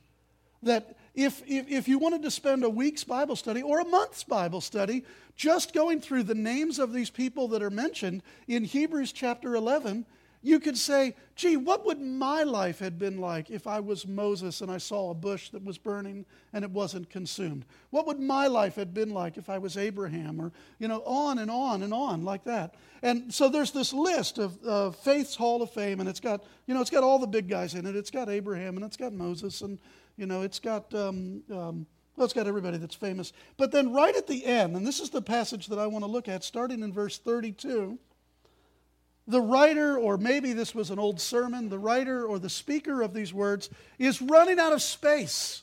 that 0.62 0.96
if, 1.14 1.42
if, 1.46 1.68
if, 1.70 1.88
you 1.88 1.98
wanted 1.98 2.22
to 2.22 2.30
spend 2.30 2.64
a 2.64 2.70
week's 2.70 3.04
Bible 3.04 3.36
study 3.36 3.62
or 3.62 3.80
a 3.80 3.84
month's 3.84 4.24
Bible 4.24 4.60
study 4.60 5.04
just 5.36 5.72
going 5.72 6.00
through 6.00 6.24
the 6.24 6.34
names 6.34 6.78
of 6.78 6.92
these 6.92 7.10
people 7.10 7.48
that 7.48 7.62
are 7.62 7.70
mentioned 7.70 8.22
in 8.48 8.64
Hebrews 8.64 9.12
chapter 9.12 9.54
11, 9.54 10.06
you 10.44 10.60
could 10.60 10.76
say, 10.76 11.14
gee, 11.36 11.56
what 11.56 11.86
would 11.86 12.00
my 12.00 12.42
life 12.42 12.78
have 12.80 12.98
been 12.98 13.18
like 13.18 13.50
if 13.50 13.66
I 13.66 13.80
was 13.80 14.06
Moses 14.06 14.60
and 14.60 14.70
I 14.70 14.76
saw 14.76 15.10
a 15.10 15.14
bush 15.14 15.48
that 15.50 15.64
was 15.64 15.78
burning 15.78 16.26
and 16.52 16.64
it 16.64 16.70
wasn't 16.70 17.08
consumed? 17.08 17.64
What 17.88 18.06
would 18.06 18.20
my 18.20 18.46
life 18.46 18.74
have 18.74 18.92
been 18.92 19.08
like 19.08 19.38
if 19.38 19.48
I 19.48 19.56
was 19.56 19.78
Abraham? 19.78 20.38
Or, 20.38 20.52
you 20.78 20.86
know, 20.86 21.02
on 21.06 21.38
and 21.38 21.50
on 21.50 21.82
and 21.82 21.94
on 21.94 22.24
like 22.24 22.44
that. 22.44 22.74
And 23.02 23.32
so 23.32 23.48
there's 23.48 23.70
this 23.70 23.94
list 23.94 24.36
of 24.36 24.58
uh, 24.66 24.90
Faith's 24.90 25.34
Hall 25.34 25.62
of 25.62 25.70
Fame, 25.70 26.00
and 26.00 26.08
it's 26.08 26.20
got, 26.20 26.44
you 26.66 26.74
know, 26.74 26.82
it's 26.82 26.90
got 26.90 27.02
all 27.02 27.18
the 27.18 27.26
big 27.26 27.48
guys 27.48 27.74
in 27.74 27.86
it. 27.86 27.96
It's 27.96 28.10
got 28.10 28.28
Abraham 28.28 28.76
and 28.76 28.84
it's 28.84 28.98
got 28.98 29.14
Moses 29.14 29.62
and, 29.62 29.78
you 30.16 30.26
know, 30.26 30.42
it's 30.42 30.58
got, 30.58 30.92
um, 30.94 31.42
um, 31.50 31.86
well, 32.16 32.24
it's 32.24 32.34
got 32.34 32.46
everybody 32.46 32.78
that's 32.78 32.94
famous. 32.94 33.32
But 33.56 33.72
then 33.72 33.92
right 33.92 34.14
at 34.14 34.26
the 34.26 34.44
end, 34.44 34.76
and 34.76 34.86
this 34.86 35.00
is 35.00 35.10
the 35.10 35.22
passage 35.22 35.66
that 35.68 35.78
I 35.78 35.86
want 35.86 36.04
to 36.04 36.10
look 36.10 36.28
at, 36.28 36.44
starting 36.44 36.82
in 36.82 36.92
verse 36.92 37.18
32 37.18 37.98
the 39.26 39.40
writer, 39.40 39.96
or 39.96 40.18
maybe 40.18 40.52
this 40.52 40.74
was 40.74 40.90
an 40.90 40.98
old 40.98 41.20
sermon, 41.20 41.68
the 41.68 41.78
writer 41.78 42.26
or 42.26 42.38
the 42.38 42.50
speaker 42.50 43.00
of 43.02 43.14
these 43.14 43.32
words 43.32 43.70
is 43.98 44.20
running 44.20 44.58
out 44.58 44.72
of 44.72 44.82
space 44.82 45.62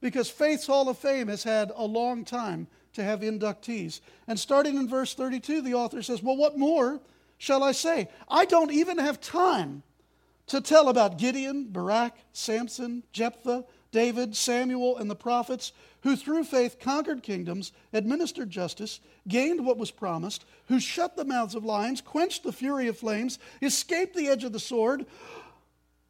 because 0.00 0.30
Faith's 0.30 0.66
Hall 0.66 0.88
of 0.88 0.96
Fame 0.98 1.28
has 1.28 1.42
had 1.42 1.72
a 1.76 1.84
long 1.84 2.24
time 2.24 2.66
to 2.94 3.04
have 3.04 3.20
inductees. 3.20 4.00
And 4.26 4.38
starting 4.38 4.76
in 4.76 4.88
verse 4.88 5.14
32, 5.14 5.60
the 5.60 5.74
author 5.74 6.02
says, 6.02 6.22
Well, 6.22 6.36
what 6.36 6.58
more 6.58 7.00
shall 7.36 7.62
I 7.62 7.72
say? 7.72 8.08
I 8.28 8.46
don't 8.46 8.72
even 8.72 8.98
have 8.98 9.20
time 9.20 9.82
to 10.46 10.60
tell 10.60 10.88
about 10.88 11.18
Gideon, 11.18 11.66
Barak, 11.66 12.14
Samson, 12.32 13.02
Jephthah, 13.12 13.64
David, 13.92 14.34
Samuel, 14.34 14.96
and 14.96 15.08
the 15.08 15.14
prophets, 15.14 15.72
who 16.00 16.16
through 16.16 16.44
faith 16.44 16.80
conquered 16.80 17.22
kingdoms, 17.22 17.70
administered 17.92 18.50
justice, 18.50 18.98
gained 19.28 19.64
what 19.64 19.78
was 19.78 19.90
promised, 19.90 20.44
who 20.66 20.80
shut 20.80 21.16
the 21.16 21.24
mouths 21.24 21.54
of 21.54 21.64
lions, 21.64 22.00
quenched 22.00 22.42
the 22.42 22.52
fury 22.52 22.88
of 22.88 22.98
flames, 22.98 23.38
escaped 23.60 24.16
the 24.16 24.28
edge 24.28 24.42
of 24.42 24.52
the 24.52 24.58
sword, 24.58 25.06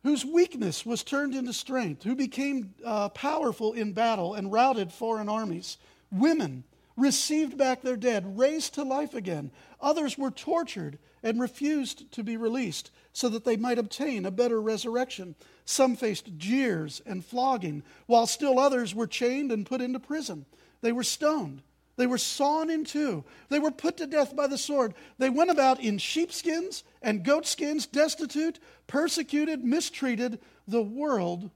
whose 0.05 0.25
weakness 0.25 0.87
was 0.87 1.03
turned 1.03 1.35
into 1.35 1.53
strength, 1.53 2.03
who 2.03 2.15
became 2.15 2.75
uh, 2.85 3.09
powerful 3.11 3.73
in 3.73 3.93
battle 3.93 4.35
and 4.35 4.51
routed 4.53 4.91
foreign 4.93 5.29
armies. 5.29 5.77
Women 6.11 6.65
received 6.97 7.57
back 7.57 7.83
their 7.83 7.97
dead, 7.97 8.39
raised 8.39 8.75
to 8.75 8.83
life 8.83 9.15
again. 9.15 9.51
Others 9.81 10.19
were 10.19 10.31
tortured 10.31 10.99
and 11.23 11.41
refused 11.41 12.11
to 12.13 12.23
be 12.23 12.37
released 12.37 12.91
so 13.13 13.29
that 13.29 13.45
they 13.45 13.57
might 13.57 13.79
obtain 13.79 14.25
a 14.25 14.31
better 14.31 14.61
resurrection. 14.61 15.35
Some 15.65 15.97
faced 15.97 16.37
jeers 16.39 17.01
and 17.07 17.25
flogging, 17.25 17.83
while 18.07 18.27
still 18.27 18.59
others 18.59 18.95
were 18.95 19.07
chained 19.07 19.53
and 19.53 19.67
put 19.67 19.81
into 19.81 20.01
prison. 20.01 20.47
They 20.81 20.93
were 20.93 21.05
stoned. 21.05 21.63
They 21.97 22.07
were 22.07 22.19
sawn 22.19 22.71
in 22.71 22.85
two. 22.85 23.25
They 23.49 23.59
were 23.59 23.71
put 23.71 23.99
to 23.99 24.07
death 24.07 24.35
by 24.35 24.47
the 24.47 24.59
sword. 24.59 24.95
They 25.19 25.31
went 25.31 25.51
about 25.51 25.79
in 25.81 25.99
sheepskins 25.99 26.85
and 27.03 27.25
goatskins, 27.25 27.87
destitute, 27.87 28.59
persecuted, 28.87 29.63
mistreated. 29.63 30.41
The 30.67 30.83
world 30.83 31.51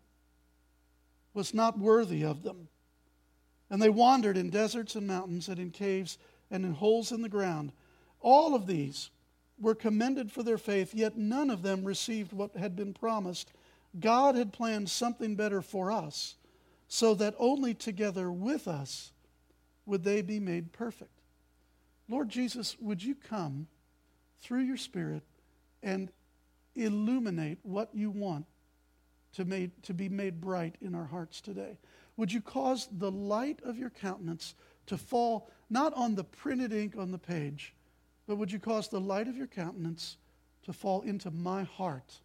was 1.33 1.55
not 1.55 1.79
worthy 1.79 2.23
of 2.23 2.43
them. 2.43 2.69
And 3.71 3.83
they 3.83 3.89
wandered 3.89 4.37
in 4.37 4.51
deserts 4.51 4.95
and 4.95 5.07
mountains 5.07 5.49
and 5.49 5.59
in 5.59 5.71
caves 5.71 6.19
and 6.51 6.65
in 6.65 6.73
holes 6.73 7.13
in 7.13 7.23
the 7.23 7.29
ground. 7.29 7.73
All 8.21 8.55
of 8.55 8.67
these 8.67 9.11
were 9.59 9.75
commended 9.75 10.31
for 10.31 10.43
their 10.43 10.59
faith, 10.59 10.95
yet 10.95 11.17
none 11.17 11.51
of 11.51 11.63
them 11.63 11.85
received 11.85 12.33
what 12.33 12.57
had 12.57 12.77
been 12.77 12.93
promised. 12.93 13.53
God 13.99 14.35
had 14.35 14.53
planned 14.53 14.91
something 14.91 15.35
better 15.35 15.63
for 15.63 15.91
us, 15.91 16.37
so 16.89 17.15
that 17.15 17.35
only 17.39 17.75
together 17.75 18.31
with 18.31 18.69
us 18.69 19.13
would 19.87 20.05
they 20.05 20.23
be 20.23 20.39
made 20.39 20.73
perfect. 20.73 21.11
Lord 22.09 22.29
Jesus, 22.29 22.77
would 22.81 23.03
you 23.03 23.15
come 23.15 23.67
through 24.41 24.63
your 24.63 24.77
Spirit 24.77 25.23
and 25.83 26.11
illuminate 26.75 27.59
what 27.63 27.89
you 27.95 28.11
want 28.11 28.47
to, 29.35 29.45
made, 29.45 29.71
to 29.85 29.95
be 29.95 30.09
made 30.09 30.41
bright 30.41 30.77
in 30.81 30.95
our 30.95 31.07
hearts 31.07 31.41
today? 31.41 31.79
Would 32.17 32.33
you 32.33 32.41
cause 32.41 32.89
the 32.91 33.11
light 33.11 33.61
of 33.65 33.77
your 33.79 33.91
countenance 33.91 34.55
to 34.87 34.97
fall 34.97 35.51
not 35.69 35.93
on 35.95 36.15
the 36.15 36.25
printed 36.25 36.73
ink 36.73 36.95
on 36.97 37.11
the 37.11 37.19
page, 37.19 37.75
but 38.27 38.37
would 38.37 38.51
you 38.51 38.59
cause 38.59 38.89
the 38.89 39.01
light 39.01 39.29
of 39.29 39.37
your 39.37 39.47
countenance 39.47 40.17
to 40.65 40.73
fall 40.73 41.03
into 41.03 41.31
my 41.31 41.65
heart? 41.65 42.21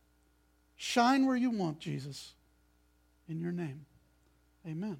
Shine 0.75 1.25
where 1.25 1.35
you 1.35 1.51
want, 1.51 1.79
Jesus. 1.79 2.33
In 3.27 3.39
your 3.39 3.51
name. 3.51 3.85
Amen. 4.65 4.97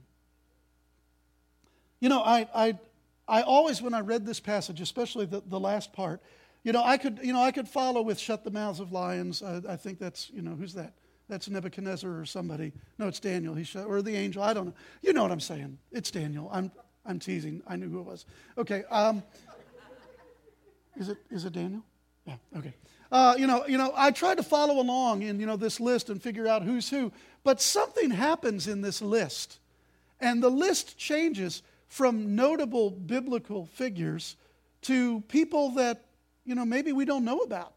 You 1.99 2.09
know, 2.09 2.21
I, 2.21 2.47
I, 2.53 2.79
I 3.27 3.41
always, 3.43 3.81
when 3.81 3.93
I 3.93 4.01
read 4.01 4.25
this 4.25 4.39
passage, 4.39 4.81
especially 4.81 5.25
the, 5.25 5.41
the 5.45 5.59
last 5.59 5.93
part, 5.93 6.21
you 6.63 6.71
know, 6.71 6.83
I 6.83 6.97
could, 6.97 7.19
you 7.23 7.33
know, 7.33 7.41
I 7.41 7.51
could 7.51 7.67
follow 7.67 8.01
with 8.01 8.19
shut 8.19 8.43
the 8.43 8.51
mouths 8.51 8.79
of 8.79 8.91
lions. 8.91 9.41
I, 9.41 9.61
I 9.69 9.75
think 9.75 9.99
that's, 9.99 10.29
you 10.31 10.41
know, 10.41 10.55
who's 10.55 10.73
that? 10.73 10.93
That's 11.31 11.49
Nebuchadnezzar 11.49 12.19
or 12.19 12.25
somebody. 12.25 12.73
No, 12.97 13.07
it's 13.07 13.21
Daniel. 13.21 13.55
He 13.55 13.65
or 13.79 14.01
the 14.01 14.13
angel. 14.13 14.43
I 14.43 14.53
don't 14.53 14.65
know. 14.65 14.73
You 15.01 15.13
know 15.13 15.23
what 15.23 15.31
I'm 15.31 15.39
saying. 15.39 15.77
It's 15.89 16.11
Daniel. 16.11 16.49
I'm, 16.51 16.69
I'm 17.05 17.19
teasing. 17.19 17.63
I 17.65 17.77
knew 17.77 17.87
who 17.87 17.99
it 17.99 18.05
was. 18.05 18.25
Okay. 18.57 18.83
Um, 18.91 19.23
is 20.97 21.07
it, 21.07 21.17
is 21.29 21.45
it 21.45 21.53
Daniel? 21.53 21.83
Yeah, 22.27 22.35
okay. 22.57 22.73
Uh, 23.13 23.35
you 23.37 23.47
know, 23.47 23.65
you 23.65 23.77
know, 23.77 23.93
I 23.95 24.11
tried 24.11 24.35
to 24.37 24.43
follow 24.43 24.81
along 24.81 25.21
in 25.21 25.39
you 25.39 25.45
know 25.45 25.55
this 25.55 25.79
list 25.79 26.09
and 26.09 26.21
figure 26.21 26.49
out 26.49 26.63
who's 26.63 26.89
who, 26.89 27.13
but 27.45 27.61
something 27.61 28.11
happens 28.11 28.67
in 28.67 28.81
this 28.81 29.01
list, 29.01 29.59
and 30.19 30.43
the 30.43 30.49
list 30.49 30.97
changes 30.97 31.63
from 31.87 32.35
notable 32.35 32.91
biblical 32.91 33.67
figures 33.67 34.35
to 34.81 35.21
people 35.29 35.71
that 35.75 36.03
you 36.43 36.55
know 36.55 36.65
maybe 36.65 36.91
we 36.91 37.05
don't 37.05 37.23
know 37.23 37.37
about. 37.37 37.73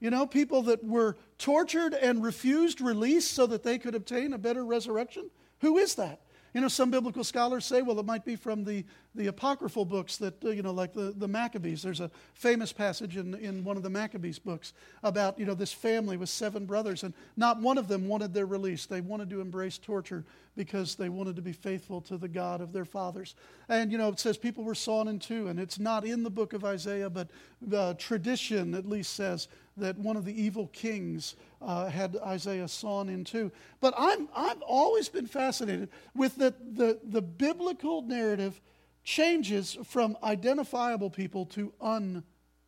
You 0.00 0.10
know, 0.10 0.26
people 0.26 0.62
that 0.62 0.84
were 0.84 1.16
tortured 1.38 1.94
and 1.94 2.22
refused 2.22 2.80
release 2.80 3.26
so 3.26 3.46
that 3.46 3.62
they 3.62 3.78
could 3.78 3.94
obtain 3.94 4.32
a 4.32 4.38
better 4.38 4.64
resurrection. 4.64 5.30
Who 5.60 5.78
is 5.78 5.94
that? 5.94 6.20
You 6.56 6.62
know, 6.62 6.68
some 6.68 6.90
biblical 6.90 7.22
scholars 7.22 7.66
say, 7.66 7.82
well, 7.82 7.98
it 8.00 8.06
might 8.06 8.24
be 8.24 8.34
from 8.34 8.64
the, 8.64 8.82
the 9.14 9.26
apocryphal 9.26 9.84
books 9.84 10.16
that, 10.16 10.42
uh, 10.42 10.48
you 10.48 10.62
know, 10.62 10.72
like 10.72 10.94
the, 10.94 11.12
the 11.14 11.28
Maccabees. 11.28 11.82
There's 11.82 12.00
a 12.00 12.10
famous 12.32 12.72
passage 12.72 13.18
in, 13.18 13.34
in 13.34 13.62
one 13.62 13.76
of 13.76 13.82
the 13.82 13.90
Maccabees 13.90 14.38
books 14.38 14.72
about, 15.02 15.38
you 15.38 15.44
know, 15.44 15.52
this 15.52 15.74
family 15.74 16.16
with 16.16 16.30
seven 16.30 16.64
brothers, 16.64 17.02
and 17.02 17.12
not 17.36 17.60
one 17.60 17.76
of 17.76 17.88
them 17.88 18.08
wanted 18.08 18.32
their 18.32 18.46
release. 18.46 18.86
They 18.86 19.02
wanted 19.02 19.28
to 19.30 19.42
embrace 19.42 19.76
torture 19.76 20.24
because 20.56 20.94
they 20.94 21.10
wanted 21.10 21.36
to 21.36 21.42
be 21.42 21.52
faithful 21.52 22.00
to 22.00 22.16
the 22.16 22.28
God 22.28 22.62
of 22.62 22.72
their 22.72 22.86
fathers. 22.86 23.34
And, 23.68 23.92
you 23.92 23.98
know, 23.98 24.08
it 24.08 24.18
says 24.18 24.38
people 24.38 24.64
were 24.64 24.74
sawn 24.74 25.08
in 25.08 25.18
two, 25.18 25.48
and 25.48 25.60
it's 25.60 25.78
not 25.78 26.06
in 26.06 26.22
the 26.22 26.30
book 26.30 26.54
of 26.54 26.64
Isaiah, 26.64 27.10
but 27.10 27.28
uh, 27.70 27.92
tradition 27.98 28.74
at 28.74 28.88
least 28.88 29.12
says 29.12 29.48
that 29.76 29.98
one 29.98 30.16
of 30.16 30.24
the 30.24 30.42
evil 30.42 30.68
kings 30.68 31.36
uh, 31.60 31.86
had 31.86 32.16
Isaiah 32.24 32.68
sawn 32.68 33.08
in 33.08 33.24
two. 33.24 33.52
But 33.80 33.94
I'm, 33.96 34.28
I've 34.34 34.62
always 34.62 35.08
been 35.08 35.26
fascinated 35.26 35.90
with 36.14 36.36
the, 36.36 36.54
the, 36.72 36.98
the 37.04 37.22
biblical 37.22 38.02
narrative 38.02 38.60
changes 39.04 39.76
from 39.84 40.16
identifiable 40.22 41.10
people 41.10 41.46
to 41.46 41.72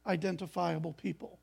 unidentifiable 0.07 0.93
people. 0.93 1.39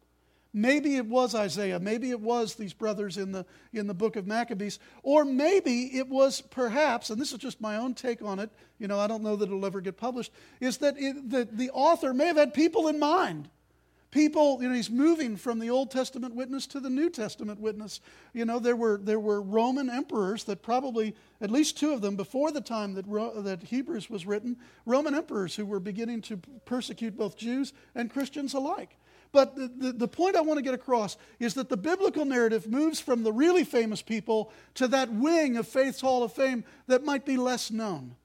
Maybe 0.54 0.96
it 0.96 1.06
was 1.06 1.36
Isaiah. 1.36 1.82
Maybe 1.82 2.12
it 2.12 2.22
was 2.22 2.56
these 2.56 2.72
brothers 2.72 3.18
in 3.18 3.34
the, 3.34 3.46
in 3.74 3.88
the 3.88 3.94
book 3.94 4.16
of 4.16 4.26
Maccabees. 4.26 4.80
Or 5.04 5.26
maybe 5.26 5.98
it 5.98 6.08
was 6.08 6.40
perhaps, 6.40 7.10
and 7.10 7.20
this 7.20 7.34
is 7.34 7.40
just 7.40 7.60
my 7.60 7.76
own 7.76 7.94
take 7.94 8.22
on 8.22 8.40
it, 8.40 8.50
you 8.80 8.88
know, 8.88 8.98
I 8.98 9.08
don't 9.08 9.22
know 9.22 9.36
that 9.36 9.50
it'll 9.50 9.66
ever 9.66 9.82
get 9.82 9.98
published, 9.98 10.32
is 10.62 10.78
that 10.78 10.96
it, 10.98 11.30
the, 11.30 11.46
the 11.52 11.72
author 11.72 12.14
may 12.14 12.28
have 12.28 12.38
had 12.38 12.54
people 12.54 12.88
in 12.88 13.00
mind 13.00 13.50
people, 14.16 14.60
you 14.62 14.70
know, 14.70 14.74
he's 14.74 14.90
moving 14.90 15.36
from 15.36 15.60
the 15.60 15.70
Old 15.70 15.92
Testament 15.92 16.34
witness 16.34 16.66
to 16.68 16.80
the 16.80 16.90
New 16.90 17.10
Testament 17.10 17.60
witness. 17.60 18.00
You 18.34 18.46
know, 18.46 18.60
there 18.60 18.78
were, 18.78 18.98
there 19.04 19.20
were 19.20 19.42
Roman 19.42 19.90
emperors 19.90 20.46
that 20.46 20.64
probably, 20.64 21.14
at 21.42 21.52
least 21.52 21.78
two 21.78 21.92
of 21.92 22.00
them, 22.00 22.16
before 22.16 22.54
the 22.54 22.62
time 22.62 22.94
that, 22.94 23.06
that 23.44 23.64
Hebrews 23.64 24.10
was 24.10 24.26
written, 24.26 24.56
Roman 24.86 25.14
emperors 25.16 25.54
who 25.54 25.66
were 25.66 25.82
beginning 25.82 26.22
to 26.22 26.38
persecute 26.64 27.18
both 27.18 27.36
Jews 27.36 27.74
and 27.94 28.10
Christians 28.10 28.54
alike. 28.54 28.96
But 29.34 29.58
the, 29.58 29.70
the, 29.76 29.92
the, 29.92 30.08
point 30.08 30.38
I 30.38 30.42
want 30.42 30.60
to 30.60 30.64
get 30.64 30.74
across 30.74 31.18
is 31.38 31.56
that 31.56 31.68
the 31.68 31.76
biblical 31.76 32.24
narrative 32.24 32.68
moves 32.68 33.02
from 33.02 33.24
the 33.24 33.34
really 33.34 33.66
famous 33.66 34.02
people 34.02 34.54
to 34.76 34.88
that 34.88 35.12
wing 35.12 35.58
of 35.58 35.68
Faith's 35.68 36.00
Hall 36.00 36.24
of 36.24 36.32
Fame 36.32 36.64
that 36.88 37.04
might 37.04 37.26
be 37.26 37.36
less 37.36 37.70
known. 37.70 38.16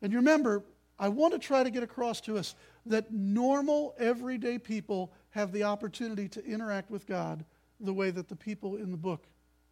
And 0.00 0.14
remember, 0.14 0.62
I 1.00 1.08
want 1.08 1.32
to 1.32 1.40
try 1.40 1.64
to 1.64 1.70
get 1.70 1.82
across 1.82 2.20
to 2.22 2.38
us 2.38 2.54
that 2.86 3.12
normal, 3.12 3.94
everyday 3.98 4.58
people 4.58 5.12
have 5.30 5.52
the 5.52 5.64
opportunity 5.64 6.28
to 6.28 6.44
interact 6.44 6.90
with 6.90 7.06
God 7.06 7.44
the 7.80 7.92
way 7.92 8.10
that 8.10 8.28
the 8.28 8.36
people 8.36 8.76
in 8.76 8.90
the 8.90 8.96
book 8.96 9.26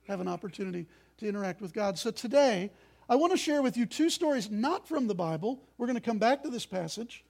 have 0.07 0.21
an 0.21 0.29
opportunity 0.29 0.87
to 1.19 1.29
interact 1.29 1.61
with 1.61 1.73
God. 1.73 1.99
So 1.99 2.11
today, 2.11 2.71
I 3.09 3.17
want 3.17 3.33
to 3.33 3.39
share 3.39 3.63
with 3.63 3.77
you 3.77 3.87
two 3.87 4.11
stories 4.11 4.51
not 4.51 4.87
from 4.87 5.07
the 5.07 5.15
Bible. 5.15 5.63
We're 5.79 5.87
going 5.87 5.97
to 5.97 6.03
come 6.03 6.19
back 6.19 6.43
to 6.43 6.51
this 6.51 6.67
passage. 6.67 7.25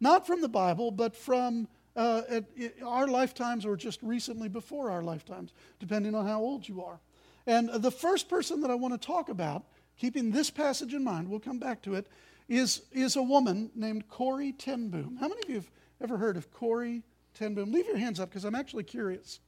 Not 0.00 0.26
from 0.26 0.40
the 0.40 0.48
Bible, 0.48 0.90
but 0.90 1.14
from 1.14 1.68
uh, 1.96 2.22
at, 2.28 2.44
our 2.84 3.06
lifetimes 3.06 3.66
or 3.66 3.76
just 3.76 4.02
recently 4.02 4.48
before 4.48 4.90
our 4.90 5.02
lifetimes, 5.02 5.52
depending 5.78 6.14
on 6.14 6.26
how 6.26 6.40
old 6.40 6.68
you 6.68 6.82
are. 6.82 7.00
And 7.46 7.70
the 7.82 7.90
first 7.90 8.28
person 8.28 8.60
that 8.62 8.70
I 8.70 8.74
want 8.74 8.98
to 8.98 9.06
talk 9.06 9.28
about, 9.28 9.64
keeping 9.98 10.30
this 10.30 10.50
passage 10.50 10.94
in 10.94 11.04
mind, 11.04 11.28
we'll 11.28 11.40
come 11.40 11.58
back 11.58 11.82
to 11.82 11.94
it, 11.94 12.06
is, 12.50 12.82
is 12.90 13.14
a 13.14 13.22
woman 13.22 13.70
named 13.76 14.08
Corrie 14.08 14.52
ten 14.52 14.88
Boom. 14.88 15.16
How 15.20 15.28
many 15.28 15.40
of 15.42 15.48
you 15.48 15.54
have 15.54 15.70
ever 16.02 16.18
heard 16.18 16.36
of 16.36 16.52
Corrie 16.52 17.04
ten 17.32 17.54
Boom? 17.54 17.70
Leave 17.70 17.86
your 17.86 17.96
hands 17.96 18.18
up 18.18 18.28
because 18.28 18.44
I'm 18.44 18.56
actually 18.56 18.82
curious. 18.82 19.38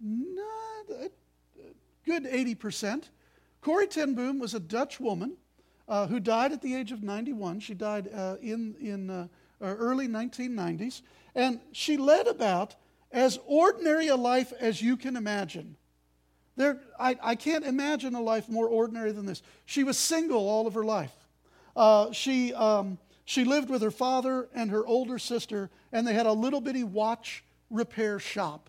Not 0.00 0.88
a 0.90 1.10
good 2.06 2.24
80%. 2.24 3.08
Corrie 3.60 3.88
ten 3.88 4.14
Boom 4.14 4.38
was 4.38 4.54
a 4.54 4.60
Dutch 4.60 5.00
woman 5.00 5.36
uh, 5.88 6.06
who 6.06 6.20
died 6.20 6.52
at 6.52 6.62
the 6.62 6.76
age 6.76 6.92
of 6.92 7.02
91. 7.02 7.58
She 7.60 7.74
died 7.74 8.08
uh, 8.14 8.36
in, 8.40 8.76
in 8.80 9.10
uh, 9.10 9.26
early 9.60 10.06
1990s. 10.06 11.02
And 11.34 11.58
she 11.72 11.96
led 11.96 12.28
about 12.28 12.76
as 13.10 13.40
ordinary 13.44 14.06
a 14.06 14.16
life 14.16 14.52
as 14.60 14.80
you 14.80 14.96
can 14.96 15.16
imagine. 15.16 15.76
There, 16.54 16.78
I, 16.98 17.16
I 17.22 17.34
can't 17.34 17.64
imagine 17.64 18.14
a 18.14 18.20
life 18.20 18.48
more 18.48 18.68
ordinary 18.68 19.10
than 19.10 19.26
this. 19.26 19.42
She 19.66 19.82
was 19.82 19.98
single 19.98 20.48
all 20.48 20.68
of 20.68 20.74
her 20.74 20.84
life. 20.84 21.12
Uh, 21.78 22.10
she, 22.10 22.52
um, 22.54 22.98
she 23.24 23.44
lived 23.44 23.70
with 23.70 23.82
her 23.82 23.92
father 23.92 24.48
and 24.52 24.68
her 24.72 24.84
older 24.84 25.16
sister, 25.16 25.70
and 25.92 26.04
they 26.04 26.12
had 26.12 26.26
a 26.26 26.32
little 26.32 26.60
bitty 26.60 26.82
watch 26.82 27.44
repair 27.70 28.18
shop 28.18 28.68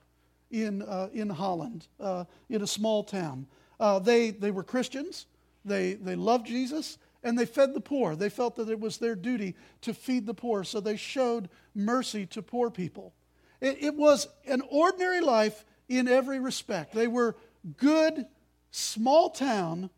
in, 0.52 0.84
uh, 0.84 1.10
in 1.12 1.28
Holland, 1.28 1.88
uh, 2.00 2.26
in 2.50 2.62
a 2.62 2.67
small 2.67 3.04
town. 3.04 3.48
Uh, 3.80 3.98
they, 3.98 4.30
they 4.30 4.52
were 4.52 4.62
Christians, 4.62 5.26
they, 5.65 5.93
they 5.93 6.15
loved 6.15 6.45
Jesus, 6.45 7.00
and 7.24 7.38
they 7.38 7.48
fed 7.48 7.74
the 7.74 7.82
poor. 7.82 8.15
They 8.15 8.30
felt 8.30 8.56
that 8.58 8.69
it 8.69 8.80
was 8.80 9.00
their 9.00 9.15
duty 9.15 9.56
to 9.82 9.95
feed 9.95 10.28
the 10.28 10.36
poor, 10.36 10.63
so 10.63 10.80
they 10.80 10.95
showed 10.95 11.50
mercy 11.74 12.28
to 12.28 12.43
poor 12.43 12.69
people. 12.69 13.15
It, 13.60 13.82
it 13.82 13.95
was 13.95 14.28
an 14.45 14.62
ordinary 14.69 15.19
life 15.19 15.65
in 15.88 16.08
every 16.08 16.39
respect. 16.39 16.93
They 16.93 17.08
were 17.08 17.36
good, 17.78 18.28
small 18.69 19.32
town, 19.32 19.89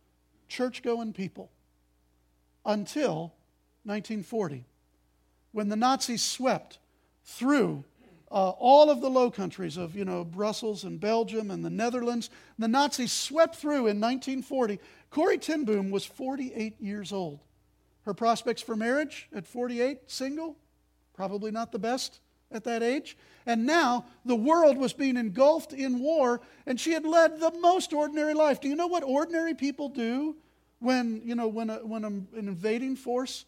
church 0.47 0.81
going 0.81 1.11
people 1.11 1.51
until 2.65 3.33
1940, 3.83 4.65
when 5.51 5.69
the 5.69 5.75
Nazis 5.75 6.21
swept 6.21 6.79
through 7.23 7.83
uh, 8.31 8.49
all 8.51 8.89
of 8.89 9.01
the 9.01 9.09
low 9.09 9.29
countries 9.29 9.75
of 9.75 9.95
you 9.95 10.05
know 10.05 10.23
Brussels 10.23 10.83
and 10.85 10.99
Belgium 10.99 11.51
and 11.51 11.65
the 11.65 11.69
Netherlands. 11.69 12.29
The 12.57 12.67
Nazis 12.67 13.11
swept 13.11 13.57
through 13.57 13.87
in 13.87 13.99
1940. 13.99 14.79
Corrie 15.09 15.37
ten 15.37 15.65
Boom 15.65 15.91
was 15.91 16.05
48 16.05 16.79
years 16.79 17.11
old. 17.11 17.39
Her 18.03 18.13
prospects 18.13 18.61
for 18.61 18.75
marriage 18.75 19.27
at 19.35 19.45
48, 19.45 20.09
single, 20.09 20.55
probably 21.13 21.51
not 21.51 21.71
the 21.71 21.79
best 21.79 22.19
at 22.51 22.63
that 22.63 22.81
age. 22.81 23.17
And 23.45 23.65
now 23.65 24.05
the 24.25 24.35
world 24.35 24.77
was 24.77 24.93
being 24.93 25.17
engulfed 25.17 25.73
in 25.73 25.99
war, 25.99 26.41
and 26.65 26.79
she 26.79 26.93
had 26.93 27.05
led 27.05 27.39
the 27.39 27.51
most 27.59 27.93
ordinary 27.93 28.33
life. 28.33 28.61
Do 28.61 28.69
you 28.69 28.75
know 28.75 28.87
what 28.87 29.03
ordinary 29.03 29.53
people 29.53 29.89
do 29.89 30.35
when, 30.81 31.21
you 31.23 31.35
know, 31.35 31.47
when, 31.47 31.69
a, 31.69 31.75
when 31.77 32.03
an 32.03 32.27
invading 32.33 32.95
force 32.95 33.45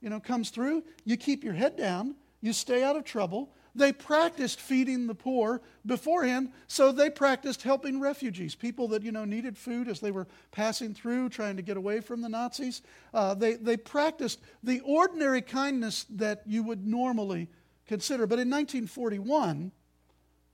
you 0.00 0.10
know, 0.10 0.20
comes 0.20 0.50
through? 0.50 0.84
You 1.04 1.16
keep 1.16 1.42
your 1.42 1.54
head 1.54 1.76
down, 1.76 2.14
you 2.40 2.52
stay 2.52 2.84
out 2.84 2.96
of 2.96 3.04
trouble. 3.04 3.52
They 3.74 3.92
practiced 3.92 4.60
feeding 4.60 5.06
the 5.06 5.14
poor 5.14 5.60
beforehand, 5.84 6.50
so 6.66 6.92
they 6.92 7.10
practiced 7.10 7.62
helping 7.62 8.00
refugees, 8.00 8.54
people 8.54 8.88
that 8.88 9.02
you 9.02 9.12
know 9.12 9.26
needed 9.26 9.58
food 9.58 9.86
as 9.86 10.00
they 10.00 10.10
were 10.10 10.26
passing 10.50 10.94
through, 10.94 11.28
trying 11.28 11.56
to 11.56 11.62
get 11.62 11.76
away 11.76 12.00
from 12.00 12.22
the 12.22 12.28
Nazis. 12.28 12.80
Uh, 13.12 13.34
they 13.34 13.54
they 13.54 13.76
practiced 13.76 14.40
the 14.62 14.80
ordinary 14.80 15.42
kindness 15.42 16.06
that 16.08 16.42
you 16.46 16.62
would 16.62 16.86
normally 16.86 17.48
consider. 17.86 18.26
But 18.26 18.38
in 18.38 18.48
1941, 18.48 19.72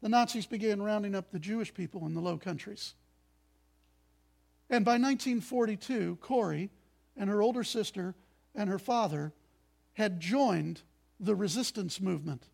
the 0.01 0.09
Nazis 0.09 0.47
began 0.47 0.83
rounding 0.83 1.15
up 1.15 1.31
the 1.31 1.39
Jewish 1.39 1.73
people 1.73 2.07
in 2.07 2.15
the 2.15 2.21
Low 2.21 2.39
Countries. 2.39 2.95
And 4.73 4.87
by 4.87 4.93
1942, 4.93 6.17
Corrie 6.23 6.71
and 7.15 7.29
her 7.29 7.43
older 7.43 7.63
sister 7.63 8.15
and 8.55 8.71
her 8.71 8.79
father 8.79 9.35
had 9.93 10.19
joined 10.19 10.81
the 11.21 11.35
resistance 11.35 12.01
movement. 12.01 12.49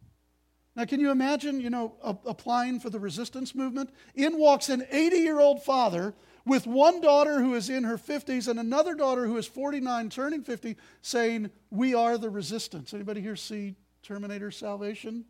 Now, 0.74 0.84
can 0.84 0.98
you 0.98 1.12
imagine, 1.12 1.60
you 1.60 1.70
know, 1.70 1.94
a- 2.02 2.16
applying 2.26 2.80
for 2.80 2.90
the 2.90 2.98
resistance 2.98 3.54
movement? 3.54 3.90
In 4.16 4.36
walks 4.36 4.68
an 4.68 4.84
80 4.90 5.16
year 5.18 5.38
old 5.38 5.62
father 5.62 6.12
with 6.44 6.66
one 6.66 7.00
daughter 7.00 7.40
who 7.40 7.54
is 7.54 7.70
in 7.70 7.84
her 7.84 7.96
50s 7.96 8.48
and 8.48 8.58
another 8.58 8.96
daughter 8.96 9.24
who 9.26 9.36
is 9.36 9.46
49, 9.46 10.10
turning 10.10 10.42
50, 10.42 10.76
saying, 11.02 11.50
We 11.70 11.94
are 11.94 12.18
the 12.18 12.30
resistance. 12.30 12.92
Anybody 12.92 13.20
here 13.20 13.36
see 13.36 13.76
Terminator 14.02 14.50
Salvation. 14.50 15.24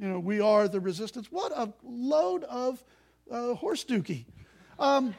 You 0.00 0.08
know, 0.08 0.18
we 0.18 0.40
are 0.40 0.66
the 0.66 0.80
resistance. 0.80 1.30
What 1.30 1.52
a 1.52 1.72
load 1.84 2.42
of 2.44 2.82
uh, 3.30 3.54
horse 3.54 3.84
dookie. 3.84 4.24
Um, 4.76 5.14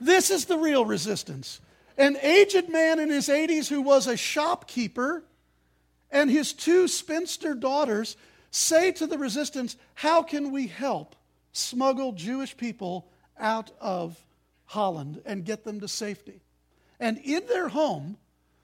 this 0.00 0.30
is 0.30 0.46
the 0.46 0.56
real 0.56 0.84
resistance. 0.84 1.60
An 1.96 2.16
aged 2.22 2.68
man 2.68 2.98
in 2.98 3.10
his 3.10 3.28
80s 3.28 3.68
who 3.68 3.82
was 3.82 4.06
a 4.06 4.16
shopkeeper 4.16 5.24
and 6.10 6.30
his 6.30 6.52
two 6.52 6.88
spinster 6.88 7.54
daughters 7.54 8.16
say 8.50 8.90
to 8.92 9.06
the 9.06 9.18
resistance, 9.18 9.76
How 9.94 10.22
can 10.22 10.50
we 10.50 10.66
help 10.66 11.14
smuggle 11.52 12.12
Jewish 12.12 12.56
people 12.56 13.08
out 13.38 13.70
of 13.80 14.18
Holland 14.66 15.22
and 15.24 15.44
get 15.44 15.64
them 15.64 15.80
to 15.80 15.88
safety? 15.88 16.40
And 16.98 17.18
in 17.18 17.46
their 17.46 17.68
home, 17.68 18.16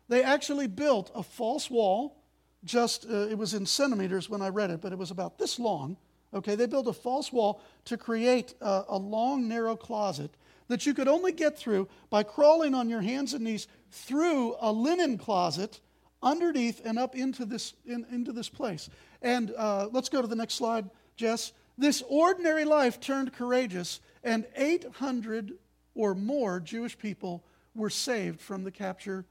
they 0.09 0.23
actually 0.23 0.67
built 0.67 1.11
a 1.15 1.23
false 1.23 1.71
wall 1.71 2.17
just, 2.65 3.07
uh, 3.09 3.29
it 3.29 3.39
was 3.39 3.55
in 3.55 3.65
centimeters 3.65 4.29
when 4.29 4.43
I 4.43 4.49
read 4.49 4.71
it, 4.71 4.81
but 4.81 4.93
it 4.93 4.99
was 4.99 5.11
about 5.11 5.39
this 5.39 5.59
long. 5.59 5.97
Okay, 6.35 6.57
they 6.57 6.67
built 6.67 6.89
a 6.89 6.93
false 6.93 7.33
wall 7.33 7.61
to 7.85 7.97
create 7.97 8.55
a, 8.61 8.85
a 8.89 8.99
long, 8.99 9.49
narrow 9.49 9.77
closet 9.77 10.31
that 10.69 10.87
you 10.87 10.95
could 10.95 11.09
only 11.09 11.33
get 11.33 11.59
through 11.59 11.89
by 12.11 12.23
crawling 12.23 12.75
on 12.75 12.89
your 12.89 13.01
hands 13.01 13.35
and 13.35 13.45
knees 13.45 13.69
through 13.91 14.57
a 14.61 14.73
linen 14.73 15.19
closet 15.19 15.81
underneath 16.23 16.85
and 16.85 16.99
up 16.99 17.15
into 17.15 17.45
this, 17.45 17.75
in, 17.85 18.05
into 18.11 18.33
this 18.33 18.49
place. 18.49 18.89
And 19.23 19.53
uh, 19.57 19.89
let's 19.93 20.09
go 20.09 20.21
to 20.21 20.29
the 20.29 20.37
next 20.37 20.55
slide, 20.55 20.91
Jess. 21.17 21.53
This 21.79 22.03
ordinary 22.09 22.65
life 22.65 23.01
turned 23.01 23.33
courageous, 23.33 24.01
and 24.25 24.47
800 24.57 25.53
or 25.95 26.15
more 26.15 26.61
Jewish 26.61 26.99
people 26.99 27.45
were 27.75 27.91
saved 27.91 28.41
from 28.41 28.65
the 28.65 28.71
capture 28.71 29.25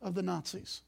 of 0.00 0.14
the 0.14 0.22
Nazis. 0.22 0.82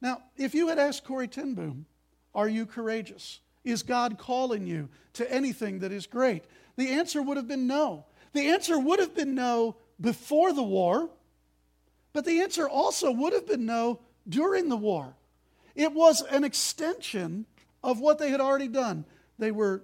Now, 0.00 0.22
if 0.36 0.54
you 0.54 0.68
had 0.68 0.78
asked 0.78 1.04
Corrie 1.04 1.28
ten 1.28 1.54
Boom, 1.54 1.86
Are 2.34 2.48
you 2.48 2.66
courageous? 2.66 3.40
Is 3.64 3.82
God 3.82 4.18
calling 4.18 4.66
you 4.66 4.88
to 5.14 5.30
anything 5.30 5.80
that 5.80 5.92
is 5.92 6.06
great? 6.06 6.44
The 6.76 6.88
answer 6.88 7.22
would 7.22 7.36
have 7.36 7.46
been 7.46 7.66
no. 7.66 8.04
The 8.32 8.48
answer 8.48 8.78
would 8.78 8.98
have 8.98 9.14
been 9.14 9.34
no 9.34 9.76
before 10.00 10.52
the 10.52 10.62
war, 10.62 11.10
but 12.12 12.24
the 12.24 12.40
answer 12.40 12.68
also 12.68 13.10
would 13.10 13.32
have 13.32 13.46
been 13.46 13.66
no 13.66 14.00
during 14.28 14.68
the 14.68 14.76
war. 14.76 15.14
It 15.74 15.92
was 15.92 16.22
an 16.22 16.44
extension 16.44 17.46
of 17.82 18.00
what 18.00 18.18
they 18.18 18.30
had 18.30 18.40
already 18.40 18.68
done. 18.68 19.04
They 19.38 19.50
were 19.50 19.82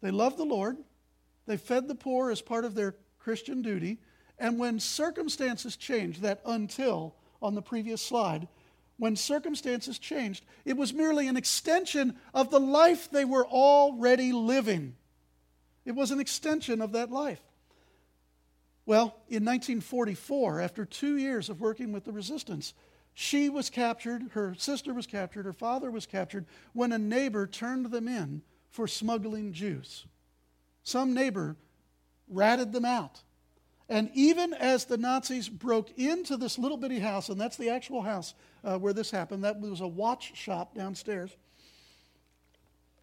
they 0.00 0.10
loved 0.10 0.36
the 0.36 0.44
Lord. 0.44 0.76
They 1.46 1.56
fed 1.56 1.88
the 1.88 1.94
poor 1.94 2.30
as 2.30 2.40
part 2.40 2.64
of 2.64 2.74
their 2.74 2.94
Christian 3.18 3.62
duty. 3.62 3.98
And 4.38 4.58
when 4.58 4.78
circumstances 4.78 5.76
changed, 5.76 6.22
that 6.22 6.40
until 6.46 7.16
on 7.42 7.54
the 7.54 7.62
previous 7.62 8.00
slide, 8.00 8.46
when 8.98 9.16
circumstances 9.16 9.98
changed, 9.98 10.44
it 10.64 10.76
was 10.76 10.92
merely 10.92 11.26
an 11.26 11.36
extension 11.36 12.16
of 12.34 12.50
the 12.50 12.60
life 12.60 13.10
they 13.10 13.24
were 13.24 13.46
already 13.46 14.32
living. 14.32 14.94
It 15.84 15.92
was 15.92 16.10
an 16.10 16.20
extension 16.20 16.80
of 16.80 16.92
that 16.92 17.10
life. 17.10 17.40
Well, 18.88 19.18
in 19.28 19.44
1944, 19.44 20.62
after 20.62 20.86
two 20.86 21.18
years 21.18 21.50
of 21.50 21.60
working 21.60 21.92
with 21.92 22.04
the 22.04 22.12
resistance, 22.12 22.72
she 23.12 23.50
was 23.50 23.68
captured, 23.68 24.30
her 24.30 24.54
sister 24.56 24.94
was 24.94 25.06
captured, 25.06 25.44
her 25.44 25.52
father 25.52 25.90
was 25.90 26.06
captured 26.06 26.46
when 26.72 26.92
a 26.92 26.98
neighbor 26.98 27.46
turned 27.46 27.90
them 27.90 28.08
in 28.08 28.40
for 28.70 28.88
smuggling 28.88 29.52
Jews. 29.52 30.06
Some 30.84 31.12
neighbor 31.12 31.56
ratted 32.30 32.72
them 32.72 32.86
out. 32.86 33.20
And 33.90 34.10
even 34.14 34.54
as 34.54 34.86
the 34.86 34.96
Nazis 34.96 35.50
broke 35.50 35.90
into 35.98 36.38
this 36.38 36.58
little 36.58 36.78
bitty 36.78 37.00
house, 37.00 37.28
and 37.28 37.38
that's 37.38 37.58
the 37.58 37.68
actual 37.68 38.00
house 38.00 38.32
uh, 38.64 38.78
where 38.78 38.94
this 38.94 39.10
happened, 39.10 39.44
that 39.44 39.60
was 39.60 39.82
a 39.82 39.86
watch 39.86 40.34
shop 40.34 40.74
downstairs. 40.74 41.36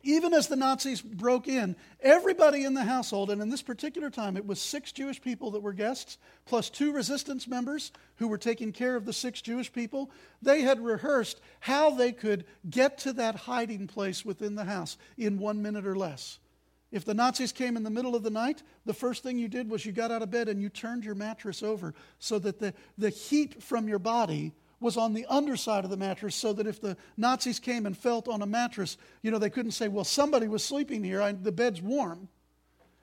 Even 0.07 0.35
as 0.35 0.47
the 0.47 0.55
Nazis 0.55 1.01
broke 1.01 1.47
in, 1.47 1.75
everybody 1.99 2.63
in 2.63 2.75
the 2.75 2.83
household, 2.83 3.31
and 3.31 3.41
in 3.41 3.49
this 3.49 3.63
particular 3.63 4.11
time 4.11 4.37
it 4.37 4.45
was 4.45 4.61
six 4.61 4.91
Jewish 4.91 5.19
people 5.19 5.49
that 5.51 5.63
were 5.63 5.73
guests, 5.73 6.19
plus 6.45 6.69
two 6.69 6.93
resistance 6.93 7.47
members 7.47 7.91
who 8.17 8.27
were 8.27 8.37
taking 8.37 8.71
care 8.71 8.95
of 8.95 9.05
the 9.05 9.11
six 9.11 9.41
Jewish 9.41 9.73
people, 9.73 10.11
they 10.43 10.61
had 10.61 10.79
rehearsed 10.79 11.41
how 11.59 11.89
they 11.89 12.11
could 12.11 12.45
get 12.69 12.99
to 12.99 13.13
that 13.13 13.35
hiding 13.35 13.87
place 13.87 14.23
within 14.23 14.53
the 14.53 14.65
house 14.65 14.95
in 15.17 15.39
one 15.39 15.63
minute 15.63 15.87
or 15.87 15.95
less. 15.95 16.37
If 16.91 17.03
the 17.03 17.15
Nazis 17.15 17.51
came 17.51 17.75
in 17.75 17.81
the 17.81 17.89
middle 17.89 18.15
of 18.15 18.21
the 18.21 18.29
night, 18.29 18.61
the 18.85 18.93
first 18.93 19.23
thing 19.23 19.39
you 19.39 19.47
did 19.47 19.71
was 19.71 19.87
you 19.87 19.91
got 19.91 20.11
out 20.11 20.21
of 20.21 20.29
bed 20.29 20.49
and 20.49 20.61
you 20.61 20.69
turned 20.69 21.03
your 21.03 21.15
mattress 21.15 21.63
over 21.63 21.95
so 22.19 22.37
that 22.37 22.59
the, 22.59 22.75
the 22.99 23.09
heat 23.09 23.63
from 23.63 23.87
your 23.87 23.97
body 23.99 24.53
was 24.79 24.97
on 24.97 25.13
the 25.13 25.25
underside 25.27 25.83
of 25.83 25.89
the 25.89 25.97
mattress 25.97 26.35
so 26.35 26.53
that 26.53 26.67
if 26.67 26.81
the 26.81 26.97
Nazis 27.17 27.59
came 27.59 27.85
and 27.85 27.97
felt 27.97 28.27
on 28.27 28.41
a 28.41 28.45
mattress, 28.45 28.97
you 29.21 29.31
know, 29.31 29.39
they 29.39 29.49
couldn't 29.49 29.71
say, 29.71 29.87
well, 29.87 30.03
somebody 30.03 30.47
was 30.47 30.63
sleeping 30.63 31.03
here, 31.03 31.21
I, 31.21 31.31
the 31.31 31.51
bed's 31.51 31.81
warm. 31.81 32.27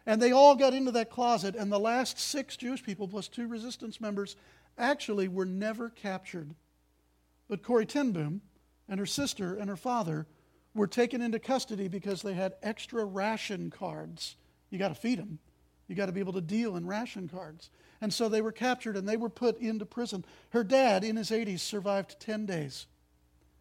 And 0.05 0.21
they 0.21 0.33
all 0.33 0.57
got 0.57 0.75
into 0.75 0.91
that 0.93 1.11
closet, 1.11 1.55
and 1.55 1.71
the 1.71 1.79
last 1.79 2.19
six 2.19 2.57
Jewish 2.57 2.83
people, 2.83 3.07
plus 3.07 3.29
two 3.29 3.47
resistance 3.47 4.01
members, 4.01 4.37
actually 4.77 5.29
were 5.29 5.47
never 5.47 5.91
captured. 5.91 6.55
But 7.49 7.63
Corrie 7.63 7.87
ten 7.87 8.13
Boom 8.13 8.41
and 8.89 8.99
her 8.99 9.07
sister 9.07 9.55
and 9.55 9.69
her 9.69 9.77
father 9.77 10.27
were 10.75 10.87
taken 10.87 11.21
into 11.23 11.39
custody 11.39 11.87
because 11.87 12.23
they 12.23 12.35
had 12.35 12.55
extra 12.63 13.05
ration 13.05 13.71
cards. 13.71 14.37
You 14.71 14.79
got 14.79 14.89
to 14.89 14.95
feed 14.95 15.19
them. 15.19 15.39
You 15.87 15.95
got 15.95 16.07
to 16.07 16.13
be 16.13 16.21
able 16.21 16.33
to 16.33 16.41
deal 16.41 16.77
in 16.77 16.87
ration 16.87 17.29
cards. 17.29 17.71
And 18.03 18.13
so 18.13 18.29
they 18.29 18.43
were 18.43 18.53
captured 18.53 18.97
and 18.97 19.09
they 19.09 19.17
were 19.17 19.31
put 19.31 19.61
into 19.61 19.87
prison. 19.87 20.25
Her 20.51 20.65
dad, 20.65 21.05
in 21.05 21.15
his 21.17 21.31
80s, 21.31 21.61
survived 21.61 22.19
10 22.19 22.47
days. 22.47 22.87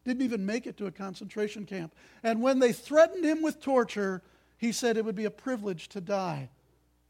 Didn't 0.04 0.24
even 0.24 0.48
make 0.48 0.66
it 0.66 0.78
to 0.78 0.88
a 0.88 0.92
concentration 0.92 1.68
camp. 1.68 1.94
And 2.24 2.42
when 2.42 2.58
they 2.58 2.74
threatened 2.74 3.24
him 3.24 3.44
with 3.44 3.62
torture, 3.62 4.24
he 4.58 4.72
said 4.72 4.98
it 4.98 5.06
would 5.06 5.16
be 5.16 5.26
a 5.26 5.32
privilege 5.32 5.90
to 5.90 6.02
die 6.02 6.50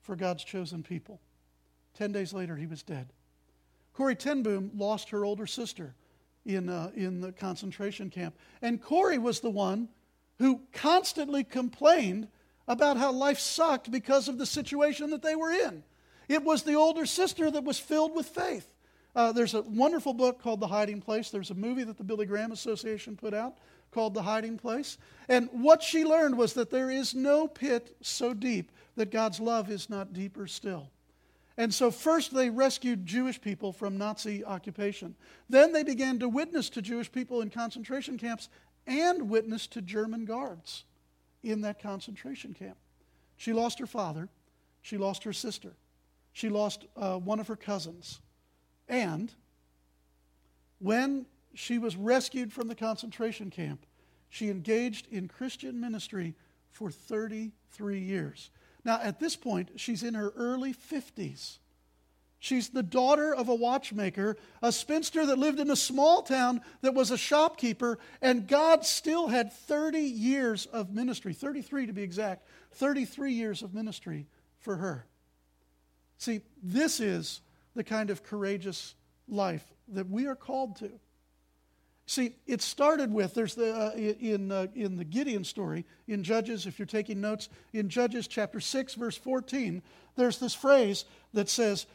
for 0.01 0.17
God's 0.17 0.43
chosen 0.43 0.83
people. 0.83 1.21
Ten 1.97 2.11
days 2.11 2.33
later, 2.33 2.57
he 2.57 2.67
was 2.67 2.83
dead. 2.83 3.07
Corrie 3.93 4.15
ten 4.15 4.43
Boom 4.43 4.69
lost 4.75 5.09
her 5.11 5.23
older 5.23 5.47
sister 5.47 5.95
in, 6.45 6.67
uh, 6.67 6.91
in 6.95 7.21
the 7.21 7.31
concentration 7.31 8.09
camp. 8.09 8.35
And 8.61 8.81
Corrie 8.81 9.17
was 9.17 9.39
the 9.39 9.49
one 9.49 9.87
who 10.39 10.61
constantly 10.73 11.45
complained 11.45 12.27
about 12.67 12.97
how 12.97 13.13
life 13.13 13.39
sucked 13.39 13.89
because 13.89 14.27
of 14.27 14.37
the 14.37 14.45
situation 14.45 15.11
that 15.11 15.21
they 15.21 15.35
were 15.35 15.51
in. 15.51 15.83
It 16.31 16.45
was 16.45 16.63
the 16.63 16.75
older 16.75 17.05
sister 17.05 17.51
that 17.51 17.65
was 17.65 17.77
filled 17.77 18.15
with 18.15 18.25
faith. 18.25 18.65
Uh, 19.13 19.33
there's 19.33 19.53
a 19.53 19.63
wonderful 19.63 20.13
book 20.13 20.41
called 20.41 20.61
The 20.61 20.67
Hiding 20.67 21.01
Place. 21.01 21.29
There's 21.29 21.51
a 21.51 21.55
movie 21.55 21.83
that 21.83 21.97
the 21.97 22.05
Billy 22.05 22.25
Graham 22.25 22.53
Association 22.53 23.17
put 23.17 23.33
out 23.33 23.57
called 23.91 24.13
The 24.13 24.21
Hiding 24.21 24.57
Place. 24.57 24.97
And 25.27 25.49
what 25.51 25.83
she 25.83 26.05
learned 26.05 26.37
was 26.37 26.53
that 26.53 26.69
there 26.69 26.89
is 26.89 27.13
no 27.13 27.49
pit 27.49 27.97
so 27.99 28.33
deep 28.33 28.71
that 28.95 29.11
God's 29.11 29.41
love 29.41 29.69
is 29.69 29.89
not 29.89 30.13
deeper 30.13 30.47
still. 30.47 30.89
And 31.57 31.73
so, 31.73 31.91
first 31.91 32.33
they 32.33 32.49
rescued 32.49 33.05
Jewish 33.05 33.41
people 33.41 33.73
from 33.73 33.97
Nazi 33.97 34.45
occupation. 34.45 35.15
Then 35.49 35.73
they 35.73 35.83
began 35.83 36.17
to 36.19 36.29
witness 36.29 36.69
to 36.69 36.81
Jewish 36.81 37.11
people 37.11 37.41
in 37.41 37.49
concentration 37.49 38.17
camps 38.17 38.47
and 38.87 39.29
witness 39.29 39.67
to 39.67 39.81
German 39.81 40.23
guards 40.23 40.85
in 41.43 41.59
that 41.61 41.81
concentration 41.81 42.53
camp. 42.53 42.77
She 43.35 43.51
lost 43.51 43.79
her 43.79 43.85
father, 43.85 44.29
she 44.81 44.97
lost 44.97 45.25
her 45.25 45.33
sister, 45.33 45.73
she 46.33 46.49
lost 46.49 46.85
uh, 46.95 47.17
one 47.17 47.39
of 47.39 47.47
her 47.47 47.55
cousins. 47.55 48.21
And 48.87 49.33
when 50.79 51.25
she 51.53 51.77
was 51.77 51.95
rescued 51.95 52.51
from 52.53 52.67
the 52.67 52.75
concentration 52.75 53.49
camp. 53.49 53.85
She 54.29 54.49
engaged 54.49 55.07
in 55.11 55.27
Christian 55.27 55.79
ministry 55.79 56.35
for 56.69 56.89
33 56.89 57.99
years. 57.99 58.49
Now, 58.83 58.99
at 59.01 59.19
this 59.19 59.35
point, 59.35 59.71
she's 59.75 60.03
in 60.03 60.13
her 60.13 60.31
early 60.35 60.73
50s. 60.73 61.57
She's 62.39 62.69
the 62.69 62.81
daughter 62.81 63.35
of 63.35 63.49
a 63.49 63.55
watchmaker, 63.55 64.35
a 64.63 64.71
spinster 64.71 65.25
that 65.27 65.37
lived 65.37 65.59
in 65.59 65.69
a 65.69 65.75
small 65.75 66.23
town 66.23 66.61
that 66.81 66.95
was 66.95 67.11
a 67.11 67.17
shopkeeper, 67.17 67.99
and 68.19 68.47
God 68.47 68.83
still 68.83 69.27
had 69.27 69.53
30 69.53 69.99
years 69.99 70.65
of 70.65 70.91
ministry, 70.91 71.33
33 71.33 71.85
to 71.85 71.93
be 71.93 72.01
exact, 72.01 72.47
33 72.71 73.33
years 73.33 73.61
of 73.61 73.75
ministry 73.75 74.25
for 74.57 74.77
her. 74.77 75.05
See, 76.21 76.41
this 76.61 76.99
is 76.99 77.41
the 77.73 77.83
kind 77.83 78.11
of 78.11 78.21
courageous 78.21 78.93
life 79.27 79.65
that 79.87 80.07
we 80.07 80.27
are 80.27 80.35
called 80.35 80.75
to. 80.75 80.91
See, 82.05 82.35
it 82.45 82.61
started 82.61 83.11
with 83.11 83.33
there's 83.33 83.55
the 83.55 83.73
uh, 83.73 83.91
in 83.95 84.51
uh, 84.51 84.67
in 84.75 84.97
the 84.97 85.03
Gideon 85.03 85.43
story 85.43 85.83
in 86.07 86.23
Judges. 86.23 86.67
If 86.67 86.77
you're 86.77 86.85
taking 86.85 87.21
notes, 87.21 87.49
in 87.73 87.89
Judges 87.89 88.27
chapter 88.27 88.59
six, 88.59 88.93
verse 88.93 89.17
fourteen, 89.17 89.81
there's 90.15 90.37
this 90.37 90.53
phrase 90.53 91.05
that 91.33 91.49
says, 91.49 91.87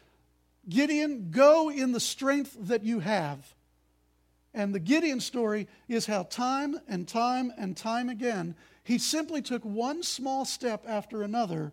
"Gideon, 0.69 1.31
go 1.31 1.71
in 1.71 1.93
the 1.93 2.01
strength 2.01 2.57
that 2.62 2.83
you 2.83 2.99
have." 2.99 3.55
And 4.53 4.75
the 4.75 4.81
Gideon 4.81 5.21
story 5.21 5.69
is 5.87 6.07
how 6.07 6.25
time 6.25 6.81
and 6.89 7.07
time 7.07 7.53
and 7.57 7.77
time 7.77 8.09
again 8.09 8.57
he 8.83 8.99
simply 8.99 9.41
took 9.41 9.62
one 9.62 10.03
small 10.03 10.45
step 10.45 10.83
after 10.89 11.23
another. 11.23 11.73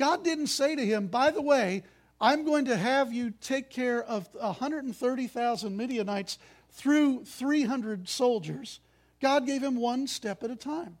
God 0.00 0.24
didn't 0.24 0.48
say 0.48 0.74
to 0.74 0.84
him, 0.84 1.06
"By 1.06 1.30
the 1.30 1.42
way, 1.42 1.84
I'm 2.20 2.44
going 2.44 2.64
to 2.64 2.76
have 2.76 3.12
you 3.12 3.30
take 3.40 3.70
care 3.70 4.02
of 4.02 4.28
130,000 4.34 5.76
Midianites." 5.76 6.38
through 6.72 7.24
300 7.24 8.08
soldiers, 8.08 8.80
God 9.20 9.46
gave 9.46 9.62
him 9.62 9.76
one 9.76 10.06
step 10.06 10.42
at 10.42 10.50
a 10.50 10.56
time. 10.56 10.98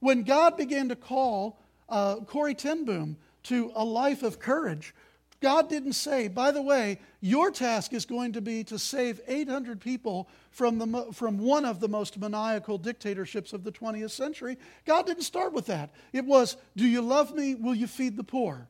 When 0.00 0.22
God 0.22 0.56
began 0.56 0.88
to 0.88 0.96
call 0.96 1.58
uh, 1.88 2.16
Corrie 2.20 2.54
ten 2.54 2.84
Boom 2.84 3.16
to 3.44 3.70
a 3.74 3.84
life 3.84 4.22
of 4.22 4.38
courage, 4.38 4.94
God 5.42 5.68
didn't 5.68 5.94
say, 5.94 6.28
by 6.28 6.52
the 6.52 6.62
way, 6.62 6.98
your 7.20 7.50
task 7.50 7.92
is 7.92 8.06
going 8.06 8.32
to 8.32 8.40
be 8.40 8.64
to 8.64 8.78
save 8.78 9.20
800 9.26 9.80
people 9.80 10.28
from, 10.50 10.78
the, 10.78 11.08
from 11.12 11.38
one 11.38 11.64
of 11.64 11.80
the 11.80 11.88
most 11.88 12.18
maniacal 12.18 12.78
dictatorships 12.78 13.52
of 13.52 13.64
the 13.64 13.72
20th 13.72 14.12
century. 14.12 14.56
God 14.86 15.04
didn't 15.04 15.24
start 15.24 15.52
with 15.52 15.66
that. 15.66 15.90
It 16.12 16.24
was, 16.24 16.56
do 16.76 16.86
you 16.86 17.02
love 17.02 17.34
me? 17.34 17.56
Will 17.56 17.74
you 17.74 17.88
feed 17.88 18.16
the 18.16 18.24
poor? 18.24 18.68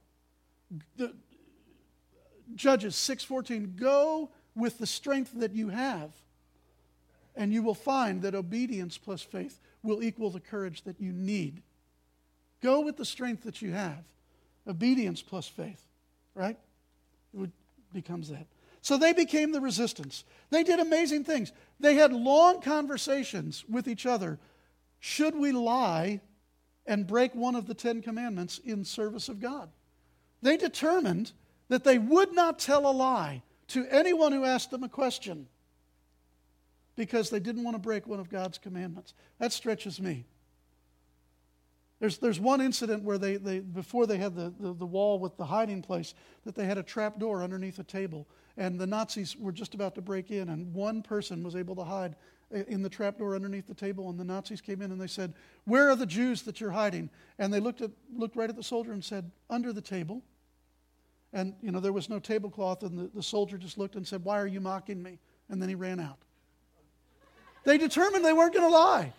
The, 0.97 1.15
Judges 2.55 2.95
6:14 2.95 3.77
go 3.77 4.31
with 4.55 4.79
the 4.79 4.87
strength 4.87 5.33
that 5.37 5.55
you 5.55 5.69
have 5.69 6.13
and 7.35 7.53
you 7.53 7.63
will 7.63 7.75
find 7.75 8.23
that 8.23 8.35
obedience 8.35 8.99
plus 8.99 9.23
faith 9.23 9.59
will 9.83 10.03
equal 10.03 10.31
the 10.31 10.41
courage 10.41 10.83
that 10.83 11.01
you 11.01 11.13
need. 11.13 11.63
Go 12.63 12.81
with 12.81 12.97
the 12.97 13.05
strength 13.05 13.45
that 13.45 13.63
you 13.63 13.73
have. 13.73 14.05
Obedience 14.67 15.23
plus 15.23 15.49
faith, 15.49 15.89
right? 16.35 16.59
It 17.39 17.51
becomes 17.93 18.29
that. 18.29 18.47
So 18.81 18.97
they 18.97 19.13
became 19.13 19.53
the 19.53 19.61
resistance. 19.61 20.25
They 20.51 20.65
did 20.65 20.81
amazing 20.81 21.25
things. 21.25 21.53
They 21.79 21.95
had 21.95 22.13
long 22.13 22.61
conversations 22.61 23.65
with 23.69 23.87
each 23.87 24.07
other. 24.07 24.39
Should 24.99 25.37
we 25.37 25.53
lie 25.53 26.21
and 26.85 27.07
break 27.07 27.35
one 27.35 27.55
of 27.55 27.67
the 27.67 27.75
Ten 27.75 28.03
Commandments 28.03 28.59
in 28.65 28.85
service 28.85 29.29
of 29.29 29.41
God? 29.41 29.69
They 30.43 30.57
determined 30.57 31.33
that 31.69 31.85
they 31.85 31.99
would 31.99 32.35
not 32.35 32.59
tell 32.59 32.91
a 32.91 32.93
lie 32.93 33.43
to 33.69 33.87
anyone 33.87 34.33
who 34.33 34.45
asked 34.45 34.71
them 34.71 34.83
a 34.83 34.89
question 34.89 35.47
because 36.97 37.31
they 37.31 37.41
didn't 37.41 37.65
want 37.65 37.77
to 37.77 37.81
break 37.81 38.07
one 38.07 38.21
of 38.21 38.29
God's 38.29 38.59
commandments. 38.59 39.15
That 39.39 39.53
stretches 39.53 40.01
me. 40.01 40.25
There's, 42.03 42.19
there's 42.19 42.41
one 42.41 42.61
incident 42.61 43.05
where 43.05 43.17
they, 43.17 43.37
they 43.37 43.61
before 43.61 44.09
they 44.09 44.17
had 44.17 44.35
the, 44.35 44.53
the, 44.59 44.75
the 44.75 44.85
wall 44.85 45.21
with 45.21 45.37
the 45.37 45.45
hiding 45.45 45.83
place, 45.83 46.15
that 46.45 46.57
they 46.57 46.65
had 46.65 46.77
a 46.77 46.83
trap 46.83 47.21
door 47.21 47.45
underneath 47.45 47.79
a 47.79 47.85
table. 47.85 48.27
And 48.57 48.77
the 48.81 48.89
Nazis 48.89 49.37
were 49.37 49.53
just 49.53 49.73
about 49.73 49.95
to 49.95 50.03
break 50.03 50.33
in, 50.33 50.49
and 50.49 50.75
one 50.75 51.03
person 51.03 51.45
was 51.45 51.55
able 51.55 51.77
to 51.77 51.85
hide 51.85 52.17
in 52.51 52.83
the 52.83 52.89
trap 52.89 53.19
door 53.19 53.37
underneath 53.37 53.69
the 53.69 53.75
table. 53.75 54.11
And 54.11 54.19
the 54.19 54.25
Nazis 54.25 54.61
came 54.61 54.83
in 54.83 54.91
and 54.91 55.01
they 55.01 55.07
said, 55.07 55.33
Where 55.65 55.91
are 55.91 55.95
the 55.95 56.05
Jews 56.05 56.43
that 56.43 56.61
you're 56.61 56.73
hiding? 56.73 57.09
And 57.39 57.55
they 57.55 57.61
looked, 57.61 57.83
at, 57.83 57.93
looked 58.13 58.35
right 58.35 58.51
at 58.51 58.57
the 58.57 58.65
soldier 58.65 58.91
and 58.91 59.05
said, 59.05 59.31
Under 59.49 59.73
the 59.73 59.81
table. 59.81 60.25
And, 61.33 61.55
you 61.63 61.71
know, 61.71 61.79
there 61.79 61.93
was 61.93 62.09
no 62.09 62.19
tablecloth, 62.19 62.83
and 62.83 62.99
the, 62.99 63.11
the 63.15 63.23
soldier 63.23 63.59
just 63.59 63.79
looked 63.79 63.95
and 63.95 64.05
said, 64.05 64.25
Why 64.25 64.41
are 64.41 64.49
you 64.49 64.61
mocking 64.61 65.01
me? 65.01 65.21
And 65.49 65.63
then 65.63 65.69
he 65.69 65.77
ran 65.77 66.01
out. 66.01 66.19
They 67.63 67.79
determined 67.79 68.25
they 68.25 68.33
weren't 68.33 68.55
going 68.55 68.69
to 68.69 68.77
lie. 68.77 69.13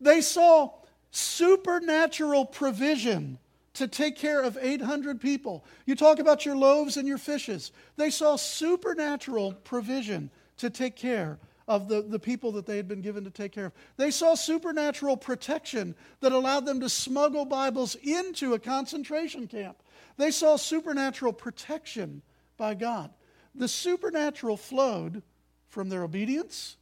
They 0.00 0.20
saw 0.20 0.72
supernatural 1.10 2.44
provision 2.44 3.38
to 3.74 3.86
take 3.86 4.16
care 4.16 4.42
of 4.42 4.58
800 4.60 5.20
people. 5.20 5.64
You 5.86 5.94
talk 5.94 6.18
about 6.18 6.44
your 6.44 6.56
loaves 6.56 6.96
and 6.96 7.06
your 7.06 7.18
fishes. 7.18 7.70
They 7.96 8.10
saw 8.10 8.36
supernatural 8.36 9.52
provision 9.52 10.30
to 10.56 10.68
take 10.68 10.96
care 10.96 11.38
of 11.68 11.86
the, 11.86 12.02
the 12.02 12.18
people 12.18 12.50
that 12.52 12.66
they 12.66 12.76
had 12.76 12.88
been 12.88 13.02
given 13.02 13.24
to 13.24 13.30
take 13.30 13.52
care 13.52 13.66
of. 13.66 13.72
They 13.96 14.10
saw 14.10 14.34
supernatural 14.34 15.16
protection 15.16 15.94
that 16.20 16.32
allowed 16.32 16.66
them 16.66 16.80
to 16.80 16.88
smuggle 16.88 17.44
Bibles 17.44 17.94
into 17.96 18.54
a 18.54 18.58
concentration 18.58 19.46
camp. 19.46 19.76
They 20.16 20.30
saw 20.30 20.56
supernatural 20.56 21.34
protection 21.34 22.22
by 22.56 22.74
God. 22.74 23.10
The 23.54 23.68
supernatural 23.68 24.56
flowed 24.56 25.22
from 25.68 25.88
their 25.88 26.02
obedience 26.02 26.76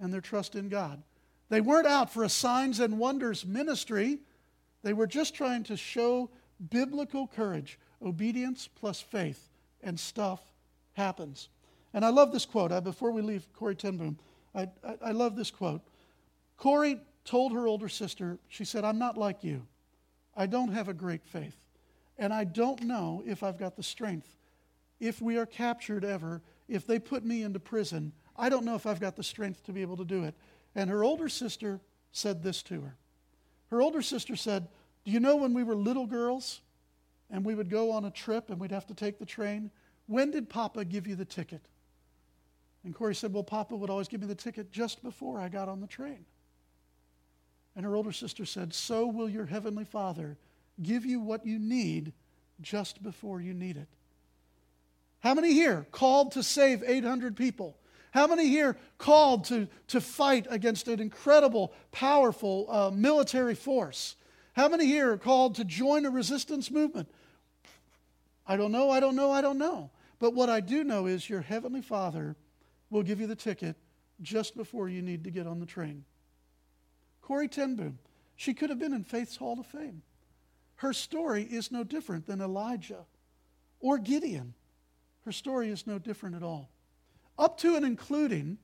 and 0.00 0.12
their 0.12 0.20
trust 0.20 0.54
in 0.54 0.68
God. 0.68 1.02
They 1.48 1.60
weren't 1.60 1.86
out 1.86 2.12
for 2.12 2.24
a 2.24 2.28
signs 2.28 2.80
and 2.80 2.98
wonders 2.98 3.46
ministry. 3.46 4.18
They 4.82 4.92
were 4.92 5.06
just 5.06 5.34
trying 5.34 5.64
to 5.64 5.76
show 5.76 6.30
biblical 6.70 7.26
courage, 7.26 7.78
obedience 8.02 8.68
plus 8.68 9.00
faith, 9.00 9.48
and 9.82 9.98
stuff 9.98 10.40
happens. 10.94 11.48
And 11.94 12.04
I 12.04 12.10
love 12.10 12.32
this 12.32 12.44
quote. 12.44 12.70
I, 12.70 12.80
before 12.80 13.12
we 13.12 13.22
leave 13.22 13.46
Corrie 13.54 13.74
ten 13.74 13.96
Boom, 13.96 14.18
I, 14.54 14.68
I, 14.84 14.96
I 15.06 15.10
love 15.12 15.36
this 15.36 15.50
quote. 15.50 15.80
Corrie 16.56 17.00
told 17.24 17.52
her 17.52 17.66
older 17.66 17.88
sister, 17.88 18.38
she 18.48 18.64
said, 18.64 18.84
I'm 18.84 18.98
not 18.98 19.16
like 19.16 19.42
you. 19.44 19.66
I 20.36 20.46
don't 20.46 20.72
have 20.72 20.88
a 20.88 20.94
great 20.94 21.24
faith. 21.24 21.56
And 22.18 22.32
I 22.32 22.44
don't 22.44 22.82
know 22.82 23.22
if 23.26 23.42
I've 23.42 23.58
got 23.58 23.76
the 23.76 23.82
strength. 23.82 24.28
If 25.00 25.22
we 25.22 25.36
are 25.38 25.46
captured 25.46 26.04
ever, 26.04 26.42
if 26.68 26.86
they 26.86 26.98
put 26.98 27.24
me 27.24 27.42
into 27.42 27.60
prison, 27.60 28.12
I 28.36 28.48
don't 28.48 28.64
know 28.64 28.74
if 28.74 28.86
I've 28.86 29.00
got 29.00 29.16
the 29.16 29.22
strength 29.22 29.64
to 29.64 29.72
be 29.72 29.82
able 29.82 29.96
to 29.96 30.04
do 30.04 30.24
it. 30.24 30.34
And 30.74 30.90
her 30.90 31.02
older 31.02 31.28
sister 31.28 31.80
said 32.12 32.42
this 32.42 32.62
to 32.64 32.80
her. 32.82 32.96
Her 33.70 33.82
older 33.82 34.02
sister 34.02 34.36
said, 34.36 34.68
Do 35.04 35.10
you 35.10 35.20
know 35.20 35.36
when 35.36 35.54
we 35.54 35.62
were 35.62 35.74
little 35.74 36.06
girls 36.06 36.60
and 37.30 37.44
we 37.44 37.54
would 37.54 37.70
go 37.70 37.90
on 37.90 38.04
a 38.04 38.10
trip 38.10 38.50
and 38.50 38.58
we'd 38.58 38.70
have 38.70 38.86
to 38.86 38.94
take 38.94 39.18
the 39.18 39.26
train. 39.26 39.70
When 40.06 40.30
did 40.30 40.48
Papa 40.48 40.84
give 40.84 41.06
you 41.06 41.16
the 41.16 41.24
ticket? 41.24 41.62
And 42.84 42.94
Corrie 42.94 43.14
said, 43.14 43.32
Well, 43.32 43.42
Papa 43.42 43.76
would 43.76 43.90
always 43.90 44.08
give 44.08 44.20
me 44.20 44.26
the 44.26 44.34
ticket 44.34 44.70
just 44.70 45.02
before 45.02 45.40
I 45.40 45.48
got 45.48 45.68
on 45.68 45.80
the 45.80 45.86
train. 45.86 46.24
And 47.76 47.84
her 47.84 47.94
older 47.94 48.12
sister 48.12 48.44
said, 48.44 48.74
So 48.74 49.06
will 49.06 49.28
your 49.28 49.46
heavenly 49.46 49.84
Father 49.84 50.36
give 50.82 51.04
you 51.04 51.20
what 51.20 51.46
you 51.46 51.58
need 51.58 52.12
just 52.60 53.02
before 53.02 53.40
you 53.40 53.54
need 53.54 53.76
it. 53.76 53.88
How 55.20 55.34
many 55.34 55.52
here 55.52 55.86
called 55.90 56.32
to 56.32 56.42
save 56.42 56.82
800 56.84 57.36
people? 57.36 57.76
How 58.10 58.26
many 58.26 58.48
here 58.48 58.76
called 58.96 59.44
to, 59.46 59.68
to 59.88 60.00
fight 60.00 60.46
against 60.50 60.88
an 60.88 61.00
incredible, 61.00 61.72
powerful 61.92 62.66
uh, 62.70 62.90
military 62.90 63.54
force? 63.54 64.16
How 64.54 64.68
many 64.68 64.86
here 64.86 65.12
are 65.12 65.18
called 65.18 65.56
to 65.56 65.64
join 65.64 66.06
a 66.06 66.10
resistance 66.10 66.70
movement? 66.70 67.08
I 68.46 68.56
don't 68.56 68.72
know, 68.72 68.90
I 68.90 69.00
don't 69.00 69.14
know, 69.14 69.30
I 69.30 69.40
don't 69.40 69.58
know. 69.58 69.90
But 70.18 70.34
what 70.34 70.48
I 70.48 70.60
do 70.60 70.82
know 70.84 71.06
is 71.06 71.28
your 71.28 71.42
Heavenly 71.42 71.82
Father 71.82 72.34
will 72.90 73.02
give 73.02 73.20
you 73.20 73.26
the 73.26 73.36
ticket 73.36 73.76
just 74.20 74.56
before 74.56 74.88
you 74.88 75.02
need 75.02 75.24
to 75.24 75.30
get 75.30 75.46
on 75.46 75.60
the 75.60 75.66
train. 75.66 76.04
Corrie 77.20 77.46
ten 77.46 77.76
Boom, 77.76 77.98
she 78.36 78.54
could 78.54 78.70
have 78.70 78.78
been 78.78 78.94
in 78.94 79.04
Faith's 79.04 79.36
Hall 79.36 79.60
of 79.60 79.66
Fame. 79.66 80.02
Her 80.76 80.92
story 80.92 81.42
is 81.42 81.70
no 81.70 81.84
different 81.84 82.26
than 82.26 82.40
Elijah 82.40 83.04
or 83.80 83.98
Gideon. 83.98 84.54
Her 85.24 85.32
story 85.32 85.68
is 85.68 85.86
no 85.86 85.98
different 85.98 86.34
at 86.36 86.42
all. 86.42 86.70
Up 87.38 87.56
to 87.58 87.76
and 87.76 87.84
including, 87.84 88.58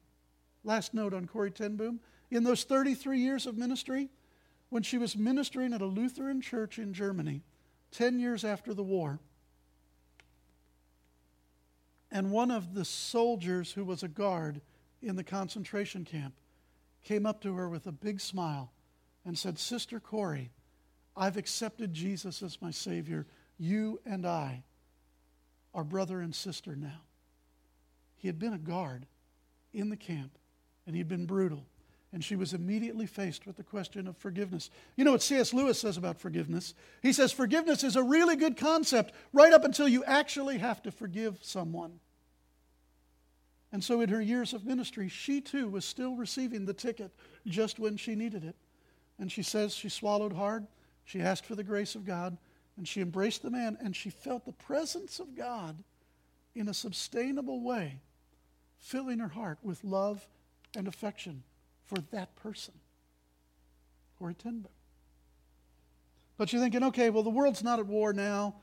last 0.64 0.94
note 0.94 1.14
on 1.14 1.26
Corrie 1.26 1.50
ten 1.50 1.76
Boom, 1.76 2.00
in 2.30 2.42
those 2.42 2.64
33 2.64 3.20
years 3.20 3.46
of 3.46 3.56
ministry, 3.56 4.08
when 4.70 4.82
she 4.82 4.98
was 4.98 5.16
ministering 5.16 5.72
at 5.72 5.80
a 5.80 5.86
Lutheran 5.86 6.40
church 6.40 6.78
in 6.78 6.92
Germany, 6.92 7.42
10 7.92 8.18
years 8.18 8.44
after 8.44 8.74
the 8.74 8.82
war, 8.82 9.20
and 12.10 12.30
one 12.30 12.50
of 12.50 12.74
the 12.74 12.84
soldiers 12.84 13.72
who 13.72 13.84
was 13.84 14.02
a 14.02 14.08
guard 14.08 14.60
in 15.02 15.16
the 15.16 15.24
concentration 15.24 16.04
camp 16.04 16.34
came 17.02 17.26
up 17.26 17.40
to 17.42 17.54
her 17.54 17.68
with 17.68 17.86
a 17.86 17.92
big 17.92 18.20
smile 18.20 18.72
and 19.24 19.38
said, 19.38 19.58
Sister 19.58 20.00
Corey, 20.00 20.50
I've 21.16 21.36
accepted 21.36 21.92
Jesus 21.92 22.42
as 22.42 22.62
my 22.62 22.70
Savior. 22.70 23.26
You 23.58 24.00
and 24.06 24.26
I 24.26 24.64
are 25.74 25.84
brother 25.84 26.20
and 26.20 26.34
sister 26.34 26.76
now. 26.76 27.02
He 28.24 28.28
had 28.28 28.38
been 28.38 28.54
a 28.54 28.58
guard 28.58 29.04
in 29.74 29.90
the 29.90 29.98
camp, 29.98 30.38
and 30.86 30.96
he'd 30.96 31.08
been 31.08 31.26
brutal. 31.26 31.66
And 32.10 32.24
she 32.24 32.36
was 32.36 32.54
immediately 32.54 33.04
faced 33.04 33.46
with 33.46 33.58
the 33.58 33.62
question 33.62 34.08
of 34.08 34.16
forgiveness. 34.16 34.70
You 34.96 35.04
know 35.04 35.12
what 35.12 35.20
C.S. 35.20 35.52
Lewis 35.52 35.78
says 35.78 35.98
about 35.98 36.18
forgiveness? 36.18 36.72
He 37.02 37.12
says 37.12 37.32
forgiveness 37.32 37.84
is 37.84 37.96
a 37.96 38.02
really 38.02 38.34
good 38.34 38.56
concept 38.56 39.12
right 39.34 39.52
up 39.52 39.62
until 39.62 39.86
you 39.86 40.04
actually 40.04 40.56
have 40.56 40.82
to 40.84 40.90
forgive 40.90 41.40
someone. 41.42 42.00
And 43.70 43.84
so, 43.84 44.00
in 44.00 44.08
her 44.08 44.22
years 44.22 44.54
of 44.54 44.64
ministry, 44.64 45.10
she 45.10 45.42
too 45.42 45.68
was 45.68 45.84
still 45.84 46.16
receiving 46.16 46.64
the 46.64 46.72
ticket 46.72 47.12
just 47.46 47.78
when 47.78 47.98
she 47.98 48.14
needed 48.14 48.42
it. 48.42 48.56
And 49.18 49.30
she 49.30 49.42
says 49.42 49.74
she 49.74 49.90
swallowed 49.90 50.32
hard, 50.32 50.66
she 51.04 51.20
asked 51.20 51.44
for 51.44 51.56
the 51.56 51.62
grace 51.62 51.94
of 51.94 52.06
God, 52.06 52.38
and 52.78 52.88
she 52.88 53.02
embraced 53.02 53.42
the 53.42 53.50
man, 53.50 53.76
and 53.82 53.94
she 53.94 54.08
felt 54.08 54.46
the 54.46 54.52
presence 54.52 55.20
of 55.20 55.36
God 55.36 55.84
in 56.54 56.70
a 56.70 56.74
sustainable 56.74 57.60
way 57.60 58.00
filling 58.78 59.18
her 59.18 59.28
heart 59.28 59.58
with 59.62 59.82
love 59.84 60.26
and 60.76 60.88
affection 60.88 61.42
for 61.84 61.98
that 62.10 62.34
person. 62.36 62.74
Corrie 64.18 64.34
ten 64.34 64.60
Boom. 64.60 64.72
But 66.36 66.52
you're 66.52 66.60
thinking, 66.60 66.82
okay, 66.84 67.10
well, 67.10 67.22
the 67.22 67.30
world's 67.30 67.62
not 67.62 67.78
at 67.78 67.86
war 67.86 68.12
now. 68.12 68.56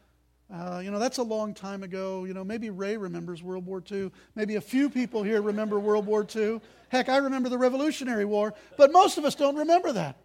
Uh, 0.53 0.81
you 0.83 0.91
know, 0.91 0.99
that's 0.99 1.19
a 1.19 1.23
long 1.23 1.53
time 1.53 1.83
ago. 1.83 2.25
You 2.25 2.33
know, 2.33 2.43
maybe 2.43 2.69
Ray 2.69 2.97
remembers 2.97 3.41
World 3.41 3.65
War 3.65 3.81
II. 3.89 4.11
Maybe 4.35 4.55
a 4.55 4.61
few 4.61 4.89
people 4.89 5.23
here 5.23 5.41
remember 5.41 5.79
World 5.79 6.05
War 6.05 6.27
II. 6.35 6.59
Heck, 6.89 7.07
I 7.07 7.17
remember 7.17 7.47
the 7.47 7.57
Revolutionary 7.57 8.25
War, 8.25 8.53
but 8.75 8.91
most 8.91 9.17
of 9.17 9.23
us 9.23 9.35
don't 9.35 9.55
remember 9.55 9.93
that. 9.93 10.17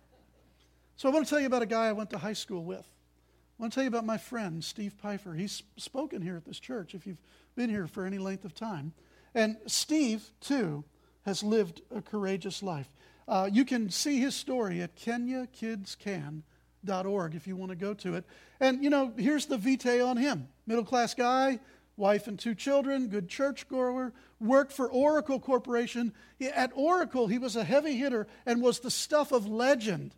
So 0.97 1.09
I 1.09 1.13
want 1.13 1.27
to 1.27 1.31
tell 1.31 1.39
you 1.39 1.47
about 1.47 1.63
a 1.63 1.67
guy 1.67 1.87
I 1.87 1.93
went 1.93 2.11
to 2.11 2.19
high 2.19 2.33
school 2.33 2.65
with. 2.65 2.81
I 2.81 3.63
want 3.63 3.73
to 3.73 3.75
tell 3.77 3.85
you 3.85 3.89
about 3.89 4.05
my 4.05 4.19
friend, 4.19 4.65
Steve 4.65 4.95
Pfeiffer. 4.95 5.35
He's 5.35 5.63
spoken 5.77 6.23
here 6.23 6.37
at 6.37 6.45
this 6.45 6.59
church 6.59 6.95
if 6.95 7.07
you've 7.07 7.23
been 7.55 7.71
here 7.71 7.87
for 7.87 8.05
any 8.05 8.19
length 8.19 8.45
of 8.45 8.55
time. 8.55 8.93
And 9.37 9.59
Steve, 9.67 10.31
too, 10.41 10.83
has 11.27 11.43
lived 11.43 11.83
a 11.95 12.01
courageous 12.01 12.63
life. 12.63 12.89
Uh, 13.29 13.51
you 13.53 13.67
can 13.67 13.91
see 13.91 14.19
his 14.19 14.35
story 14.35 14.81
at 14.81 14.97
kenyakidscan.org 14.97 17.35
if 17.35 17.47
you 17.47 17.55
want 17.55 17.71
to 17.71 17.77
go 17.77 17.93
to 17.93 18.15
it. 18.15 18.25
And, 18.61 18.83
you 18.83 18.89
know, 18.89 19.13
here's 19.17 19.45
the 19.45 19.59
vitae 19.59 20.01
on 20.01 20.17
him 20.17 20.49
middle 20.67 20.87
class 20.87 21.13
guy, 21.13 21.61
wife 21.99 22.29
and 22.29 22.39
two 22.39 22.55
children, 22.55 23.09
good 23.09 23.29
church 23.29 23.69
goer, 23.69 24.15
worked 24.41 24.73
for 24.73 24.91
Oracle 24.91 25.39
Corporation. 25.39 26.15
At 26.41 26.73
Oracle, 26.75 27.27
he 27.27 27.39
was 27.39 27.57
a 27.57 27.65
heavy 27.65 27.99
hitter 27.99 28.27
and 28.47 28.63
was 28.63 28.81
the 28.81 28.91
stuff 28.91 29.33
of 29.33 29.47
legend. 29.47 30.15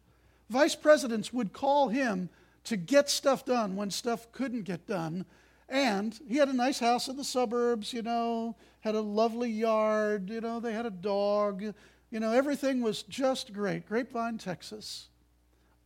Vice 0.49 0.77
presidents 0.77 1.33
would 1.33 1.53
call 1.53 1.89
him 1.89 2.29
to 2.65 2.77
get 2.77 3.11
stuff 3.11 3.45
done 3.45 3.75
when 3.75 3.91
stuff 3.91 4.31
couldn't 4.31 4.63
get 4.63 4.87
done. 4.87 5.25
And 5.69 6.17
he 6.29 6.37
had 6.37 6.49
a 6.49 6.55
nice 6.55 6.79
house 6.79 7.09
in 7.09 7.17
the 7.17 7.25
suburbs, 7.25 7.93
you 7.93 8.03
know, 8.03 8.55
had 8.89 8.95
a 8.95 9.01
lovely 9.01 9.51
yard, 9.51 10.31
you 10.31 10.41
know, 10.41 10.61
they 10.61 10.73
had 10.73 10.87
a 10.87 10.91
dog, 10.91 11.63
you 12.11 12.21
know, 12.21 12.33
everything 12.33 12.81
was 12.81 13.03
just 13.03 13.53
great. 13.53 13.87
Grapevine, 13.87 14.39
Texas. 14.39 15.09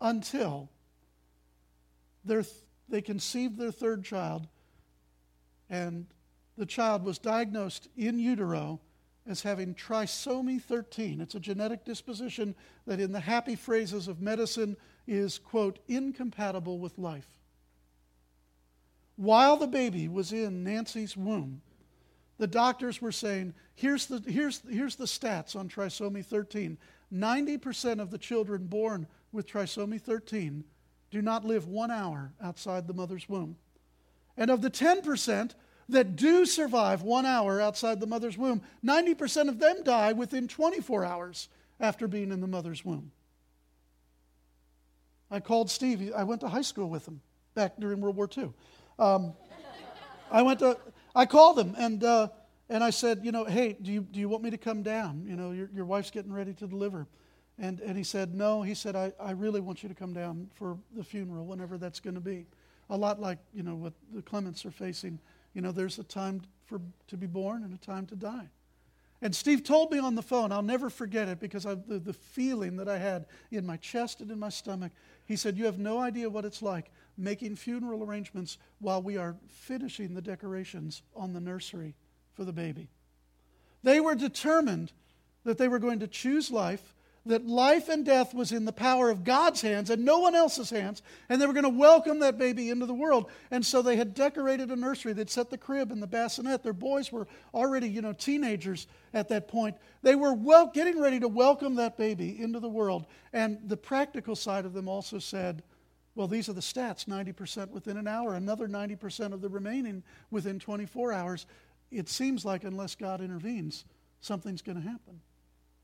Until 0.01 0.71
th- 2.27 2.47
they 2.89 3.03
conceived 3.03 3.59
their 3.59 3.73
third 3.73 4.05
child, 4.05 4.47
and 5.69 6.07
the 6.57 6.67
child 6.67 7.05
was 7.05 7.19
diagnosed 7.19 7.89
in 7.97 8.21
utero 8.21 8.81
as 9.27 9.43
having 9.43 9.75
trisomy 9.75 10.63
13. 10.63 11.21
It's 11.21 11.35
a 11.35 11.41
genetic 11.41 11.85
disposition 11.85 12.55
that, 12.87 13.01
in 13.01 13.11
the 13.11 13.21
happy 13.21 13.57
phrases 13.57 14.07
of 14.07 14.21
medicine, 14.21 14.77
is, 15.09 15.39
quote, 15.39 15.81
incompatible 15.89 16.79
with 16.79 16.99
life 16.99 17.33
while 19.17 19.57
the 19.57 19.67
baby 19.67 20.09
was 20.09 20.33
in 20.33 20.65
Nancy's 20.65 21.17
womb, 21.17 21.63
the 22.43 22.49
doctors 22.49 23.01
were 23.01 23.13
saying, 23.13 23.55
here's 23.77 24.07
the, 24.07 24.21
here's, 24.27 24.63
here's 24.69 24.97
the 24.97 25.05
stats 25.05 25.55
on 25.55 25.69
trisomy 25.69 26.27
13. 26.27 26.77
90% 27.15 28.01
of 28.01 28.11
the 28.11 28.19
children 28.19 28.67
born 28.67 29.07
with 29.31 29.47
trisomy 29.47 30.01
13 30.01 30.65
do 31.13 31.23
not 31.23 31.45
live 31.45 31.69
one 31.69 31.93
hour 31.93 32.33
outside 32.43 32.89
the 32.89 32.95
mother's 32.95 33.29
womb. 33.29 33.55
And 34.37 34.51
of 34.51 34.61
the 34.61 34.73
10% 34.73 35.53
that 35.91 36.17
do 36.17 36.45
survive 36.45 37.03
one 37.03 37.27
hour 37.27 37.61
outside 37.61 38.01
the 38.01 38.09
mother's 38.09 38.37
womb, 38.37 38.63
90% 38.85 39.49
of 39.49 39.61
them 39.61 39.85
die 39.85 40.13
within 40.13 40.49
24 40.49 41.05
hours 41.05 41.49
after 41.79 42.09
being 42.09 42.33
in 42.33 42.41
the 42.41 42.49
mother's 42.49 42.85
womb. 42.85 43.13
I 45.31 45.39
called 45.39 45.71
Steve. 45.71 46.11
I 46.17 46.25
went 46.25 46.41
to 46.41 46.49
high 46.49 46.63
school 46.63 46.91
with 46.91 47.07
him 47.07 47.21
back 47.55 47.75
during 47.79 48.01
World 48.01 48.17
War 48.17 48.29
II. 48.37 48.53
Um, 48.99 49.33
I 50.33 50.43
went 50.43 50.59
to, 50.59 50.77
I 51.15 51.27
called 51.27 51.59
him 51.59 51.75
and, 51.79 52.03
uh, 52.03 52.29
and 52.69 52.83
I 52.83 52.91
said, 52.91 53.21
you 53.23 53.33
know, 53.33 53.45
hey, 53.45 53.77
do 53.81 53.93
you, 53.93 54.01
do 54.01 54.19
you 54.19 54.29
want 54.29 54.43
me 54.43 54.51
to 54.51 54.59
come 54.59 54.83
down? 54.83 55.25
You 55.27 55.37
know, 55.37 55.51
your, 55.51 55.69
your 55.75 55.85
wife's 55.85 56.11
getting 56.11 56.33
ready 56.33 56.55
to 56.55 56.67
deliver. 56.67 57.07
And, 57.59 57.81
and 57.81 57.97
he 57.97 58.05
said, 58.05 58.35
no. 58.35 58.63
He 58.63 58.75
said, 58.75 58.97
I, 58.97 59.13
I 59.21 59.33
really 59.33 59.61
want 59.61 59.83
you 59.83 59.89
to 59.89 59.95
come 59.95 60.15
down 60.15 60.49
for 60.55 60.79
the 60.97 61.05
funeral, 61.05 61.45
whenever 61.45 61.77
that's 61.77 62.01
going 62.01 62.15
to 62.15 62.21
be. 62.21 62.47
A 62.89 62.97
lot 62.97 63.21
like, 63.21 63.39
you 63.53 63.63
know, 63.63 63.75
what 63.75 63.93
the 64.15 64.23
Clements 64.23 64.65
are 64.65 64.71
facing. 64.71 65.19
You 65.55 65.61
know, 65.61 65.71
there's 65.71 65.99
a 65.99 66.05
time 66.05 66.43
for, 66.65 66.81
to 67.09 67.17
be 67.17 67.27
born 67.27 67.63
and 67.63 67.75
a 67.75 67.79
time 67.79 68.07
to 68.07 68.17
die. 68.17 68.49
And 69.21 69.35
Steve 69.35 69.63
told 69.63 69.93
me 69.93 69.99
on 69.99 70.15
the 70.15 70.23
phone, 70.23 70.51
I'll 70.51 70.63
never 70.63 70.91
forget 70.91 71.29
it 71.29 71.39
because 71.39 71.65
of 71.65 71.87
the, 71.87 71.99
the 71.99 72.13
feeling 72.13 72.77
that 72.79 72.89
I 72.89 72.99
had 72.99 73.27
in 73.53 73.65
my 73.65 73.77
chest 73.77 74.21
and 74.21 74.31
in 74.31 74.39
my 74.39 74.49
stomach. 74.49 74.91
He 75.27 75.37
said, 75.37 75.57
You 75.57 75.67
have 75.67 75.79
no 75.79 76.01
idea 76.01 76.29
what 76.29 76.45
it's 76.45 76.61
like 76.61 76.91
making 77.17 77.57
funeral 77.57 78.03
arrangements 78.03 78.59
while 78.79 79.03
we 79.03 79.17
are 79.17 79.37
finishing 79.49 80.15
the 80.15 80.23
decorations 80.23 81.03
on 81.15 81.33
the 81.33 81.41
nursery 81.41 81.95
for 82.33 82.45
the 82.45 82.53
baby. 82.53 82.89
They 83.83 84.01
were 84.01 84.15
determined 84.15 84.93
that 85.45 85.59
they 85.59 85.69
were 85.69 85.79
going 85.79 86.01
to 86.01 86.07
choose 86.07 86.51
life 86.51 86.95
that 87.27 87.47
life 87.47 87.89
and 87.89 88.05
death 88.05 88.35
was 88.35 88.51
in 88.51 88.65
the 88.65 88.73
power 88.73 89.09
of 89.09 89.23
God's 89.23 89.61
hands 89.61 89.91
and 89.91 90.05
no 90.05 90.19
one 90.19 90.35
else's 90.35 90.71
hands, 90.71 91.03
and 91.29 91.41
they 91.41 91.47
were 91.47 91.53
going 91.53 91.63
to 91.63 91.69
welcome 91.69 92.19
that 92.19 92.39
baby 92.39 92.69
into 92.71 92.87
the 92.87 92.95
world. 92.95 93.31
And 93.51 93.65
so 93.65 93.81
they 93.81 93.97
had 93.97 94.15
decorated 94.15 94.71
a 94.71 94.77
nursery. 94.77 95.13
They'd 95.13 95.31
set 95.31 95.51
the 95.51 95.59
crib 95.59 95.93
and 95.93 96.03
the 96.03 96.07
bassinet. 96.07 96.63
Their 96.63 96.73
boys 96.73 97.13
were 97.13 97.29
already, 97.55 97.89
you 97.89 98.03
know, 98.03 98.13
teenagers 98.13 98.89
at 99.15 99.29
that 99.29 99.47
point. 99.47 99.77
They 100.03 100.17
were 100.17 100.35
well, 100.35 100.67
getting 100.67 101.01
ready 101.01 101.21
to 101.21 101.29
welcome 101.29 101.77
that 101.77 101.97
baby 101.97 102.41
into 102.41 102.59
the 102.59 102.69
world. 102.69 103.07
And 103.33 103.59
the 103.67 103.77
practical 103.77 104.35
side 104.35 104.65
of 104.65 104.73
them 104.73 104.89
also 104.89 105.19
said, 105.21 105.63
well, 106.15 106.29
these 106.29 106.49
are 106.49 106.53
the 106.53 106.61
stats 106.61 107.07
90% 107.07 107.71
within 107.71 107.97
an 107.97 108.07
hour, 108.07 108.35
another 108.35 108.69
90% 108.69 109.33
of 109.33 109.41
the 109.41 109.49
remaining 109.49 110.03
within 110.31 110.59
24 110.59 111.13
hours. 111.13 111.47
It 111.91 112.09
seems 112.09 112.45
like 112.45 112.65
unless 112.65 112.95
God 112.95 113.21
intervenes, 113.21 113.85
something's 114.21 114.63
going 114.63 114.81
to 114.81 114.89
happen. 114.89 115.21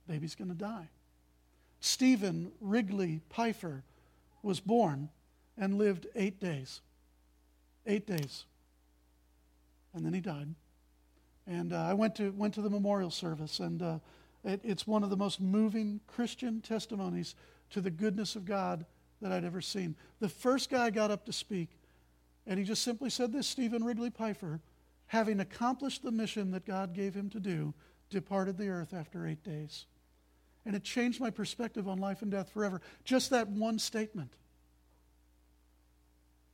Baby's 0.06 0.34
going 0.34 0.48
to 0.48 0.54
die. 0.54 0.88
Stephen 1.80 2.52
Wrigley 2.60 3.20
Pfeiffer 3.30 3.84
was 4.42 4.60
born 4.60 5.08
and 5.56 5.78
lived 5.78 6.06
eight 6.14 6.40
days. 6.40 6.80
Eight 7.86 8.06
days. 8.06 8.44
And 9.94 10.04
then 10.04 10.12
he 10.12 10.20
died. 10.20 10.54
And 11.46 11.72
uh, 11.72 11.82
I 11.82 11.94
went 11.94 12.14
to, 12.16 12.30
went 12.32 12.52
to 12.54 12.62
the 12.62 12.68
memorial 12.68 13.10
service, 13.10 13.60
and 13.60 13.80
uh, 13.80 13.98
it, 14.44 14.60
it's 14.62 14.86
one 14.86 15.02
of 15.02 15.08
the 15.08 15.16
most 15.16 15.40
moving 15.40 16.00
Christian 16.06 16.60
testimonies 16.60 17.34
to 17.70 17.80
the 17.80 17.90
goodness 17.90 18.36
of 18.36 18.44
God 18.44 18.84
that 19.20 19.32
I'd 19.32 19.44
ever 19.44 19.60
seen. 19.60 19.96
The 20.20 20.28
first 20.28 20.70
guy 20.70 20.90
got 20.90 21.10
up 21.10 21.26
to 21.26 21.32
speak, 21.32 21.70
and 22.46 22.58
he 22.58 22.64
just 22.64 22.82
simply 22.82 23.10
said 23.10 23.32
this 23.32 23.46
Stephen 23.46 23.84
Wrigley 23.84 24.10
Pfeiffer, 24.10 24.60
having 25.06 25.40
accomplished 25.40 26.02
the 26.02 26.10
mission 26.10 26.50
that 26.52 26.66
God 26.66 26.94
gave 26.94 27.14
him 27.14 27.30
to 27.30 27.40
do, 27.40 27.74
departed 28.10 28.56
the 28.56 28.68
earth 28.68 28.94
after 28.94 29.26
eight 29.26 29.42
days. 29.42 29.86
And 30.64 30.74
it 30.74 30.84
changed 30.84 31.20
my 31.20 31.30
perspective 31.30 31.88
on 31.88 31.98
life 31.98 32.22
and 32.22 32.30
death 32.30 32.50
forever. 32.50 32.80
Just 33.04 33.30
that 33.30 33.48
one 33.48 33.78
statement. 33.78 34.32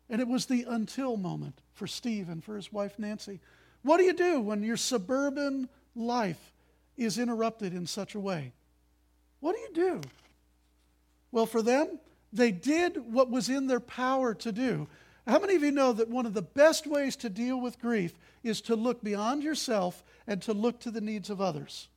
And 0.09 0.21
it 0.21 0.29
was 0.29 0.47
the 0.47 0.65
until 0.69 1.17
moment 1.17 1.61
for 1.73 1.87
Steve 1.87 2.29
and 2.29 2.45
for 2.45 2.57
his 2.57 2.73
wife 2.73 2.99
Nancy. 2.99 3.41
What 3.83 3.99
do 3.99 4.05
you 4.05 4.13
do 4.13 4.41
when 4.41 4.63
your 4.63 4.77
suburban 4.77 5.69
life 5.95 6.53
is 6.97 7.19
interrupted 7.19 7.75
in 7.75 7.87
such 7.87 8.15
a 8.15 8.21
way? 8.21 8.53
What 9.41 9.57
do 9.57 9.61
you 9.61 9.73
do? 9.73 10.01
Well, 11.33 11.47
for 11.47 11.63
them, 11.63 11.99
they 12.35 12.51
did 12.51 13.13
what 13.13 13.31
was 13.31 13.49
in 13.49 13.69
their 13.69 13.81
power 13.81 14.35
to 14.35 14.53
do. 14.53 14.89
How 15.27 15.39
many 15.39 15.55
of 15.55 15.63
you 15.63 15.71
know 15.71 15.93
that 15.95 16.11
one 16.11 16.27
of 16.27 16.35
the 16.35 16.43
best 16.43 16.87
ways 16.87 17.17
to 17.17 17.31
deal 17.31 17.59
with 17.59 17.81
grief 17.81 18.13
is 18.43 18.61
to 18.63 18.77
look 18.77 19.03
beyond 19.03 19.43
yourself 19.43 20.05
and 20.27 20.43
to 20.43 20.53
look 20.53 20.81
to 20.81 20.91
the 20.91 21.01
needs 21.01 21.31
of 21.31 21.41
others? 21.41 21.89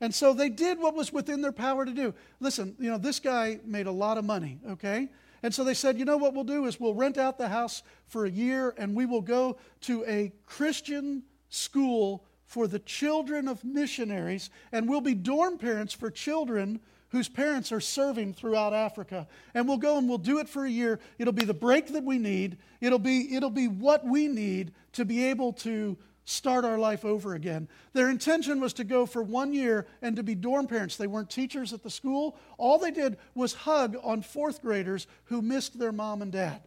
And 0.00 0.14
so 0.14 0.32
they 0.32 0.48
did 0.48 0.78
what 0.78 0.94
was 0.94 1.12
within 1.12 1.42
their 1.42 1.52
power 1.52 1.84
to 1.84 1.92
do. 1.92 2.14
Listen, 2.40 2.74
you 2.78 2.90
know, 2.90 2.98
this 2.98 3.20
guy 3.20 3.60
made 3.64 3.86
a 3.86 3.92
lot 3.92 4.16
of 4.16 4.24
money, 4.24 4.58
okay? 4.70 5.08
And 5.42 5.54
so 5.54 5.62
they 5.64 5.74
said, 5.74 5.98
you 5.98 6.04
know 6.04 6.16
what 6.16 6.34
we'll 6.34 6.44
do 6.44 6.66
is 6.66 6.80
we'll 6.80 6.94
rent 6.94 7.18
out 7.18 7.36
the 7.36 7.48
house 7.48 7.82
for 8.06 8.24
a 8.24 8.30
year 8.30 8.74
and 8.78 8.94
we 8.94 9.06
will 9.06 9.20
go 9.20 9.58
to 9.82 10.04
a 10.06 10.32
Christian 10.46 11.24
school 11.50 12.24
for 12.46 12.66
the 12.66 12.78
children 12.78 13.48
of 13.48 13.64
missionaries 13.64 14.50
and 14.72 14.88
we'll 14.88 15.00
be 15.00 15.14
dorm 15.14 15.58
parents 15.58 15.92
for 15.92 16.10
children 16.10 16.80
whose 17.12 17.28
parents 17.28 17.70
are 17.72 17.80
serving 17.80 18.32
throughout 18.32 18.72
Africa. 18.72 19.28
And 19.52 19.68
we'll 19.68 19.76
go 19.76 19.98
and 19.98 20.08
we'll 20.08 20.16
do 20.16 20.38
it 20.38 20.48
for 20.48 20.64
a 20.64 20.70
year. 20.70 20.98
It'll 21.18 21.34
be 21.34 21.44
the 21.44 21.54
break 21.54 21.88
that 21.88 22.04
we 22.04 22.18
need. 22.18 22.56
It'll 22.80 22.98
be, 22.98 23.36
it'll 23.36 23.50
be 23.50 23.68
what 23.68 24.04
we 24.04 24.28
need 24.28 24.72
to 24.92 25.04
be 25.04 25.26
able 25.26 25.52
to 25.54 25.98
start 26.24 26.64
our 26.64 26.78
life 26.78 27.04
over 27.04 27.34
again. 27.34 27.68
Their 27.92 28.08
intention 28.08 28.60
was 28.60 28.72
to 28.74 28.84
go 28.84 29.04
for 29.04 29.22
one 29.22 29.52
year 29.52 29.86
and 30.00 30.16
to 30.16 30.22
be 30.22 30.34
dorm 30.34 30.66
parents. 30.66 30.96
They 30.96 31.06
weren't 31.06 31.28
teachers 31.28 31.74
at 31.74 31.82
the 31.82 31.90
school. 31.90 32.38
All 32.56 32.78
they 32.78 32.90
did 32.90 33.18
was 33.34 33.52
hug 33.52 33.94
on 34.02 34.22
fourth 34.22 34.62
graders 34.62 35.06
who 35.24 35.42
missed 35.42 35.78
their 35.78 35.92
mom 35.92 36.22
and 36.22 36.32
dad. 36.32 36.62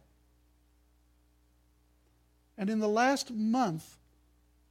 And 2.56 2.70
in 2.70 2.78
the 2.78 2.88
last 2.88 3.32
month, 3.32 3.98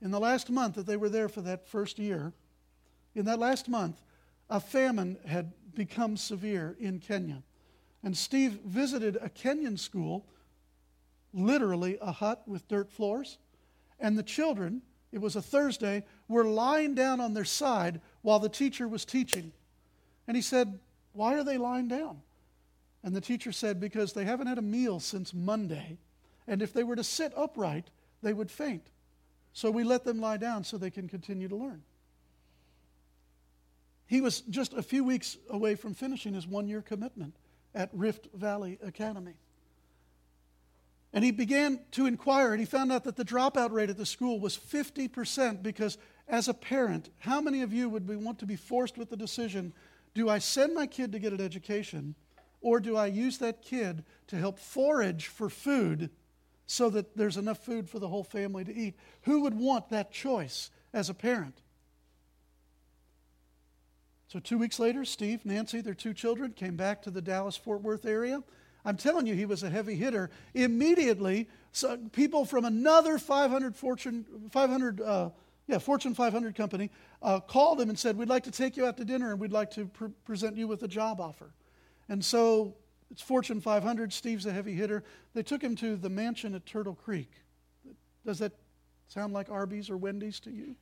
in 0.02 0.12
the 0.12 0.22
last 0.22 0.50
month 0.50 0.76
that 0.76 0.86
they 0.86 0.98
were 0.98 1.10
there 1.10 1.28
for 1.28 1.42
that 1.42 1.68
first 1.68 2.00
year, 2.00 2.32
in 3.14 3.26
that 3.26 3.40
last 3.40 3.68
month, 3.68 4.02
a 4.50 4.60
famine 4.60 5.18
had 5.26 5.52
become 5.76 6.18
severe 6.18 6.76
in 6.80 7.00
Kenya. 7.00 7.44
And 8.04 8.16
Steve 8.16 8.60
visited 8.66 9.18
a 9.18 9.30
Kenyan 9.30 9.80
school, 9.80 10.26
literally 11.34 11.98
a 12.02 12.12
hut 12.12 12.44
with 12.48 12.68
dirt 12.68 12.92
floors, 12.92 13.38
and 14.00 14.18
the 14.18 14.24
children, 14.24 14.82
it 15.12 15.20
was 15.20 15.36
a 15.36 15.42
Thursday, 15.42 16.04
were 16.28 16.44
lying 16.44 16.96
down 16.96 17.20
on 17.20 17.34
their 17.34 17.46
side 17.46 18.02
while 18.22 18.40
the 18.40 18.50
teacher 18.50 18.88
was 18.88 19.06
teaching. 19.06 19.52
And 20.28 20.36
he 20.36 20.42
said, 20.42 20.80
Why 21.14 21.36
are 21.36 21.44
they 21.44 21.58
lying 21.58 21.88
down? 21.88 22.22
And 23.04 23.16
the 23.16 23.22
teacher 23.22 23.52
said, 23.52 23.80
Because 23.80 24.14
they 24.14 24.26
haven't 24.26 24.48
had 24.48 24.58
a 24.58 24.64
meal 24.64 25.00
since 25.00 25.34
Monday, 25.34 25.98
and 26.48 26.62
if 26.62 26.74
they 26.74 26.84
were 26.84 26.96
to 26.96 27.04
sit 27.04 27.34
upright, 27.36 27.90
they 28.22 28.34
would 28.34 28.52
faint. 28.52 28.92
So 29.54 29.72
we 29.72 29.84
let 29.84 30.04
them 30.04 30.20
lie 30.20 30.38
down 30.38 30.64
so 30.64 30.78
they 30.78 30.92
can 30.92 31.08
continue 31.08 31.48
to 31.48 31.56
learn. 31.56 31.84
He 34.08 34.22
was 34.22 34.42
just 34.42 34.74
a 34.74 34.84
few 34.84 35.04
weeks 35.04 35.38
away 35.50 35.76
from 35.76 35.94
finishing 35.94 36.34
his 36.34 36.48
one 36.48 36.68
year 36.68 36.82
commitment 36.82 37.36
at 37.74 37.90
Rift 37.94 38.28
Valley 38.34 38.78
Academy. 38.84 39.34
And 41.12 41.24
he 41.24 41.32
began 41.32 41.80
to 41.92 42.08
inquire, 42.08 42.52
and 42.52 42.60
he 42.60 42.66
found 42.66 42.92
out 42.92 43.06
that 43.06 43.16
the 43.16 43.24
dropout 43.24 43.72
rate 43.72 43.90
at 43.90 43.98
the 43.98 44.06
school 44.06 44.40
was 44.40 44.58
50% 44.58 45.64
because, 45.64 45.98
as 46.28 46.50
a 46.50 46.54
parent, 46.54 47.10
how 47.20 47.40
many 47.40 47.62
of 47.62 47.72
you 47.72 47.88
would 47.90 48.08
want 48.22 48.40
to 48.40 48.46
be 48.46 48.58
forced 48.58 48.98
with 48.98 49.10
the 49.10 49.18
decision 49.18 49.74
do 50.14 50.30
I 50.30 50.40
send 50.40 50.74
my 50.74 50.88
kid 50.88 51.12
to 51.12 51.20
get 51.20 51.34
an 51.34 51.42
education, 51.42 52.16
or 52.62 52.80
do 52.80 52.96
I 52.96 53.08
use 53.08 53.38
that 53.40 53.62
kid 53.62 54.06
to 54.28 54.38
help 54.38 54.60
forage 54.60 55.28
for 55.28 55.50
food 55.50 56.10
so 56.68 56.90
that 56.90 57.16
there's 57.18 57.38
enough 57.38 57.64
food 57.64 57.90
for 57.90 58.00
the 58.00 58.08
whole 58.08 58.24
family 58.24 58.64
to 58.64 58.74
eat? 58.74 58.96
Who 59.24 59.42
would 59.42 59.54
want 59.54 59.90
that 59.90 60.12
choice 60.12 60.72
as 60.94 61.10
a 61.10 61.14
parent? 61.14 61.62
So, 64.28 64.40
two 64.40 64.58
weeks 64.58 64.80
later, 64.80 65.06
Steve, 65.06 65.46
Nancy, 65.46 65.82
their 65.82 65.94
two 65.94 66.14
children, 66.14 66.52
came 66.52 66.76
back 66.76 67.02
to 67.04 67.12
the 67.12 67.22
Dallas 67.22 67.56
Fort 67.56 67.82
Worth 67.82 68.06
area. 68.06 68.42
I'm 68.84 68.98
telling 68.98 69.26
you, 69.26 69.34
he 69.34 69.46
was 69.46 69.64
a 69.64 69.70
heavy 69.70 69.96
hitter. 69.96 70.30
Immediately, 70.54 71.48
so 71.72 71.98
people 72.12 72.46
from 72.46 72.66
another 72.66 73.18
500 73.18 73.76
Fortune, 73.76 74.26
500, 74.52 75.02
uh, 75.02 75.30
yeah, 75.68 75.80
Fortune 75.80 76.14
500 76.14 76.56
company 76.56 76.92
uh, 77.22 77.40
called 77.40 77.82
him 77.82 77.90
and 77.90 77.98
said, 77.98 78.16
We'd 78.18 78.30
like 78.30 78.44
to 78.44 78.52
take 78.52 78.78
you 78.78 78.86
out 78.86 78.98
to 78.98 79.06
dinner 79.06 79.32
and 79.32 79.40
we'd 79.40 79.52
like 79.52 79.72
to 79.72 79.86
pr- 79.88 80.06
present 80.24 80.56
you 80.56 80.68
with 80.68 80.84
a 80.84 80.88
job 80.88 81.20
offer. 81.20 81.52
And 82.10 82.24
so 82.24 82.76
it's 83.12 83.22
Fortune 83.22 83.62
500. 83.62 84.14
Steve's 84.14 84.46
a 84.46 84.52
heavy 84.52 84.74
hitter. 84.74 85.04
They 85.34 85.44
took 85.44 85.62
him 85.62 85.76
to 85.78 85.96
the 85.96 86.10
mansion 86.10 86.54
at 86.54 86.66
Turtle 86.66 86.96
Creek. 86.96 87.32
Does 88.26 88.40
that 88.40 88.54
sound 89.08 89.34
like 89.34 89.50
Arby's 89.50 89.90
or 89.90 89.98
Wendy's 89.98 90.40
to 90.42 90.52
you? 90.52 90.76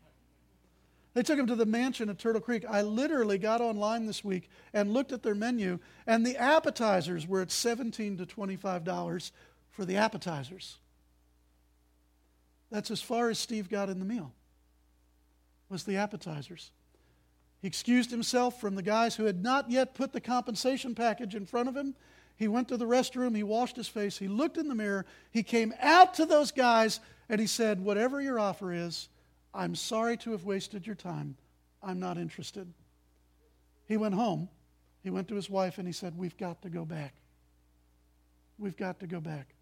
They 1.14 1.22
took 1.22 1.38
him 1.38 1.48
to 1.48 1.56
the 1.56 1.66
mansion 1.66 2.10
at 2.10 2.18
Turtle 2.18 2.42
Creek. 2.42 2.66
I 2.68 2.82
literally 2.82 3.38
got 3.38 3.62
online 3.62 4.08
this 4.08 4.24
week 4.24 4.50
and 4.74 4.92
looked 4.92 5.12
at 5.12 5.22
their 5.22 5.36
menu, 5.36 5.80
and 6.08 6.26
the 6.26 6.38
appetizers 6.38 7.28
were 7.28 7.42
at 7.42 7.52
17 7.52 8.18
to 8.18 8.26
$25 8.26 9.32
for 9.70 9.86
the 9.86 9.98
appetizers. 9.98 10.78
That's 12.72 12.90
as 12.90 13.02
far 13.02 13.30
as 13.30 13.38
Steve 13.38 13.70
got 13.70 13.90
in 13.90 14.00
the 14.00 14.06
meal, 14.06 14.34
was 15.70 15.84
the 15.84 15.98
appetizers. 15.98 16.72
He 17.62 17.68
excused 17.68 18.10
himself 18.10 18.60
from 18.60 18.74
the 18.74 18.82
guys 18.82 19.16
who 19.16 19.26
had 19.26 19.44
not 19.44 19.70
yet 19.70 19.94
put 19.94 20.12
the 20.12 20.20
compensation 20.20 20.96
package 20.96 21.36
in 21.36 21.46
front 21.46 21.70
of 21.70 21.78
him. 21.78 21.96
He 22.36 22.48
went 22.48 22.68
to 22.70 22.78
the 22.78 22.88
restroom, 22.88 23.36
he 23.36 23.44
washed 23.44 23.76
his 23.76 23.88
face, 23.88 24.18
he 24.18 24.28
looked 24.28 24.58
in 24.58 24.68
the 24.68 24.76
mirror, 24.76 25.06
he 25.30 25.44
came 25.44 25.74
out 25.80 26.16
to 26.16 26.26
those 26.26 26.52
guys, 26.52 27.00
and 27.30 27.40
he 27.40 27.46
said, 27.46 27.80
Whatever 27.80 28.20
your 28.20 28.40
offer 28.40 28.74
is, 28.74 29.08
I'm 29.54 29.76
sorry 29.76 30.18
to 30.18 30.32
have 30.32 30.46
wasted 30.46 30.86
your 30.86 30.96
time. 30.96 31.36
I'm 31.82 32.00
not 32.00 32.18
interested. 32.18 32.72
He 33.86 33.98
went 33.98 34.16
home. 34.16 34.50
He 35.02 35.10
went 35.10 35.28
to 35.28 35.36
his 35.36 35.50
wife 35.50 35.78
and 35.78 35.88
he 35.88 35.94
said, 35.94 36.18
We've 36.18 36.38
got 36.38 36.62
to 36.62 36.70
go 36.70 36.86
back. 36.86 37.14
We've 38.58 38.78
got 38.78 39.00
to 39.02 39.08
go 39.08 39.20
back. 39.20 39.56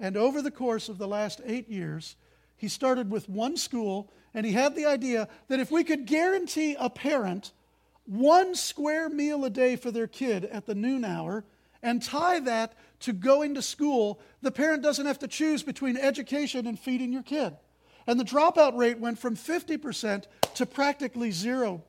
And 0.00 0.16
over 0.16 0.42
the 0.42 0.50
course 0.50 0.88
of 0.88 0.98
the 0.98 1.06
last 1.06 1.40
eight 1.44 1.68
years, 1.68 2.16
he 2.56 2.68
started 2.68 3.10
with 3.10 3.28
one 3.28 3.56
school 3.56 4.10
and 4.32 4.44
he 4.44 4.52
had 4.52 4.74
the 4.74 4.86
idea 4.86 5.28
that 5.48 5.60
if 5.60 5.70
we 5.70 5.84
could 5.84 6.06
guarantee 6.06 6.76
a 6.78 6.90
parent 6.90 7.52
one 8.06 8.54
square 8.54 9.08
meal 9.08 9.44
a 9.44 9.50
day 9.50 9.76
for 9.76 9.90
their 9.90 10.06
kid 10.06 10.44
at 10.46 10.66
the 10.66 10.74
noon 10.74 11.04
hour 11.04 11.44
and 11.82 12.02
tie 12.02 12.40
that 12.40 12.74
to 13.00 13.12
going 13.12 13.54
to 13.54 13.62
school, 13.62 14.20
the 14.42 14.50
parent 14.50 14.82
doesn't 14.82 15.06
have 15.06 15.18
to 15.20 15.28
choose 15.28 15.62
between 15.62 15.96
education 15.96 16.66
and 16.66 16.78
feeding 16.78 17.12
your 17.12 17.22
kid. 17.22 17.56
And 18.06 18.20
the 18.20 18.24
dropout 18.24 18.76
rate 18.76 18.98
went 18.98 19.18
from 19.18 19.36
50% 19.36 20.24
to 20.54 20.66
practically 20.66 21.30
zero. 21.30 21.82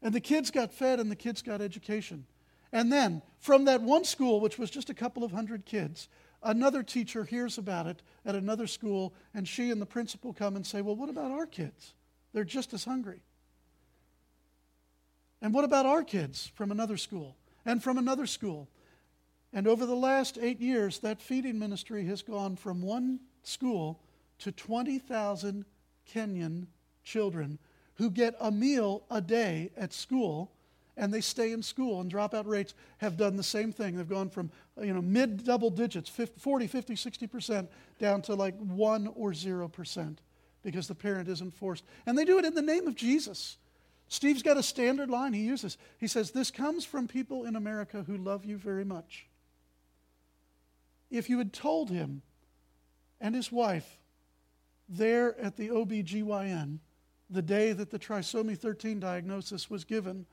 And 0.00 0.14
the 0.14 0.20
kids 0.20 0.50
got 0.50 0.72
fed 0.72 1.00
and 1.00 1.10
the 1.10 1.16
kids 1.16 1.42
got 1.42 1.60
education. 1.60 2.26
And 2.72 2.90
then, 2.90 3.22
from 3.38 3.66
that 3.66 3.82
one 3.82 4.04
school, 4.04 4.40
which 4.40 4.58
was 4.58 4.70
just 4.70 4.88
a 4.88 4.94
couple 4.94 5.24
of 5.24 5.32
hundred 5.32 5.66
kids, 5.66 6.08
another 6.42 6.82
teacher 6.82 7.24
hears 7.24 7.58
about 7.58 7.86
it 7.86 8.02
at 8.24 8.34
another 8.34 8.66
school, 8.66 9.12
and 9.34 9.46
she 9.46 9.70
and 9.70 9.80
the 9.80 9.86
principal 9.86 10.32
come 10.32 10.56
and 10.56 10.66
say, 10.66 10.80
Well, 10.80 10.96
what 10.96 11.10
about 11.10 11.30
our 11.30 11.46
kids? 11.46 11.92
They're 12.32 12.44
just 12.44 12.72
as 12.72 12.84
hungry. 12.84 13.20
And 15.42 15.52
what 15.52 15.64
about 15.64 15.86
our 15.86 16.02
kids 16.02 16.50
from 16.54 16.70
another 16.70 16.96
school 16.96 17.36
and 17.66 17.82
from 17.82 17.98
another 17.98 18.26
school? 18.26 18.68
And 19.52 19.66
over 19.66 19.84
the 19.84 19.96
last 19.96 20.38
eight 20.40 20.60
years, 20.60 21.00
that 21.00 21.20
feeding 21.20 21.58
ministry 21.58 22.06
has 22.06 22.22
gone 22.22 22.56
from 22.56 22.80
one 22.80 23.20
school 23.42 24.00
to 24.42 24.52
20,000 24.52 25.64
Kenyan 26.12 26.66
children 27.04 27.58
who 27.94 28.10
get 28.10 28.34
a 28.40 28.50
meal 28.50 29.04
a 29.10 29.20
day 29.20 29.70
at 29.76 29.92
school 29.92 30.50
and 30.96 31.12
they 31.12 31.20
stay 31.20 31.52
in 31.52 31.62
school 31.62 32.00
and 32.00 32.12
dropout 32.12 32.46
rates 32.46 32.74
have 32.98 33.16
done 33.16 33.36
the 33.36 33.42
same 33.42 33.72
thing. 33.72 33.96
They've 33.96 34.08
gone 34.08 34.28
from 34.28 34.50
you 34.80 34.92
know 34.92 35.00
mid 35.00 35.44
double 35.44 35.70
digits 35.70 36.08
50, 36.08 36.40
40 36.40 36.66
50 36.66 36.94
60% 36.94 37.68
down 37.98 38.22
to 38.22 38.34
like 38.34 38.56
1 38.58 39.12
or 39.14 39.30
0% 39.30 40.16
because 40.62 40.88
the 40.88 40.94
parent 40.94 41.28
isn't 41.28 41.54
forced. 41.54 41.84
And 42.04 42.18
they 42.18 42.24
do 42.24 42.38
it 42.38 42.44
in 42.44 42.54
the 42.54 42.62
name 42.62 42.86
of 42.86 42.94
jesus. 42.94 43.56
Steve's 44.08 44.42
got 44.42 44.58
a 44.58 44.62
standard 44.62 45.08
line 45.08 45.32
he 45.32 45.42
uses. 45.42 45.78
He 45.98 46.06
says 46.06 46.32
this 46.32 46.50
comes 46.50 46.84
from 46.84 47.06
people 47.08 47.44
in 47.44 47.56
america 47.56 48.04
who 48.06 48.16
love 48.16 48.44
you 48.44 48.58
very 48.58 48.84
much. 48.84 49.26
If 51.10 51.30
you 51.30 51.38
had 51.38 51.52
told 51.52 51.90
him 51.90 52.22
and 53.20 53.34
his 53.34 53.52
wife 53.52 53.98
there 54.88 55.38
at 55.38 55.56
the 55.56 55.68
OBGYN 55.68 56.78
the 57.30 57.42
day 57.42 57.72
that 57.72 57.90
the 57.90 57.98
trisomy 57.98 58.56
13 58.56 59.00
diagnosis 59.00 59.70
was 59.70 59.84
given. 59.84 60.26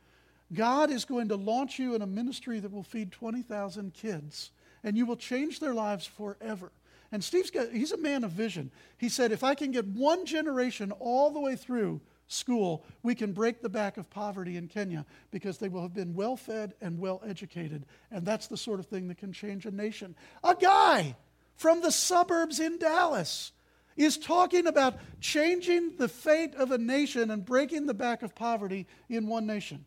God 0.53 0.91
is 0.91 1.05
going 1.05 1.29
to 1.29 1.35
launch 1.35 1.79
you 1.79 1.95
in 1.95 2.01
a 2.01 2.07
ministry 2.07 2.59
that 2.59 2.71
will 2.71 2.83
feed 2.83 3.11
20,000 3.11 3.93
kids, 3.93 4.51
and 4.83 4.97
you 4.97 5.05
will 5.05 5.15
change 5.15 5.59
their 5.59 5.73
lives 5.73 6.05
forever. 6.05 6.71
And 7.11 7.23
Steve's 7.23 7.51
got, 7.51 7.71
he's 7.71 7.91
a 7.91 7.97
man 7.97 8.23
of 8.23 8.31
vision. 8.31 8.71
He 8.97 9.09
said, 9.09 9.31
if 9.31 9.43
I 9.43 9.55
can 9.55 9.71
get 9.71 9.85
one 9.85 10.25
generation 10.25 10.91
all 10.99 11.31
the 11.31 11.39
way 11.39 11.55
through 11.55 12.01
school, 12.27 12.85
we 13.01 13.15
can 13.15 13.31
break 13.31 13.61
the 13.61 13.69
back 13.69 13.97
of 13.97 14.09
poverty 14.09 14.57
in 14.57 14.67
Kenya 14.67 15.05
because 15.31 15.57
they 15.57 15.69
will 15.69 15.81
have 15.81 15.93
been 15.93 16.13
well 16.13 16.35
fed 16.35 16.75
and 16.81 16.99
well 16.99 17.21
educated. 17.25 17.85
And 18.11 18.25
that's 18.25 18.47
the 18.47 18.57
sort 18.57 18.79
of 18.79 18.85
thing 18.85 19.07
that 19.07 19.17
can 19.17 19.33
change 19.33 19.65
a 19.65 19.71
nation. 19.71 20.15
A 20.43 20.53
guy 20.53 21.15
from 21.55 21.81
the 21.81 21.91
suburbs 21.91 22.59
in 22.59 22.77
Dallas 22.77 23.51
is 23.99 24.17
talking 24.17 24.65
about 24.65 24.97
changing 25.19 25.97
the 25.97 26.07
fate 26.07 26.55
of 26.55 26.71
a 26.71 26.77
nation 26.77 27.29
and 27.29 27.43
breaking 27.43 27.85
the 27.85 27.93
back 27.93 28.23
of 28.23 28.33
poverty 28.33 28.87
in 29.09 29.27
one 29.27 29.45
nation. 29.45 29.83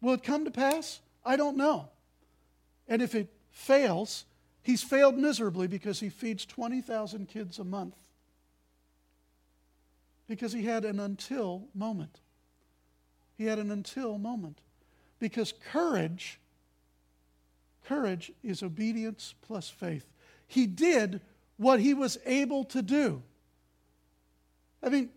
Will 0.00 0.14
it 0.14 0.22
come 0.22 0.44
to 0.44 0.52
pass? 0.52 1.00
I 1.24 1.34
don't 1.34 1.56
know. 1.56 1.88
And 2.86 3.02
if 3.02 3.14
it 3.16 3.28
fails, 3.50 4.24
he's 4.62 4.84
failed 4.84 5.18
miserably 5.18 5.66
because 5.66 5.98
he 5.98 6.10
feeds 6.10 6.46
20,000 6.46 7.28
kids 7.28 7.58
a 7.58 7.64
month. 7.64 7.96
Because 10.28 10.52
he 10.52 10.62
had 10.62 10.84
an 10.84 11.00
until 11.00 11.64
moment. 11.74 12.20
He 13.36 13.46
had 13.46 13.58
an 13.58 13.72
until 13.72 14.16
moment. 14.16 14.60
Because 15.18 15.52
courage, 15.72 16.38
courage 17.84 18.30
is 18.44 18.62
obedience 18.62 19.34
plus 19.42 19.68
faith. 19.68 20.06
He 20.46 20.68
did 20.68 21.20
what 21.56 21.80
he 21.80 21.94
was 21.94 22.16
able 22.24 22.62
to 22.66 22.80
do. 22.80 23.24
I 24.82 24.88
mean, 24.88 25.10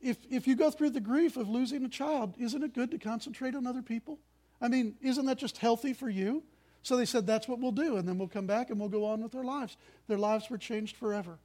if, 0.00 0.16
if 0.30 0.46
you 0.46 0.56
go 0.56 0.70
through 0.70 0.90
the 0.90 1.00
grief 1.00 1.36
of 1.36 1.48
losing 1.48 1.84
a 1.84 1.88
child, 1.88 2.34
isn't 2.38 2.62
it 2.62 2.74
good 2.74 2.90
to 2.92 2.98
concentrate 2.98 3.54
on 3.54 3.66
other 3.66 3.82
people? 3.82 4.18
I 4.60 4.68
mean, 4.68 4.96
isn't 5.02 5.26
that 5.26 5.38
just 5.38 5.58
healthy 5.58 5.92
for 5.92 6.08
you? 6.08 6.42
So 6.82 6.96
they 6.96 7.04
said, 7.04 7.26
that's 7.26 7.46
what 7.46 7.58
we'll 7.58 7.72
do, 7.72 7.96
and 7.96 8.08
then 8.08 8.16
we'll 8.16 8.28
come 8.28 8.46
back 8.46 8.70
and 8.70 8.80
we'll 8.80 8.88
go 8.88 9.04
on 9.04 9.22
with 9.22 9.34
our 9.34 9.44
lives. 9.44 9.76
Their 10.08 10.18
lives 10.18 10.48
were 10.48 10.58
changed 10.58 10.96
forever. 10.96 11.38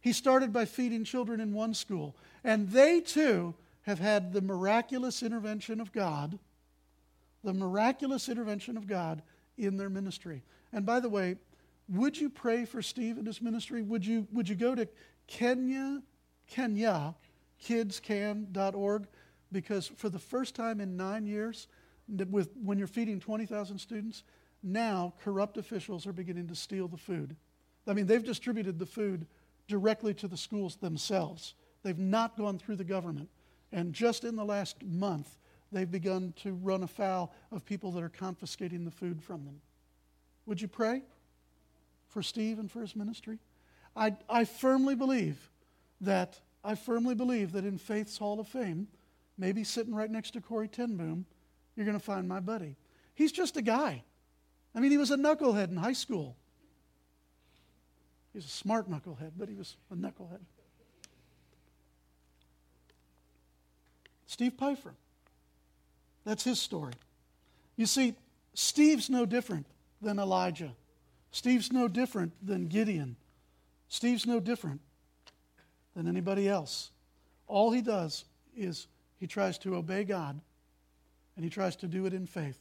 He 0.00 0.12
started 0.12 0.52
by 0.52 0.64
feeding 0.64 1.02
children 1.02 1.40
in 1.40 1.52
one 1.52 1.74
school, 1.74 2.14
and 2.44 2.68
they 2.70 3.00
too 3.00 3.54
have 3.82 3.98
had 3.98 4.32
the 4.32 4.40
miraculous 4.40 5.22
intervention 5.22 5.80
of 5.80 5.92
God, 5.92 6.38
the 7.42 7.52
miraculous 7.52 8.28
intervention 8.28 8.76
of 8.76 8.86
God 8.86 9.22
in 9.58 9.76
their 9.76 9.90
ministry. 9.90 10.44
And 10.72 10.86
by 10.86 11.00
the 11.00 11.08
way, 11.08 11.36
would 11.88 12.18
you 12.18 12.30
pray 12.30 12.64
for 12.64 12.82
Steve 12.82 13.16
and 13.18 13.26
his 13.26 13.40
ministry? 13.40 13.82
Would 13.82 14.06
you, 14.06 14.26
would 14.32 14.48
you 14.48 14.54
go 14.54 14.74
to 14.74 14.88
Kenya 15.26 16.02
Kenya, 16.46 17.14
kidscan.org, 17.62 19.06
because 19.52 19.88
for 19.88 20.08
the 20.08 20.18
first 20.18 20.54
time 20.54 20.80
in 20.80 20.96
nine 20.96 21.26
years, 21.26 21.68
with, 22.30 22.50
when 22.62 22.78
you're 22.78 22.86
feeding 22.86 23.20
20,000 23.20 23.78
students, 23.78 24.22
now 24.62 25.12
corrupt 25.22 25.56
officials 25.56 26.06
are 26.06 26.12
beginning 26.12 26.48
to 26.48 26.54
steal 26.54 26.88
the 26.88 26.96
food. 26.96 27.36
I 27.86 27.92
mean, 27.92 28.06
they've 28.06 28.24
distributed 28.24 28.78
the 28.78 28.86
food 28.86 29.26
directly 29.68 30.14
to 30.14 30.28
the 30.28 30.36
schools 30.36 30.76
themselves. 30.76 31.54
They've 31.82 31.98
not 31.98 32.36
gone 32.36 32.58
through 32.58 32.76
the 32.76 32.84
government. 32.84 33.28
And 33.72 33.92
just 33.92 34.24
in 34.24 34.36
the 34.36 34.44
last 34.44 34.82
month, 34.82 35.36
they've 35.72 35.90
begun 35.90 36.32
to 36.42 36.52
run 36.52 36.82
afoul 36.82 37.32
of 37.52 37.64
people 37.64 37.92
that 37.92 38.02
are 38.02 38.08
confiscating 38.08 38.84
the 38.84 38.90
food 38.90 39.22
from 39.22 39.44
them. 39.44 39.60
Would 40.46 40.60
you 40.60 40.68
pray 40.68 41.02
for 42.08 42.22
Steve 42.22 42.58
and 42.58 42.70
for 42.70 42.80
his 42.80 42.94
ministry? 42.94 43.38
I, 43.94 44.16
I 44.28 44.44
firmly 44.44 44.94
believe 44.94 45.50
that 46.00 46.40
I 46.64 46.74
firmly 46.74 47.14
believe 47.14 47.52
that 47.52 47.64
in 47.64 47.78
Faith's 47.78 48.18
Hall 48.18 48.40
of 48.40 48.48
Fame, 48.48 48.88
maybe 49.38 49.64
sitting 49.64 49.94
right 49.94 50.10
next 50.10 50.32
to 50.32 50.40
Corrie 50.40 50.68
ten 50.68 50.96
Boom, 50.96 51.26
you're 51.74 51.86
going 51.86 51.98
to 51.98 52.04
find 52.04 52.28
my 52.28 52.40
buddy. 52.40 52.76
He's 53.14 53.32
just 53.32 53.56
a 53.56 53.62
guy. 53.62 54.02
I 54.74 54.80
mean, 54.80 54.90
he 54.90 54.98
was 54.98 55.10
a 55.10 55.16
knucklehead 55.16 55.70
in 55.70 55.76
high 55.76 55.92
school. 55.92 56.36
He's 58.32 58.44
a 58.44 58.48
smart 58.48 58.90
knucklehead, 58.90 59.32
but 59.38 59.48
he 59.48 59.54
was 59.54 59.76
a 59.90 59.94
knucklehead. 59.94 60.40
Steve 64.26 64.52
Pfeiffer. 64.58 64.94
That's 66.24 66.44
his 66.44 66.60
story. 66.60 66.92
You 67.76 67.86
see, 67.86 68.14
Steve's 68.52 69.08
no 69.08 69.24
different 69.24 69.66
than 70.02 70.18
Elijah. 70.18 70.72
Steve's 71.30 71.72
no 71.72 71.88
different 71.88 72.32
than 72.44 72.66
Gideon. 72.66 73.16
Steve's 73.88 74.26
no 74.26 74.40
different 74.40 74.80
than 75.96 76.06
anybody 76.06 76.46
else. 76.48 76.90
All 77.48 77.72
he 77.72 77.80
does 77.80 78.26
is 78.54 78.86
he 79.18 79.26
tries 79.26 79.58
to 79.58 79.74
obey 79.74 80.04
God 80.04 80.38
and 81.34 81.44
he 81.44 81.50
tries 81.50 81.74
to 81.76 81.86
do 81.86 82.06
it 82.06 82.12
in 82.12 82.26
faith. 82.26 82.58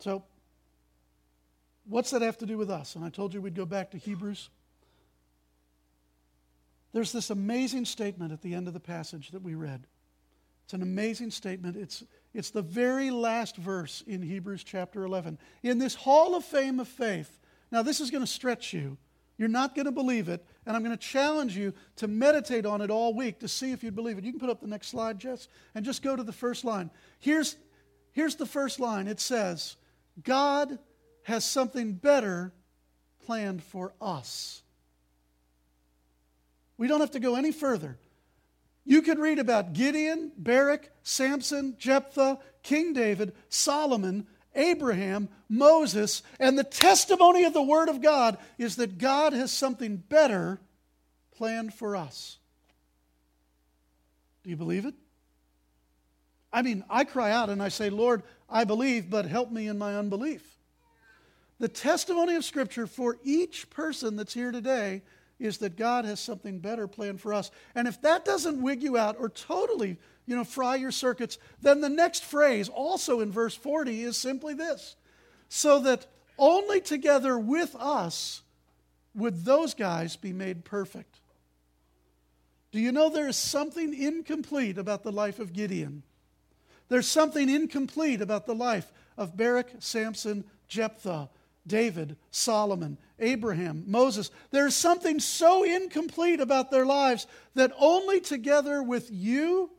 So, 0.00 0.24
what's 1.88 2.10
that 2.10 2.22
have 2.22 2.38
to 2.38 2.46
do 2.46 2.58
with 2.58 2.70
us? 2.70 2.96
And 2.96 3.04
I 3.04 3.08
told 3.08 3.32
you 3.32 3.40
we'd 3.40 3.54
go 3.54 3.64
back 3.64 3.92
to 3.92 3.98
Hebrews. 3.98 4.50
There's 6.92 7.12
this 7.12 7.30
amazing 7.30 7.84
statement 7.84 8.32
at 8.32 8.42
the 8.42 8.54
end 8.54 8.66
of 8.66 8.74
the 8.74 8.80
passage 8.80 9.30
that 9.30 9.42
we 9.42 9.54
read. 9.54 9.86
It's 10.64 10.74
an 10.74 10.82
amazing 10.82 11.30
statement. 11.30 11.76
It's, 11.76 12.02
it's 12.34 12.50
the 12.50 12.62
very 12.62 13.10
last 13.10 13.56
verse 13.56 14.02
in 14.06 14.20
Hebrews 14.20 14.64
chapter 14.64 15.04
11. 15.04 15.38
In 15.62 15.78
this 15.78 15.94
hall 15.94 16.34
of 16.34 16.44
fame 16.44 16.80
of 16.80 16.88
faith, 16.88 17.38
now 17.70 17.82
this 17.82 18.00
is 18.00 18.10
going 18.10 18.24
to 18.24 18.30
stretch 18.30 18.72
you 18.72 18.98
you're 19.42 19.48
not 19.48 19.74
going 19.74 19.86
to 19.86 19.92
believe 19.92 20.28
it, 20.28 20.46
and 20.64 20.76
I'm 20.76 20.84
going 20.84 20.96
to 20.96 21.04
challenge 21.04 21.56
you 21.56 21.74
to 21.96 22.06
meditate 22.06 22.64
on 22.64 22.80
it 22.80 22.90
all 22.90 23.12
week 23.12 23.40
to 23.40 23.48
see 23.48 23.72
if 23.72 23.82
you'd 23.82 23.96
believe 23.96 24.16
it. 24.16 24.22
You 24.22 24.30
can 24.30 24.38
put 24.38 24.48
up 24.48 24.60
the 24.60 24.68
next 24.68 24.86
slide, 24.86 25.18
Jess, 25.18 25.48
and 25.74 25.84
just 25.84 26.00
go 26.00 26.14
to 26.14 26.22
the 26.22 26.32
first 26.32 26.64
line. 26.64 26.92
Here's, 27.18 27.56
here's 28.12 28.36
the 28.36 28.46
first 28.46 28.78
line 28.78 29.08
it 29.08 29.18
says, 29.18 29.76
God 30.22 30.78
has 31.24 31.44
something 31.44 31.94
better 31.94 32.52
planned 33.26 33.64
for 33.64 33.94
us. 34.00 34.62
We 36.78 36.86
don't 36.86 37.00
have 37.00 37.10
to 37.10 37.20
go 37.20 37.34
any 37.34 37.50
further. 37.50 37.98
You 38.84 39.02
could 39.02 39.18
read 39.18 39.40
about 39.40 39.72
Gideon, 39.72 40.30
Barak, 40.36 40.90
Samson, 41.02 41.74
Jephthah, 41.78 42.38
King 42.62 42.92
David, 42.92 43.32
Solomon, 43.48 44.28
Abraham, 44.54 45.28
Moses, 45.48 46.22
and 46.38 46.58
the 46.58 46.64
testimony 46.64 47.44
of 47.44 47.52
the 47.52 47.62
Word 47.62 47.88
of 47.88 48.02
God 48.02 48.38
is 48.58 48.76
that 48.76 48.98
God 48.98 49.32
has 49.32 49.50
something 49.50 49.96
better 49.96 50.60
planned 51.36 51.74
for 51.74 51.96
us. 51.96 52.38
Do 54.44 54.50
you 54.50 54.56
believe 54.56 54.84
it? 54.84 54.94
I 56.52 56.62
mean, 56.62 56.84
I 56.90 57.04
cry 57.04 57.30
out 57.30 57.48
and 57.48 57.62
I 57.62 57.68
say, 57.68 57.88
Lord, 57.88 58.22
I 58.48 58.64
believe, 58.64 59.08
but 59.08 59.24
help 59.24 59.50
me 59.50 59.68
in 59.68 59.78
my 59.78 59.96
unbelief. 59.96 60.58
The 61.58 61.68
testimony 61.68 62.34
of 62.34 62.44
Scripture 62.44 62.86
for 62.86 63.18
each 63.22 63.70
person 63.70 64.16
that's 64.16 64.34
here 64.34 64.52
today 64.52 65.02
is 65.38 65.58
that 65.58 65.76
God 65.76 66.04
has 66.04 66.20
something 66.20 66.58
better 66.58 66.86
planned 66.86 67.20
for 67.20 67.32
us. 67.32 67.50
And 67.74 67.88
if 67.88 68.00
that 68.02 68.24
doesn't 68.24 68.60
wig 68.60 68.82
you 68.82 68.96
out 68.96 69.16
or 69.18 69.28
totally 69.28 69.96
you 70.26 70.36
know, 70.36 70.44
fry 70.44 70.76
your 70.76 70.92
circuits. 70.92 71.38
Then 71.60 71.80
the 71.80 71.88
next 71.88 72.24
phrase, 72.24 72.68
also 72.68 73.20
in 73.20 73.32
verse 73.32 73.54
40, 73.54 74.02
is 74.02 74.16
simply 74.16 74.54
this 74.54 74.96
so 75.48 75.80
that 75.80 76.06
only 76.38 76.80
together 76.80 77.38
with 77.38 77.76
us 77.78 78.42
would 79.14 79.44
those 79.44 79.74
guys 79.74 80.16
be 80.16 80.32
made 80.32 80.64
perfect. 80.64 81.20
Do 82.70 82.80
you 82.80 82.90
know 82.90 83.10
there 83.10 83.28
is 83.28 83.36
something 83.36 83.92
incomplete 83.92 84.78
about 84.78 85.02
the 85.02 85.12
life 85.12 85.38
of 85.38 85.52
Gideon? 85.52 86.02
There's 86.88 87.06
something 87.06 87.50
incomplete 87.50 88.22
about 88.22 88.46
the 88.46 88.54
life 88.54 88.90
of 89.18 89.36
Barak, 89.36 89.68
Samson, 89.78 90.44
Jephthah, 90.68 91.28
David, 91.66 92.16
Solomon, 92.30 92.96
Abraham, 93.18 93.84
Moses. 93.86 94.30
There's 94.50 94.74
something 94.74 95.20
so 95.20 95.64
incomplete 95.64 96.40
about 96.40 96.70
their 96.70 96.86
lives 96.86 97.26
that 97.54 97.72
only 97.78 98.20
together 98.20 98.82
with 98.82 99.10
you 99.10 99.70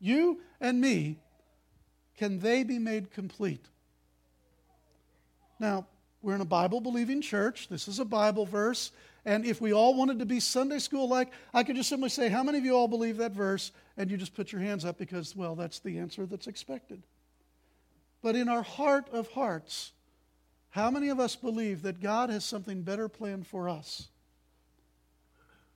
you 0.00 0.40
and 0.60 0.80
me, 0.80 1.18
can 2.16 2.38
they 2.40 2.64
be 2.64 2.78
made 2.78 3.10
complete? 3.10 3.64
Now, 5.60 5.86
we're 6.22 6.34
in 6.34 6.40
a 6.40 6.46
Bible 6.46 6.80
believing 6.80 7.20
church. 7.20 7.68
This 7.68 7.86
is 7.88 7.98
a 7.98 8.04
Bible 8.04 8.44
verse. 8.44 8.90
And 9.24 9.44
if 9.44 9.60
we 9.60 9.72
all 9.72 9.94
wanted 9.94 10.18
to 10.20 10.26
be 10.26 10.40
Sunday 10.40 10.78
school 10.78 11.08
like, 11.08 11.30
I 11.52 11.62
could 11.62 11.76
just 11.76 11.88
simply 11.88 12.08
say, 12.08 12.28
How 12.28 12.42
many 12.42 12.58
of 12.58 12.64
you 12.64 12.74
all 12.74 12.88
believe 12.88 13.18
that 13.18 13.32
verse? 13.32 13.72
And 13.96 14.10
you 14.10 14.16
just 14.16 14.34
put 14.34 14.52
your 14.52 14.60
hands 14.60 14.84
up 14.84 14.98
because, 14.98 15.36
well, 15.36 15.54
that's 15.54 15.78
the 15.80 15.98
answer 15.98 16.26
that's 16.26 16.46
expected. 16.46 17.02
But 18.22 18.36
in 18.36 18.48
our 18.48 18.62
heart 18.62 19.08
of 19.12 19.28
hearts, 19.28 19.92
how 20.70 20.90
many 20.90 21.08
of 21.08 21.20
us 21.20 21.36
believe 21.36 21.82
that 21.82 22.00
God 22.00 22.30
has 22.30 22.44
something 22.44 22.82
better 22.82 23.08
planned 23.08 23.46
for 23.46 23.68
us? 23.68 24.08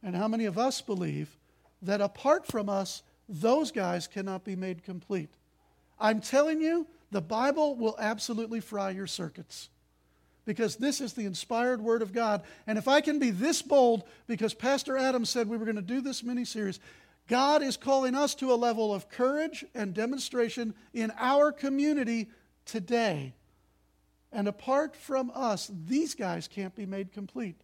And 0.03 0.17
how 0.17 0.29
many 0.29 0.47
of 0.47 0.59
us 0.59 0.81
believe 0.81 1.37
that 1.83 2.01
apart 2.01 2.47
from 2.47 2.69
us, 2.69 3.03
those 3.29 3.71
guys 3.73 4.07
cannot 4.07 4.45
be 4.45 4.57
made 4.57 4.85
complete. 4.85 5.31
I'm 5.99 6.21
telling 6.21 6.61
you, 6.61 6.87
the 7.11 7.21
Bible 7.21 7.77
will 7.77 7.97
absolutely 7.99 8.61
fry 8.61 8.91
your 8.91 9.07
circuits. 9.07 9.69
because 10.45 10.77
this 10.77 11.01
is 11.01 11.13
the 11.13 11.25
inspired 11.25 11.81
Word 11.81 12.03
of 12.03 12.13
God. 12.13 12.43
And 12.67 12.79
if 12.79 12.89
I 12.89 13.01
can 13.01 13.19
be 13.19 13.31
this 13.31 13.63
bold, 13.63 14.05
because 14.27 14.55
Pastor 14.55 14.97
Adam 14.97 15.25
said 15.25 15.49
we 15.49 15.57
were 15.57 15.65
going 15.65 15.77
to 15.77 15.83
do 15.83 16.01
this 16.01 16.23
mini 16.23 16.45
series, 16.45 16.81
God 17.29 17.63
is 17.63 17.77
calling 17.77 18.15
us 18.15 18.35
to 18.37 18.53
a 18.53 18.57
level 18.57 18.93
of 18.93 19.09
courage 19.09 19.65
and 19.75 19.95
demonstration 19.95 20.75
in 20.93 21.13
our 21.19 21.53
community 21.53 22.29
today. 22.65 23.35
And 24.33 24.49
apart 24.49 24.97
from 24.97 25.31
us, 25.35 25.71
these 25.87 26.15
guys 26.15 26.49
can't 26.49 26.75
be 26.75 26.87
made 26.87 27.13
complete. 27.13 27.57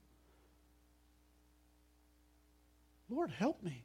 Lord, 3.11 3.31
help 3.31 3.63
me. 3.63 3.85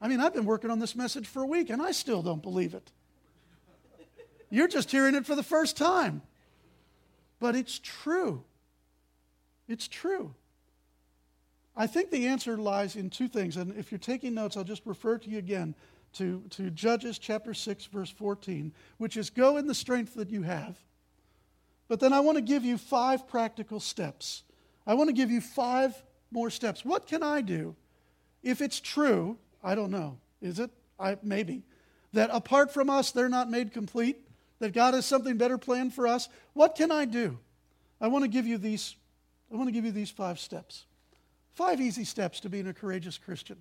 I 0.00 0.08
mean, 0.08 0.20
I've 0.20 0.34
been 0.34 0.46
working 0.46 0.70
on 0.70 0.78
this 0.78 0.96
message 0.96 1.26
for 1.26 1.42
a 1.42 1.46
week 1.46 1.70
and 1.70 1.82
I 1.82 1.92
still 1.92 2.22
don't 2.22 2.42
believe 2.42 2.74
it. 2.74 2.90
You're 4.48 4.68
just 4.68 4.90
hearing 4.90 5.14
it 5.14 5.26
for 5.26 5.36
the 5.36 5.42
first 5.42 5.76
time. 5.76 6.22
But 7.38 7.54
it's 7.54 7.78
true. 7.78 8.42
It's 9.68 9.88
true. 9.88 10.34
I 11.76 11.86
think 11.86 12.10
the 12.10 12.26
answer 12.26 12.56
lies 12.56 12.96
in 12.96 13.10
two 13.10 13.28
things. 13.28 13.56
And 13.56 13.76
if 13.76 13.90
you're 13.90 13.98
taking 13.98 14.34
notes, 14.34 14.56
I'll 14.56 14.64
just 14.64 14.84
refer 14.84 15.18
to 15.18 15.30
you 15.30 15.38
again 15.38 15.74
to, 16.14 16.42
to 16.50 16.70
Judges 16.70 17.18
chapter 17.18 17.54
6, 17.54 17.86
verse 17.86 18.10
14, 18.10 18.72
which 18.98 19.16
is 19.16 19.30
go 19.30 19.56
in 19.56 19.66
the 19.66 19.74
strength 19.74 20.14
that 20.14 20.30
you 20.30 20.42
have. 20.42 20.76
But 21.88 22.00
then 22.00 22.12
I 22.12 22.20
want 22.20 22.36
to 22.36 22.42
give 22.42 22.64
you 22.64 22.76
five 22.76 23.28
practical 23.28 23.80
steps. 23.80 24.42
I 24.86 24.94
want 24.94 25.08
to 25.08 25.14
give 25.14 25.30
you 25.30 25.40
five 25.40 25.94
more 26.30 26.50
steps. 26.50 26.84
What 26.84 27.06
can 27.06 27.22
I 27.22 27.40
do 27.40 27.76
if 28.42 28.60
it's 28.60 28.80
true? 28.80 29.38
I 29.62 29.74
don't 29.74 29.90
know. 29.90 30.18
Is 30.40 30.58
it? 30.58 30.70
I, 30.98 31.16
maybe. 31.22 31.62
That 32.12 32.30
apart 32.32 32.72
from 32.72 32.90
us, 32.90 33.12
they're 33.12 33.28
not 33.28 33.50
made 33.50 33.72
complete 33.72 34.18
that 34.60 34.72
God 34.72 34.94
has 34.94 35.06
something 35.06 35.36
better 35.36 35.58
planned 35.58 35.94
for 35.94 36.06
us, 36.06 36.28
what 36.52 36.76
can 36.76 36.92
I 36.92 37.06
do? 37.06 37.38
I 38.00 38.08
want 38.08 38.24
to 38.24 38.28
give 38.28 38.46
you 38.46 38.58
these 38.58 38.94
I 39.52 39.56
want 39.56 39.66
to 39.66 39.72
give 39.72 39.84
you 39.84 39.90
these 39.90 40.10
five 40.10 40.38
steps. 40.38 40.84
Five 41.54 41.80
easy 41.80 42.04
steps 42.04 42.38
to 42.40 42.48
being 42.48 42.68
a 42.68 42.72
courageous 42.72 43.18
Christian. 43.18 43.56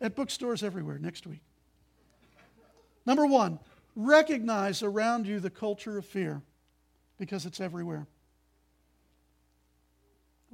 At 0.00 0.14
bookstores 0.14 0.62
everywhere 0.62 0.98
next 1.00 1.26
week. 1.26 1.40
Number 3.04 3.26
1, 3.26 3.58
recognize 3.96 4.80
around 4.80 5.26
you 5.26 5.40
the 5.40 5.50
culture 5.50 5.98
of 5.98 6.06
fear 6.06 6.40
because 7.18 7.46
it's 7.46 7.60
everywhere. 7.60 8.06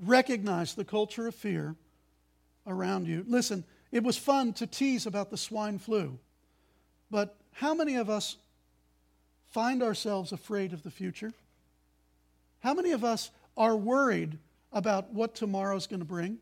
Recognize 0.03 0.75
the 0.75 0.85
culture 0.85 1.27
of 1.27 1.35
fear 1.35 1.77
around 2.69 3.07
you. 3.07 3.25
Listen, 3.27 3.65
it 3.91 4.05
was 4.05 4.17
fun 4.17 4.53
to 4.55 4.67
tease 4.67 5.07
about 5.07 5.31
the 5.31 5.37
swine 5.37 5.79
flu, 5.79 6.19
but 7.11 7.37
how 7.53 7.75
many 7.75 7.97
of 7.97 8.09
us 8.09 8.37
find 9.51 9.83
ourselves 9.83 10.31
afraid 10.31 10.73
of 10.73 10.83
the 10.83 10.91
future? 10.91 11.33
How 12.61 12.75
many 12.75 12.93
of 12.93 13.03
us 13.03 13.31
are 13.57 13.77
worried 13.77 14.39
about 14.73 15.13
what 15.13 15.35
tomorrow's 15.35 15.87
going 15.87 16.01
to 16.01 16.07
bring? 16.07 16.39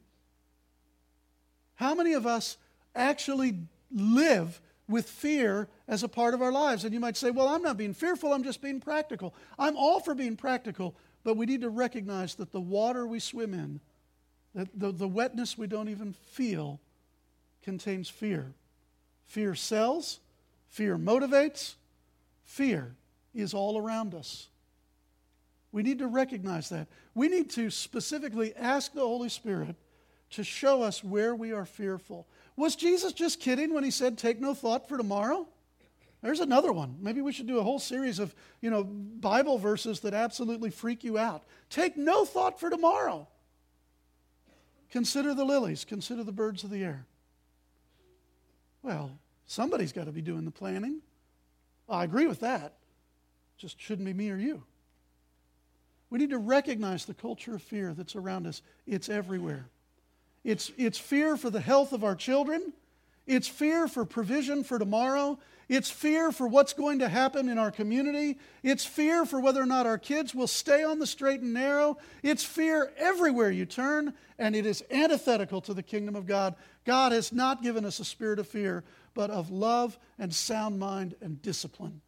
How 1.77 1.95
many 1.95 2.15
of 2.15 2.27
us 2.27 2.57
actually 2.95 3.59
live 3.93 4.61
with 4.89 5.09
fear 5.09 5.69
as 5.89 6.03
a 6.03 6.09
part 6.09 6.35
of 6.35 6.43
our 6.43 6.53
lives? 6.53 6.85
And 6.85 6.93
you 6.93 7.01
might 7.01 7.17
say, 7.17 7.31
well, 7.31 7.49
I'm 7.49 7.63
not 7.63 7.77
being 7.77 7.95
fearful, 7.95 8.33
I'm 8.33 8.45
just 8.45 8.61
being 8.61 8.81
practical. 8.81 9.35
I'm 9.59 9.77
all 9.77 10.01
for 10.01 10.15
being 10.15 10.37
practical, 10.37 10.95
but 11.23 11.37
we 11.37 11.47
need 11.47 11.61
to 11.61 11.71
recognize 11.71 12.35
that 12.37 12.53
the 12.53 12.61
water 12.61 13.07
we 13.07 13.21
swim 13.21 13.55
in, 13.55 13.81
the, 14.57 14.69
the, 14.75 14.91
the 14.91 15.09
wetness 15.09 15.57
we 15.57 15.69
don't 15.69 15.89
even 15.89 16.13
feel, 16.13 16.81
contains 17.63 18.09
fear. 18.09 18.53
Fear 19.27 19.55
sells, 19.55 20.19
fear 20.69 20.99
motivates, 20.99 21.75
Fear 22.47 22.95
is 23.35 23.53
all 23.53 23.77
around 23.77 24.15
us. 24.15 24.47
We 25.73 25.83
need 25.83 25.99
to 25.99 26.07
recognize 26.07 26.71
that. 26.71 26.87
We 27.15 27.29
need 27.29 27.51
to 27.51 27.71
specifically 27.71 28.55
ask 28.55 28.95
the 28.95 29.01
Holy 29.01 29.29
Spirit 29.29 29.75
to 30.31 30.45
show 30.45 30.83
us 30.83 31.05
where 31.05 31.35
we 31.35 31.53
are 31.53 31.67
fearful. 31.67 32.27
Was 32.57 32.77
Jesus 32.77 33.13
just 33.13 33.41
kidding 33.41 33.75
when 33.75 33.85
he 33.85 33.91
said, 33.91 34.17
Take 34.17 34.41
no 34.41 34.55
thought 34.55 34.89
for 34.89 34.97
tomorrow? 34.97 35.47
There's 36.23 36.41
another 36.41 36.73
one. 36.73 36.97
Maybe 37.01 37.21
we 37.21 37.33
should 37.33 37.47
do 37.47 37.59
a 37.59 37.63
whole 37.63 37.79
series 37.79 38.21
of, 38.21 38.35
you 38.61 38.71
know, 38.71 38.85
Bible 38.85 39.59
verses 39.59 40.01
that 40.01 40.15
absolutely 40.15 40.71
freak 40.71 41.05
you 41.05 41.19
out. 41.19 41.43
Take 41.69 41.97
no 41.97 42.25
thought 42.25 42.59
for 42.59 42.71
tomorrow. 42.71 43.29
Consider 44.91 45.35
the 45.35 45.45
lilies, 45.45 45.85
consider 45.85 46.25
the 46.25 46.33
birds 46.33 46.65
of 46.65 46.71
the 46.71 46.85
air. 46.85 47.07
Well, 48.83 49.11
somebody's 49.47 49.93
got 49.93 50.05
to 50.05 50.13
be 50.13 50.23
doing 50.23 50.45
the 50.45 50.51
planning. 50.51 51.01
I 51.89 52.05
agree 52.05 52.27
with 52.27 52.41
that. 52.41 52.75
Just 53.59 53.81
shouldn't 53.81 54.07
be 54.07 54.13
me 54.13 54.31
or 54.31 54.37
you. 54.37 54.63
We 56.11 56.19
need 56.19 56.31
to 56.31 56.39
recognize 56.39 57.05
the 57.05 57.15
culture 57.15 57.55
of 57.55 57.63
fear 57.63 57.95
that's 57.95 58.15
around 58.15 58.47
us. 58.47 58.63
It's 58.87 59.09
everywhere. 59.09 59.67
It's, 60.45 60.71
it's 60.77 60.99
fear 60.99 61.37
for 61.37 61.51
the 61.51 61.61
health 61.61 61.93
of 61.93 62.05
our 62.05 62.15
children. 62.15 62.73
It's 63.27 63.49
fear 63.49 63.89
for 63.89 64.05
provision 64.05 64.63
for 64.63 64.79
tomorrow. 64.79 65.39
It's 65.69 65.91
fear 65.91 66.31
for 66.31 66.47
what's 66.47 66.73
going 66.73 67.01
to 67.01 67.09
happen 67.09 67.49
in 67.49 67.59
our 67.59 67.73
community. 67.73 68.39
It's 68.63 68.85
fear 68.85 69.25
for 69.25 69.41
whether 69.41 69.61
or 69.61 69.67
not 69.67 69.87
our 69.87 69.99
kids 69.99 70.33
will 70.33 70.47
stay 70.47 70.85
on 70.85 71.01
the 71.01 71.07
straight 71.07 71.41
and 71.41 71.53
narrow. 71.53 71.99
It's 72.23 72.45
fear 72.45 72.93
everywhere 72.97 73.51
you 73.51 73.67
turn, 73.67 74.15
and 74.39 74.55
it 74.55 74.65
is 74.65 74.85
antithetical 74.91 75.61
to 75.63 75.75
the 75.75 75.83
kingdom 75.83 76.15
of 76.15 76.27
God. 76.27 76.55
God 76.85 77.11
has 77.11 77.33
not 77.33 77.65
given 77.65 77.85
us 77.85 77.99
a 77.99 78.05
spirit 78.05 78.39
of 78.39 78.47
fear, 78.47 78.85
but 79.13 79.31
of 79.31 79.51
love 79.51 79.99
and 80.19 80.33
sound 80.33 80.79
mind 80.79 81.17
and 81.21 81.43
discipline. 81.43 82.01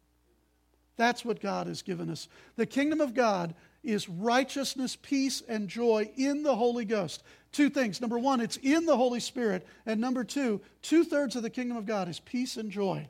That's 0.95 1.25
what 1.25 1.41
God 1.41 1.67
has 1.67 1.81
given 1.81 2.09
us. 2.09 2.29
The 2.55 2.65
kingdom 2.65 3.01
of 3.01 3.13
God 3.13 3.55
is 3.83 4.07
righteousness, 4.07 4.95
peace, 4.95 5.41
and 5.47 5.67
joy 5.67 6.11
in 6.15 6.43
the 6.43 6.55
Holy 6.55 6.85
Ghost. 6.85 7.23
Two 7.51 7.69
things. 7.69 7.99
Number 7.99 8.19
one, 8.19 8.39
it's 8.39 8.57
in 8.57 8.85
the 8.85 8.97
Holy 8.97 9.19
Spirit. 9.19 9.65
And 9.85 9.99
number 9.99 10.23
two, 10.23 10.61
two 10.81 11.03
thirds 11.03 11.35
of 11.35 11.43
the 11.43 11.49
kingdom 11.49 11.77
of 11.77 11.85
God 11.85 12.07
is 12.07 12.19
peace 12.19 12.55
and 12.57 12.69
joy. 12.69 13.07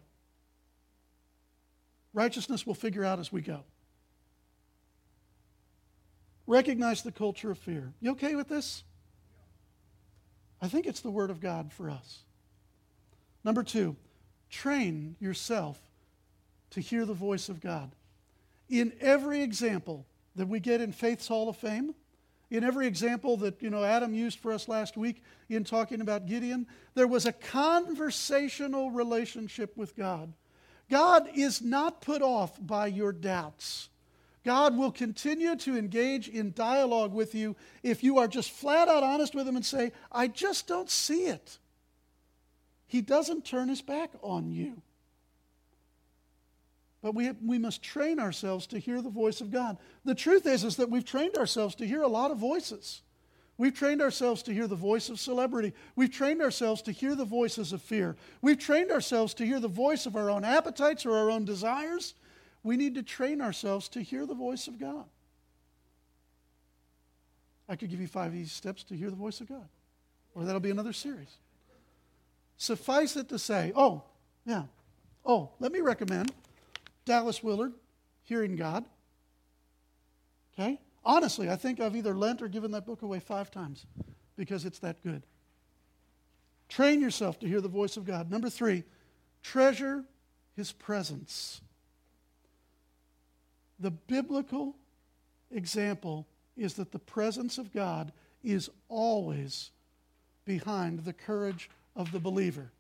Righteousness 2.14 2.66
we'll 2.66 2.76
figure 2.76 3.06
out 3.06 3.20
as 3.20 3.32
we 3.32 3.42
go. 3.42 3.64
Recognize 6.48 7.04
the 7.04 7.12
culture 7.12 7.52
of 7.52 7.60
fear. 7.60 7.94
You 8.02 8.12
okay 8.12 8.36
with 8.36 8.50
this? 8.50 8.84
I 10.62 10.68
think 10.68 10.88
it's 10.88 11.02
the 11.02 11.12
Word 11.12 11.30
of 11.30 11.40
God 11.40 11.72
for 11.72 11.90
us. 11.90 12.24
Number 13.44 13.64
two, 13.64 13.96
train 14.50 15.16
yourself 15.20 15.80
to 16.72 16.82
hear 16.82 17.06
the 17.06 17.14
voice 17.14 17.50
of 17.50 17.62
God. 17.62 17.92
In 18.68 18.94
every 19.00 19.42
example 19.42 20.06
that 20.36 20.48
we 20.48 20.60
get 20.60 20.82
in 20.82 20.92
Faith's 20.92 21.28
Hall 21.28 21.50
of 21.50 21.58
Fame, 21.58 21.94
in 22.52 22.64
every 22.64 22.88
example 22.88 23.38
that 23.38 23.62
you 23.62 23.70
know 23.70 23.84
Adam 23.84 24.14
used 24.14 24.40
for 24.40 24.52
us 24.52 24.68
last 24.68 24.98
week 24.98 25.22
in 25.50 25.64
talking 25.64 26.02
about 26.02 26.26
Gideon, 26.26 26.68
there 26.96 27.08
was 27.08 27.26
a 27.26 27.32
conversational 27.32 28.92
relationship 28.92 29.78
with 29.78 29.96
God. 29.96 30.34
God 30.90 31.30
is 31.36 31.62
not 31.62 32.02
put 32.02 32.22
off 32.22 32.58
by 32.60 32.88
your 32.88 33.12
doubts. 33.12 33.90
God 34.44 34.78
will 34.78 34.92
continue 34.92 35.56
to 35.58 35.78
engage 35.78 36.28
in 36.28 36.54
dialogue 36.54 37.14
with 37.14 37.36
you 37.36 37.56
if 37.84 38.04
you 38.04 38.18
are 38.18 38.28
just 38.28 38.52
flat 38.52 38.88
out 38.88 39.04
honest 39.04 39.36
with 39.36 39.48
Him 39.48 39.56
and 39.56 39.66
say, 39.66 39.92
I 40.12 40.28
just 40.28 40.68
don't 40.68 40.90
see 40.90 41.26
it. 41.26 41.60
He 42.88 43.02
doesn't 43.02 43.46
turn 43.46 43.68
His 43.68 43.82
back 43.82 44.12
on 44.24 44.52
you. 44.52 44.82
But 47.02 47.16
we, 47.16 47.32
we 47.46 47.58
must 47.58 47.82
train 47.82 48.20
ourselves 48.20 48.68
to 48.68 48.80
hear 48.80 49.02
the 49.02 49.10
voice 49.10 49.40
of 49.42 49.52
God. 49.52 49.78
The 50.04 50.16
truth 50.16 50.46
is, 50.46 50.64
is 50.64 50.78
that 50.78 50.90
we've 50.90 51.06
trained 51.06 51.38
ourselves 51.38 51.76
to 51.76 51.88
hear 51.88 52.02
a 52.02 52.08
lot 52.08 52.32
of 52.32 52.38
voices. 52.38 53.02
We've 53.60 53.74
trained 53.74 54.02
ourselves 54.02 54.42
to 54.44 54.54
hear 54.54 54.68
the 54.68 54.78
voice 54.78 55.10
of 55.10 55.20
celebrity. 55.20 55.74
We've 55.98 56.10
trained 56.10 56.42
ourselves 56.42 56.82
to 56.84 56.94
hear 56.94 57.14
the 57.14 57.26
voices 57.26 57.74
of 57.74 57.82
fear. 57.82 58.16
We've 58.42 58.58
trained 58.58 58.90
ourselves 58.90 59.34
to 59.34 59.46
hear 59.46 59.60
the 59.60 59.68
voice 59.68 60.06
of 60.06 60.16
our 60.16 60.30
own 60.30 60.46
appetites 60.46 61.06
or 61.06 61.18
our 61.18 61.30
own 61.30 61.44
desires. 61.44 62.14
We 62.64 62.78
need 62.78 62.96
to 62.96 63.04
train 63.04 63.42
ourselves 63.42 63.90
to 63.90 64.02
hear 64.02 64.26
the 64.26 64.34
voice 64.34 64.70
of 64.70 64.80
God. 64.80 65.04
I 67.68 67.76
could 67.76 67.90
give 67.90 68.00
you 68.00 68.08
five 68.08 68.34
easy 68.34 68.48
steps 68.48 68.82
to 68.86 68.96
hear 68.96 69.10
the 69.10 69.18
voice 69.18 69.42
of 69.42 69.50
God, 69.50 69.68
or 70.34 70.46
that'll 70.46 70.62
be 70.62 70.72
another 70.72 70.94
series. 70.94 71.36
Suffice 72.56 73.18
it 73.18 73.28
to 73.28 73.38
say, 73.38 73.74
oh, 73.76 74.04
yeah, 74.46 74.64
oh, 75.26 75.50
let 75.60 75.74
me 75.74 75.82
recommend 75.82 76.32
Dallas 77.04 77.44
Willard, 77.44 77.74
Hearing 78.24 78.56
God. 78.56 78.86
Okay? 80.54 80.80
Honestly, 81.04 81.50
I 81.50 81.56
think 81.56 81.80
I've 81.80 81.96
either 81.96 82.16
lent 82.16 82.42
or 82.42 82.48
given 82.48 82.72
that 82.72 82.86
book 82.86 83.02
away 83.02 83.20
five 83.20 83.52
times 83.52 83.86
because 84.36 84.66
it's 84.66 84.80
that 84.80 85.02
good. 85.04 85.24
Train 86.68 87.02
yourself 87.02 87.40
to 87.40 87.48
hear 87.48 87.62
the 87.62 87.68
voice 87.68 87.98
of 87.98 88.06
God. 88.06 88.30
Number 88.30 88.50
three, 88.50 88.84
treasure 89.42 90.04
his 90.56 90.72
presence. 90.72 91.62
The 93.80 93.92
biblical 93.92 94.76
example 95.52 96.28
is 96.58 96.76
that 96.76 96.92
the 96.92 97.00
presence 97.00 97.58
of 97.58 97.74
God 97.74 98.12
is 98.44 98.70
always 98.88 99.72
behind 100.46 101.06
the 101.06 101.14
courage 101.14 101.70
of 101.96 102.12
the 102.12 102.20
believer. 102.20 102.72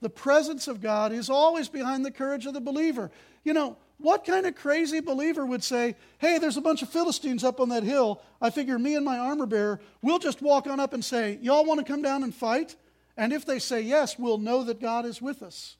The 0.00 0.10
presence 0.10 0.68
of 0.68 0.80
God 0.80 1.12
is 1.12 1.30
always 1.30 1.68
behind 1.68 2.04
the 2.04 2.10
courage 2.10 2.46
of 2.46 2.54
the 2.54 2.60
believer. 2.60 3.10
You 3.44 3.54
know, 3.54 3.76
what 3.98 4.24
kind 4.24 4.46
of 4.46 4.54
crazy 4.54 5.00
believer 5.00 5.46
would 5.46 5.64
say, 5.64 5.96
Hey, 6.18 6.38
there's 6.38 6.56
a 6.56 6.62
bunch 6.62 6.82
of 6.82 6.88
Philistines 6.88 7.44
up 7.44 7.60
on 7.60 7.70
that 7.70 7.82
hill. 7.82 8.22
I 8.40 8.50
figure 8.50 8.78
me 8.78 8.94
and 8.94 9.04
my 9.04 9.18
armor 9.18 9.46
bearer, 9.46 9.80
we'll 10.02 10.18
just 10.18 10.42
walk 10.42 10.66
on 10.66 10.80
up 10.80 10.92
and 10.92 11.04
say, 11.04 11.38
Y'all 11.40 11.64
want 11.64 11.84
to 11.84 11.90
come 11.90 12.02
down 12.02 12.22
and 12.22 12.34
fight? 12.34 12.76
And 13.16 13.32
if 13.32 13.46
they 13.46 13.58
say 13.58 13.80
yes, 13.80 14.18
we'll 14.18 14.38
know 14.38 14.64
that 14.64 14.80
God 14.80 15.06
is 15.06 15.22
with 15.22 15.42
us. 15.42 15.76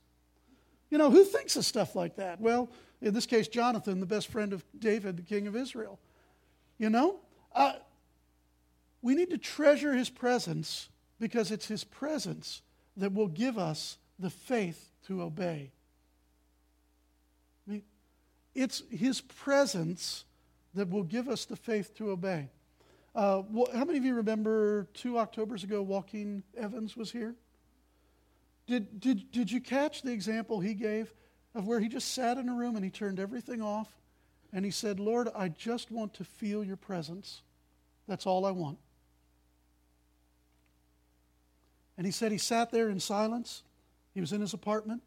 You 0.90 0.98
know, 0.98 1.10
who 1.10 1.24
thinks 1.24 1.56
of 1.56 1.64
stuff 1.64 1.94
like 1.94 2.16
that? 2.16 2.40
Well, 2.40 2.70
in 3.02 3.12
this 3.12 3.26
case, 3.26 3.48
Jonathan, 3.48 4.00
the 4.00 4.06
best 4.06 4.28
friend 4.28 4.52
of 4.52 4.64
David, 4.78 5.16
the 5.16 5.22
king 5.22 5.46
of 5.46 5.54
Israel. 5.54 5.98
You 6.78 6.90
know, 6.90 7.16
uh, 7.54 7.74
we 9.02 9.14
need 9.14 9.30
to 9.30 9.38
treasure 9.38 9.94
his 9.94 10.08
presence 10.08 10.88
because 11.18 11.50
it's 11.50 11.66
his 11.66 11.84
presence 11.84 12.62
that 12.96 13.12
will 13.12 13.28
give 13.28 13.58
us 13.58 13.98
the 14.18 14.30
faith 14.30 14.90
to 15.06 15.22
obey. 15.22 15.72
It's 18.56 18.82
his 18.90 19.20
presence 19.20 20.24
that 20.74 20.88
will 20.88 21.02
give 21.02 21.28
us 21.28 21.44
the 21.44 21.56
faith 21.56 21.94
to 21.96 22.10
obey. 22.10 22.48
Uh, 23.14 23.42
how 23.74 23.84
many 23.84 23.98
of 23.98 24.04
you 24.04 24.14
remember 24.14 24.84
two 24.94 25.18
Octobers 25.18 25.62
ago, 25.62 25.82
Walking 25.82 26.42
Evans 26.56 26.96
was 26.96 27.12
here? 27.12 27.34
Did, 28.66 28.98
did, 28.98 29.30
did 29.30 29.50
you 29.50 29.60
catch 29.60 30.02
the 30.02 30.12
example 30.12 30.60
he 30.60 30.72
gave 30.72 31.12
of 31.54 31.66
where 31.66 31.80
he 31.80 31.88
just 31.88 32.14
sat 32.14 32.38
in 32.38 32.48
a 32.48 32.54
room 32.54 32.76
and 32.76 32.84
he 32.84 32.90
turned 32.90 33.20
everything 33.20 33.60
off 33.60 33.88
and 34.54 34.64
he 34.64 34.70
said, 34.70 35.00
Lord, 35.00 35.28
I 35.36 35.48
just 35.48 35.90
want 35.90 36.14
to 36.14 36.24
feel 36.24 36.64
your 36.64 36.76
presence. 36.76 37.42
That's 38.08 38.26
all 38.26 38.46
I 38.46 38.52
want. 38.52 38.78
And 41.98 42.06
he 42.06 42.12
said 42.12 42.32
he 42.32 42.38
sat 42.38 42.70
there 42.70 42.88
in 42.88 43.00
silence. 43.00 43.62
He 44.14 44.20
was 44.20 44.32
in 44.32 44.40
his 44.40 44.54
apartment. 44.54 45.02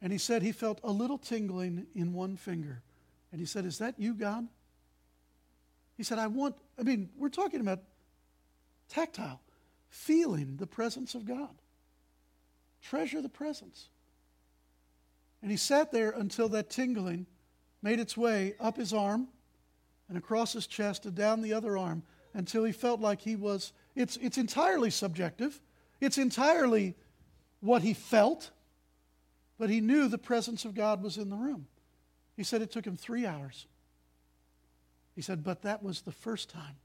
And 0.00 0.12
he 0.12 0.18
said 0.18 0.42
he 0.42 0.52
felt 0.52 0.80
a 0.84 0.92
little 0.92 1.18
tingling 1.18 1.86
in 1.94 2.12
one 2.12 2.36
finger. 2.36 2.82
And 3.32 3.40
he 3.40 3.46
said, 3.46 3.64
Is 3.64 3.78
that 3.78 3.98
you, 3.98 4.14
God? 4.14 4.46
He 5.96 6.04
said, 6.04 6.18
I 6.18 6.28
want, 6.28 6.54
I 6.78 6.82
mean, 6.82 7.10
we're 7.18 7.28
talking 7.28 7.60
about 7.60 7.80
tactile, 8.88 9.40
feeling 9.88 10.56
the 10.56 10.66
presence 10.66 11.14
of 11.14 11.24
God. 11.24 11.50
Treasure 12.80 13.20
the 13.20 13.28
presence. 13.28 13.88
And 15.42 15.50
he 15.50 15.56
sat 15.56 15.90
there 15.92 16.10
until 16.10 16.48
that 16.50 16.70
tingling 16.70 17.26
made 17.82 18.00
its 18.00 18.16
way 18.16 18.54
up 18.60 18.76
his 18.76 18.92
arm 18.92 19.28
and 20.08 20.16
across 20.16 20.52
his 20.52 20.66
chest 20.66 21.04
and 21.04 21.14
down 21.14 21.42
the 21.42 21.52
other 21.52 21.76
arm 21.76 22.02
until 22.34 22.64
he 22.64 22.72
felt 22.72 23.00
like 23.00 23.20
he 23.20 23.36
was, 23.36 23.72
it's, 23.94 24.16
it's 24.18 24.38
entirely 24.38 24.90
subjective. 24.90 25.60
It's 26.00 26.18
entirely 26.18 26.94
what 27.60 27.82
he 27.82 27.94
felt, 27.94 28.50
but 29.58 29.70
he 29.70 29.80
knew 29.80 30.08
the 30.08 30.18
presence 30.18 30.64
of 30.64 30.74
God 30.74 31.02
was 31.02 31.18
in 31.18 31.30
the 31.30 31.36
room. 31.36 31.66
He 32.36 32.44
said 32.44 32.62
it 32.62 32.70
took 32.70 32.86
him 32.86 32.96
three 32.96 33.26
hours. 33.26 33.66
He 35.16 35.22
said, 35.22 35.42
but 35.42 35.62
that 35.62 35.82
was 35.82 36.02
the 36.02 36.12
first 36.12 36.48
time. 36.48 36.76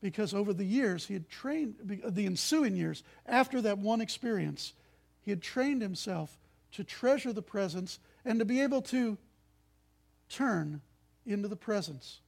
Because 0.00 0.32
over 0.32 0.54
the 0.54 0.64
years, 0.64 1.06
he 1.06 1.12
had 1.12 1.28
trained, 1.28 2.00
uh, 2.02 2.08
the 2.08 2.24
ensuing 2.24 2.74
years, 2.74 3.02
after 3.26 3.60
that 3.60 3.76
one 3.76 4.00
experience, 4.00 4.72
he 5.20 5.30
had 5.30 5.42
trained 5.42 5.82
himself 5.82 6.38
to 6.72 6.84
treasure 6.84 7.34
the 7.34 7.42
presence 7.42 7.98
and 8.24 8.38
to 8.38 8.46
be 8.46 8.62
able 8.62 8.80
to 8.80 9.18
turn 10.30 10.80
into 11.26 11.48
the 11.48 11.56
presence. 11.56 12.20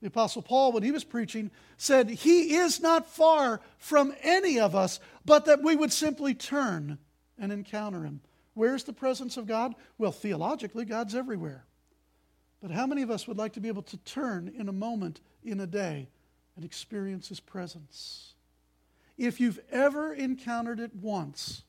The 0.00 0.06
Apostle 0.06 0.42
Paul, 0.42 0.70
when 0.70 0.84
he 0.84 0.92
was 0.92 1.02
preaching, 1.02 1.50
said, 1.76 2.08
He 2.08 2.54
is 2.54 2.80
not 2.80 3.08
far 3.08 3.60
from 3.78 4.14
any 4.22 4.60
of 4.60 4.76
us, 4.76 5.00
but 5.24 5.46
that 5.46 5.64
we 5.64 5.74
would 5.74 5.92
simply 5.92 6.34
turn 6.34 6.98
and 7.38 7.52
encounter 7.52 8.02
him. 8.02 8.20
Where's 8.54 8.84
the 8.84 8.92
presence 8.92 9.36
of 9.36 9.46
God? 9.46 9.74
Well, 9.98 10.12
theologically, 10.12 10.84
God's 10.84 11.14
everywhere. 11.14 11.64
But 12.60 12.72
how 12.72 12.86
many 12.86 13.02
of 13.02 13.10
us 13.10 13.28
would 13.28 13.38
like 13.38 13.52
to 13.52 13.60
be 13.60 13.68
able 13.68 13.82
to 13.82 13.96
turn 13.98 14.52
in 14.56 14.68
a 14.68 14.72
moment, 14.72 15.20
in 15.44 15.60
a 15.60 15.66
day, 15.66 16.08
and 16.56 16.64
experience 16.64 17.28
his 17.28 17.40
presence? 17.40 18.34
If 19.16 19.38
you've 19.40 19.60
ever 19.70 20.12
encountered 20.12 20.80
it 20.80 20.94
once, 20.94 21.62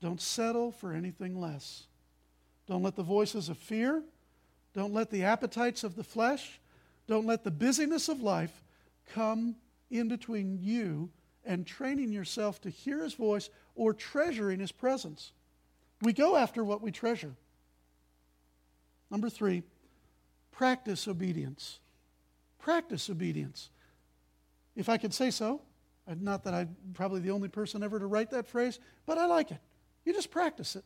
don't 0.00 0.20
settle 0.20 0.72
for 0.72 0.92
anything 0.92 1.40
less. 1.40 1.84
Don't 2.66 2.82
let 2.82 2.96
the 2.96 3.02
voices 3.02 3.48
of 3.48 3.58
fear, 3.58 4.02
don't 4.74 4.92
let 4.92 5.10
the 5.10 5.24
appetites 5.24 5.84
of 5.84 5.96
the 5.96 6.04
flesh, 6.04 6.60
don't 7.06 7.26
let 7.26 7.44
the 7.44 7.50
busyness 7.50 8.08
of 8.08 8.20
life 8.20 8.62
come 9.14 9.56
in 9.90 10.08
between 10.08 10.58
you 10.60 11.10
and 11.44 11.66
training 11.66 12.12
yourself 12.12 12.60
to 12.60 12.70
hear 12.70 13.02
his 13.02 13.14
voice 13.14 13.50
or 13.74 13.94
treasuring 13.94 14.60
his 14.60 14.72
presence. 14.72 15.32
We 16.00 16.12
go 16.12 16.36
after 16.36 16.64
what 16.64 16.82
we 16.82 16.90
treasure. 16.90 17.34
Number 19.10 19.30
three, 19.30 19.62
practice 20.50 21.06
obedience. 21.06 21.78
Practice 22.58 23.08
obedience. 23.10 23.70
If 24.74 24.88
I 24.88 24.96
could 24.96 25.12
say 25.12 25.30
so, 25.30 25.60
not 26.20 26.44
that 26.44 26.54
I'm 26.54 26.76
probably 26.94 27.20
the 27.20 27.30
only 27.30 27.48
person 27.48 27.82
ever 27.82 27.98
to 27.98 28.06
write 28.06 28.30
that 28.30 28.46
phrase, 28.46 28.78
but 29.06 29.18
I 29.18 29.26
like 29.26 29.50
it. 29.50 29.58
You 30.04 30.12
just 30.12 30.30
practice 30.30 30.76
it. 30.76 30.84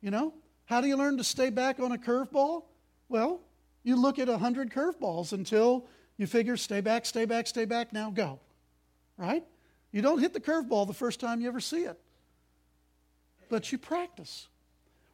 You 0.00 0.10
know? 0.10 0.34
How 0.66 0.80
do 0.80 0.88
you 0.88 0.96
learn 0.96 1.18
to 1.18 1.24
stay 1.24 1.50
back 1.50 1.78
on 1.78 1.92
a 1.92 1.98
curveball? 1.98 2.64
Well, 3.08 3.40
you 3.82 3.96
look 3.96 4.18
at 4.18 4.28
a 4.28 4.32
100 4.32 4.72
curveballs 4.72 5.32
until 5.32 5.86
you 6.16 6.26
figure 6.26 6.56
stay 6.56 6.80
back, 6.80 7.04
stay 7.04 7.26
back, 7.26 7.46
stay 7.46 7.66
back, 7.66 7.92
now 7.92 8.10
go. 8.10 8.40
Right? 9.16 9.44
You 9.94 10.02
don't 10.02 10.18
hit 10.18 10.32
the 10.32 10.40
curveball 10.40 10.88
the 10.88 10.92
first 10.92 11.20
time 11.20 11.40
you 11.40 11.46
ever 11.46 11.60
see 11.60 11.84
it, 11.84 11.96
but 13.48 13.70
you 13.70 13.78
practice. 13.78 14.48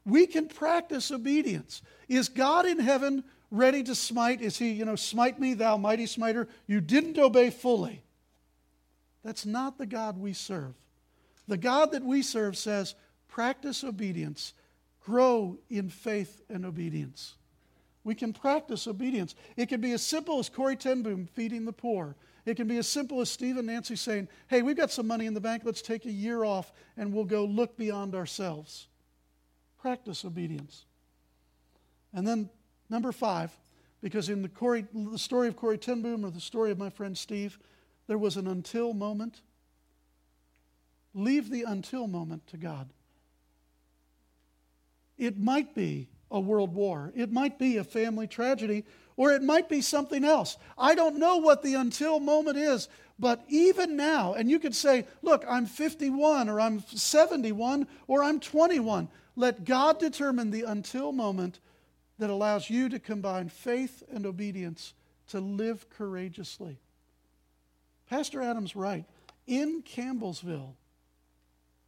We 0.06 0.26
can 0.26 0.48
practice 0.48 1.10
obedience. 1.10 1.82
Is 2.08 2.30
God 2.30 2.64
in 2.64 2.78
heaven 2.78 3.22
ready 3.50 3.82
to 3.82 3.94
smite? 3.94 4.40
Is 4.40 4.56
he, 4.56 4.70
you 4.70 4.86
know, 4.86 4.96
smite 4.96 5.38
me, 5.38 5.52
thou 5.52 5.76
mighty 5.76 6.06
smiter? 6.06 6.48
You 6.66 6.80
didn't 6.80 7.18
obey 7.18 7.50
fully. 7.50 8.00
That's 9.22 9.44
not 9.44 9.76
the 9.76 9.84
God 9.84 10.16
we 10.16 10.32
serve. 10.32 10.72
The 11.46 11.58
God 11.58 11.92
that 11.92 12.02
we 12.02 12.22
serve 12.22 12.56
says, 12.56 12.94
practice 13.28 13.84
obedience, 13.84 14.54
grow 15.04 15.58
in 15.68 15.90
faith 15.90 16.40
and 16.48 16.64
obedience. 16.64 17.34
We 18.02 18.14
can 18.14 18.32
practice 18.32 18.86
obedience. 18.86 19.34
It 19.58 19.68
can 19.68 19.82
be 19.82 19.92
as 19.92 20.02
simple 20.02 20.38
as 20.38 20.48
Corrie 20.48 20.76
ten 20.76 21.02
Boom 21.02 21.28
feeding 21.34 21.66
the 21.66 21.72
poor. 21.74 22.16
It 22.46 22.56
can 22.56 22.66
be 22.66 22.78
as 22.78 22.88
simple 22.88 23.20
as 23.20 23.30
Steve 23.30 23.56
and 23.56 23.66
Nancy 23.66 23.96
saying, 23.96 24.28
Hey, 24.48 24.62
we've 24.62 24.76
got 24.76 24.90
some 24.90 25.06
money 25.06 25.26
in 25.26 25.34
the 25.34 25.40
bank. 25.40 25.62
Let's 25.64 25.82
take 25.82 26.06
a 26.06 26.10
year 26.10 26.44
off 26.44 26.72
and 26.96 27.12
we'll 27.12 27.24
go 27.24 27.44
look 27.44 27.76
beyond 27.76 28.14
ourselves. 28.14 28.88
Practice 29.80 30.24
obedience. 30.24 30.84
And 32.12 32.26
then, 32.26 32.50
number 32.88 33.12
five, 33.12 33.50
because 34.00 34.28
in 34.28 34.42
the, 34.42 34.48
Corrie, 34.48 34.86
the 34.92 35.18
story 35.18 35.48
of 35.48 35.56
Corrie 35.56 35.78
ten 35.78 36.02
Boom 36.02 36.24
or 36.24 36.30
the 36.30 36.40
story 36.40 36.70
of 36.70 36.78
my 36.78 36.90
friend 36.90 37.16
Steve, 37.16 37.58
there 38.06 38.18
was 38.18 38.36
an 38.36 38.46
until 38.46 38.92
moment. 38.92 39.42
Leave 41.14 41.50
the 41.50 41.62
until 41.62 42.06
moment 42.06 42.46
to 42.48 42.56
God. 42.56 42.88
It 45.18 45.38
might 45.38 45.74
be 45.74 46.08
a 46.30 46.40
world 46.40 46.74
war, 46.74 47.12
it 47.14 47.32
might 47.32 47.58
be 47.58 47.76
a 47.76 47.84
family 47.84 48.26
tragedy, 48.26 48.84
or 49.16 49.32
it 49.32 49.42
might 49.42 49.68
be 49.68 49.80
something 49.80 50.24
else. 50.24 50.56
I 50.78 50.94
don't 50.94 51.18
know 51.18 51.36
what 51.36 51.62
the 51.62 51.74
until 51.74 52.20
moment 52.20 52.56
is, 52.56 52.88
but 53.18 53.44
even 53.48 53.96
now, 53.96 54.32
and 54.32 54.50
you 54.50 54.58
could 54.58 54.74
say, 54.74 55.06
look, 55.22 55.44
I'm 55.48 55.66
51, 55.66 56.48
or 56.48 56.60
I'm 56.60 56.80
71, 56.80 57.86
or 58.06 58.24
I'm 58.24 58.40
21. 58.40 59.08
Let 59.36 59.64
God 59.64 59.98
determine 59.98 60.50
the 60.50 60.62
until 60.62 61.12
moment 61.12 61.60
that 62.18 62.30
allows 62.30 62.70
you 62.70 62.88
to 62.88 62.98
combine 62.98 63.48
faith 63.48 64.02
and 64.10 64.24
obedience 64.24 64.94
to 65.28 65.40
live 65.40 65.88
courageously. 65.90 66.78
Pastor 68.08 68.42
Adams 68.42 68.74
right. 68.74 69.04
In 69.46 69.82
Campbellsville, 69.82 70.74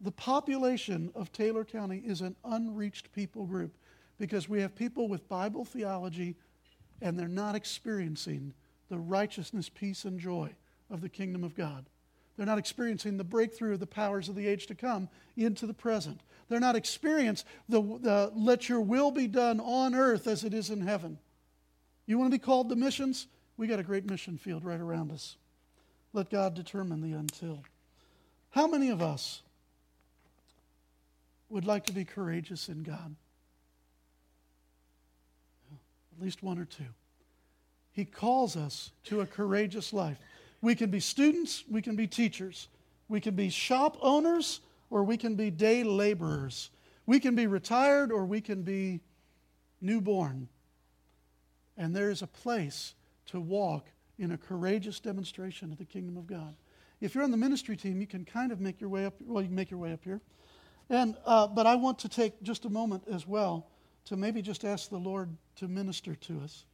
the 0.00 0.12
population 0.12 1.10
of 1.14 1.32
Taylor 1.32 1.64
County 1.64 2.02
is 2.04 2.20
an 2.20 2.36
unreached 2.44 3.12
people 3.12 3.46
group 3.46 3.76
because 4.22 4.48
we 4.48 4.60
have 4.60 4.76
people 4.76 5.08
with 5.08 5.28
Bible 5.28 5.64
theology 5.64 6.36
and 7.00 7.18
they're 7.18 7.26
not 7.26 7.56
experiencing 7.56 8.54
the 8.88 8.96
righteousness, 8.96 9.68
peace, 9.68 10.04
and 10.04 10.20
joy 10.20 10.48
of 10.88 11.00
the 11.00 11.08
kingdom 11.08 11.42
of 11.42 11.56
God. 11.56 11.86
They're 12.36 12.46
not 12.46 12.58
experiencing 12.58 13.16
the 13.16 13.24
breakthrough 13.24 13.72
of 13.72 13.80
the 13.80 13.86
powers 13.88 14.28
of 14.28 14.36
the 14.36 14.46
age 14.46 14.66
to 14.66 14.76
come 14.76 15.08
into 15.36 15.66
the 15.66 15.74
present. 15.74 16.20
They're 16.48 16.60
not 16.60 16.76
experiencing 16.76 17.48
the, 17.68 17.80
the 17.80 18.32
let 18.36 18.68
your 18.68 18.80
will 18.80 19.10
be 19.10 19.26
done 19.26 19.58
on 19.58 19.92
earth 19.92 20.28
as 20.28 20.44
it 20.44 20.54
is 20.54 20.70
in 20.70 20.82
heaven. 20.82 21.18
You 22.06 22.16
want 22.16 22.30
to 22.30 22.38
be 22.38 22.44
called 22.44 22.68
to 22.68 22.76
missions? 22.76 23.26
We 23.56 23.66
got 23.66 23.80
a 23.80 23.82
great 23.82 24.08
mission 24.08 24.38
field 24.38 24.64
right 24.64 24.80
around 24.80 25.10
us. 25.10 25.36
Let 26.12 26.30
God 26.30 26.54
determine 26.54 27.00
the 27.00 27.18
until. 27.18 27.64
How 28.50 28.68
many 28.68 28.88
of 28.88 29.02
us 29.02 29.42
would 31.48 31.64
like 31.64 31.86
to 31.86 31.92
be 31.92 32.04
courageous 32.04 32.68
in 32.68 32.84
God? 32.84 33.16
At 36.16 36.22
least 36.22 36.42
one 36.42 36.58
or 36.58 36.64
two. 36.64 36.84
He 37.92 38.04
calls 38.04 38.56
us 38.56 38.90
to 39.04 39.20
a 39.20 39.26
courageous 39.26 39.92
life. 39.92 40.18
We 40.60 40.74
can 40.74 40.90
be 40.90 41.00
students, 41.00 41.64
we 41.70 41.82
can 41.82 41.96
be 41.96 42.06
teachers, 42.06 42.68
we 43.08 43.20
can 43.20 43.34
be 43.34 43.50
shop 43.50 43.98
owners, 44.00 44.60
or 44.90 45.02
we 45.04 45.16
can 45.16 45.34
be 45.34 45.50
day 45.50 45.82
laborers. 45.82 46.70
We 47.06 47.18
can 47.18 47.34
be 47.34 47.46
retired 47.46 48.12
or 48.12 48.24
we 48.24 48.40
can 48.40 48.62
be 48.62 49.00
newborn. 49.80 50.48
And 51.76 51.96
there 51.96 52.10
is 52.10 52.22
a 52.22 52.26
place 52.26 52.94
to 53.26 53.40
walk 53.40 53.86
in 54.18 54.32
a 54.32 54.38
courageous 54.38 55.00
demonstration 55.00 55.72
of 55.72 55.78
the 55.78 55.84
kingdom 55.84 56.16
of 56.16 56.26
God. 56.26 56.54
If 57.00 57.14
you're 57.14 57.24
on 57.24 57.30
the 57.30 57.36
ministry 57.36 57.76
team, 57.76 58.00
you 58.00 58.06
can 58.06 58.24
kind 58.24 58.52
of 58.52 58.60
make 58.60 58.80
your 58.80 58.90
way 58.90 59.06
up. 59.06 59.14
Well, 59.20 59.42
you 59.42 59.48
can 59.48 59.56
make 59.56 59.70
your 59.70 59.80
way 59.80 59.92
up 59.92 60.04
here. 60.04 60.20
And, 60.90 61.16
uh, 61.24 61.48
but 61.48 61.66
I 61.66 61.74
want 61.74 61.98
to 62.00 62.08
take 62.08 62.42
just 62.42 62.64
a 62.64 62.70
moment 62.70 63.04
as 63.10 63.26
well 63.26 63.66
to 64.06 64.16
maybe 64.16 64.42
just 64.42 64.64
ask 64.64 64.90
the 64.90 64.98
Lord 64.98 65.36
to 65.56 65.68
minister 65.68 66.14
to 66.14 66.40
us. 66.40 66.64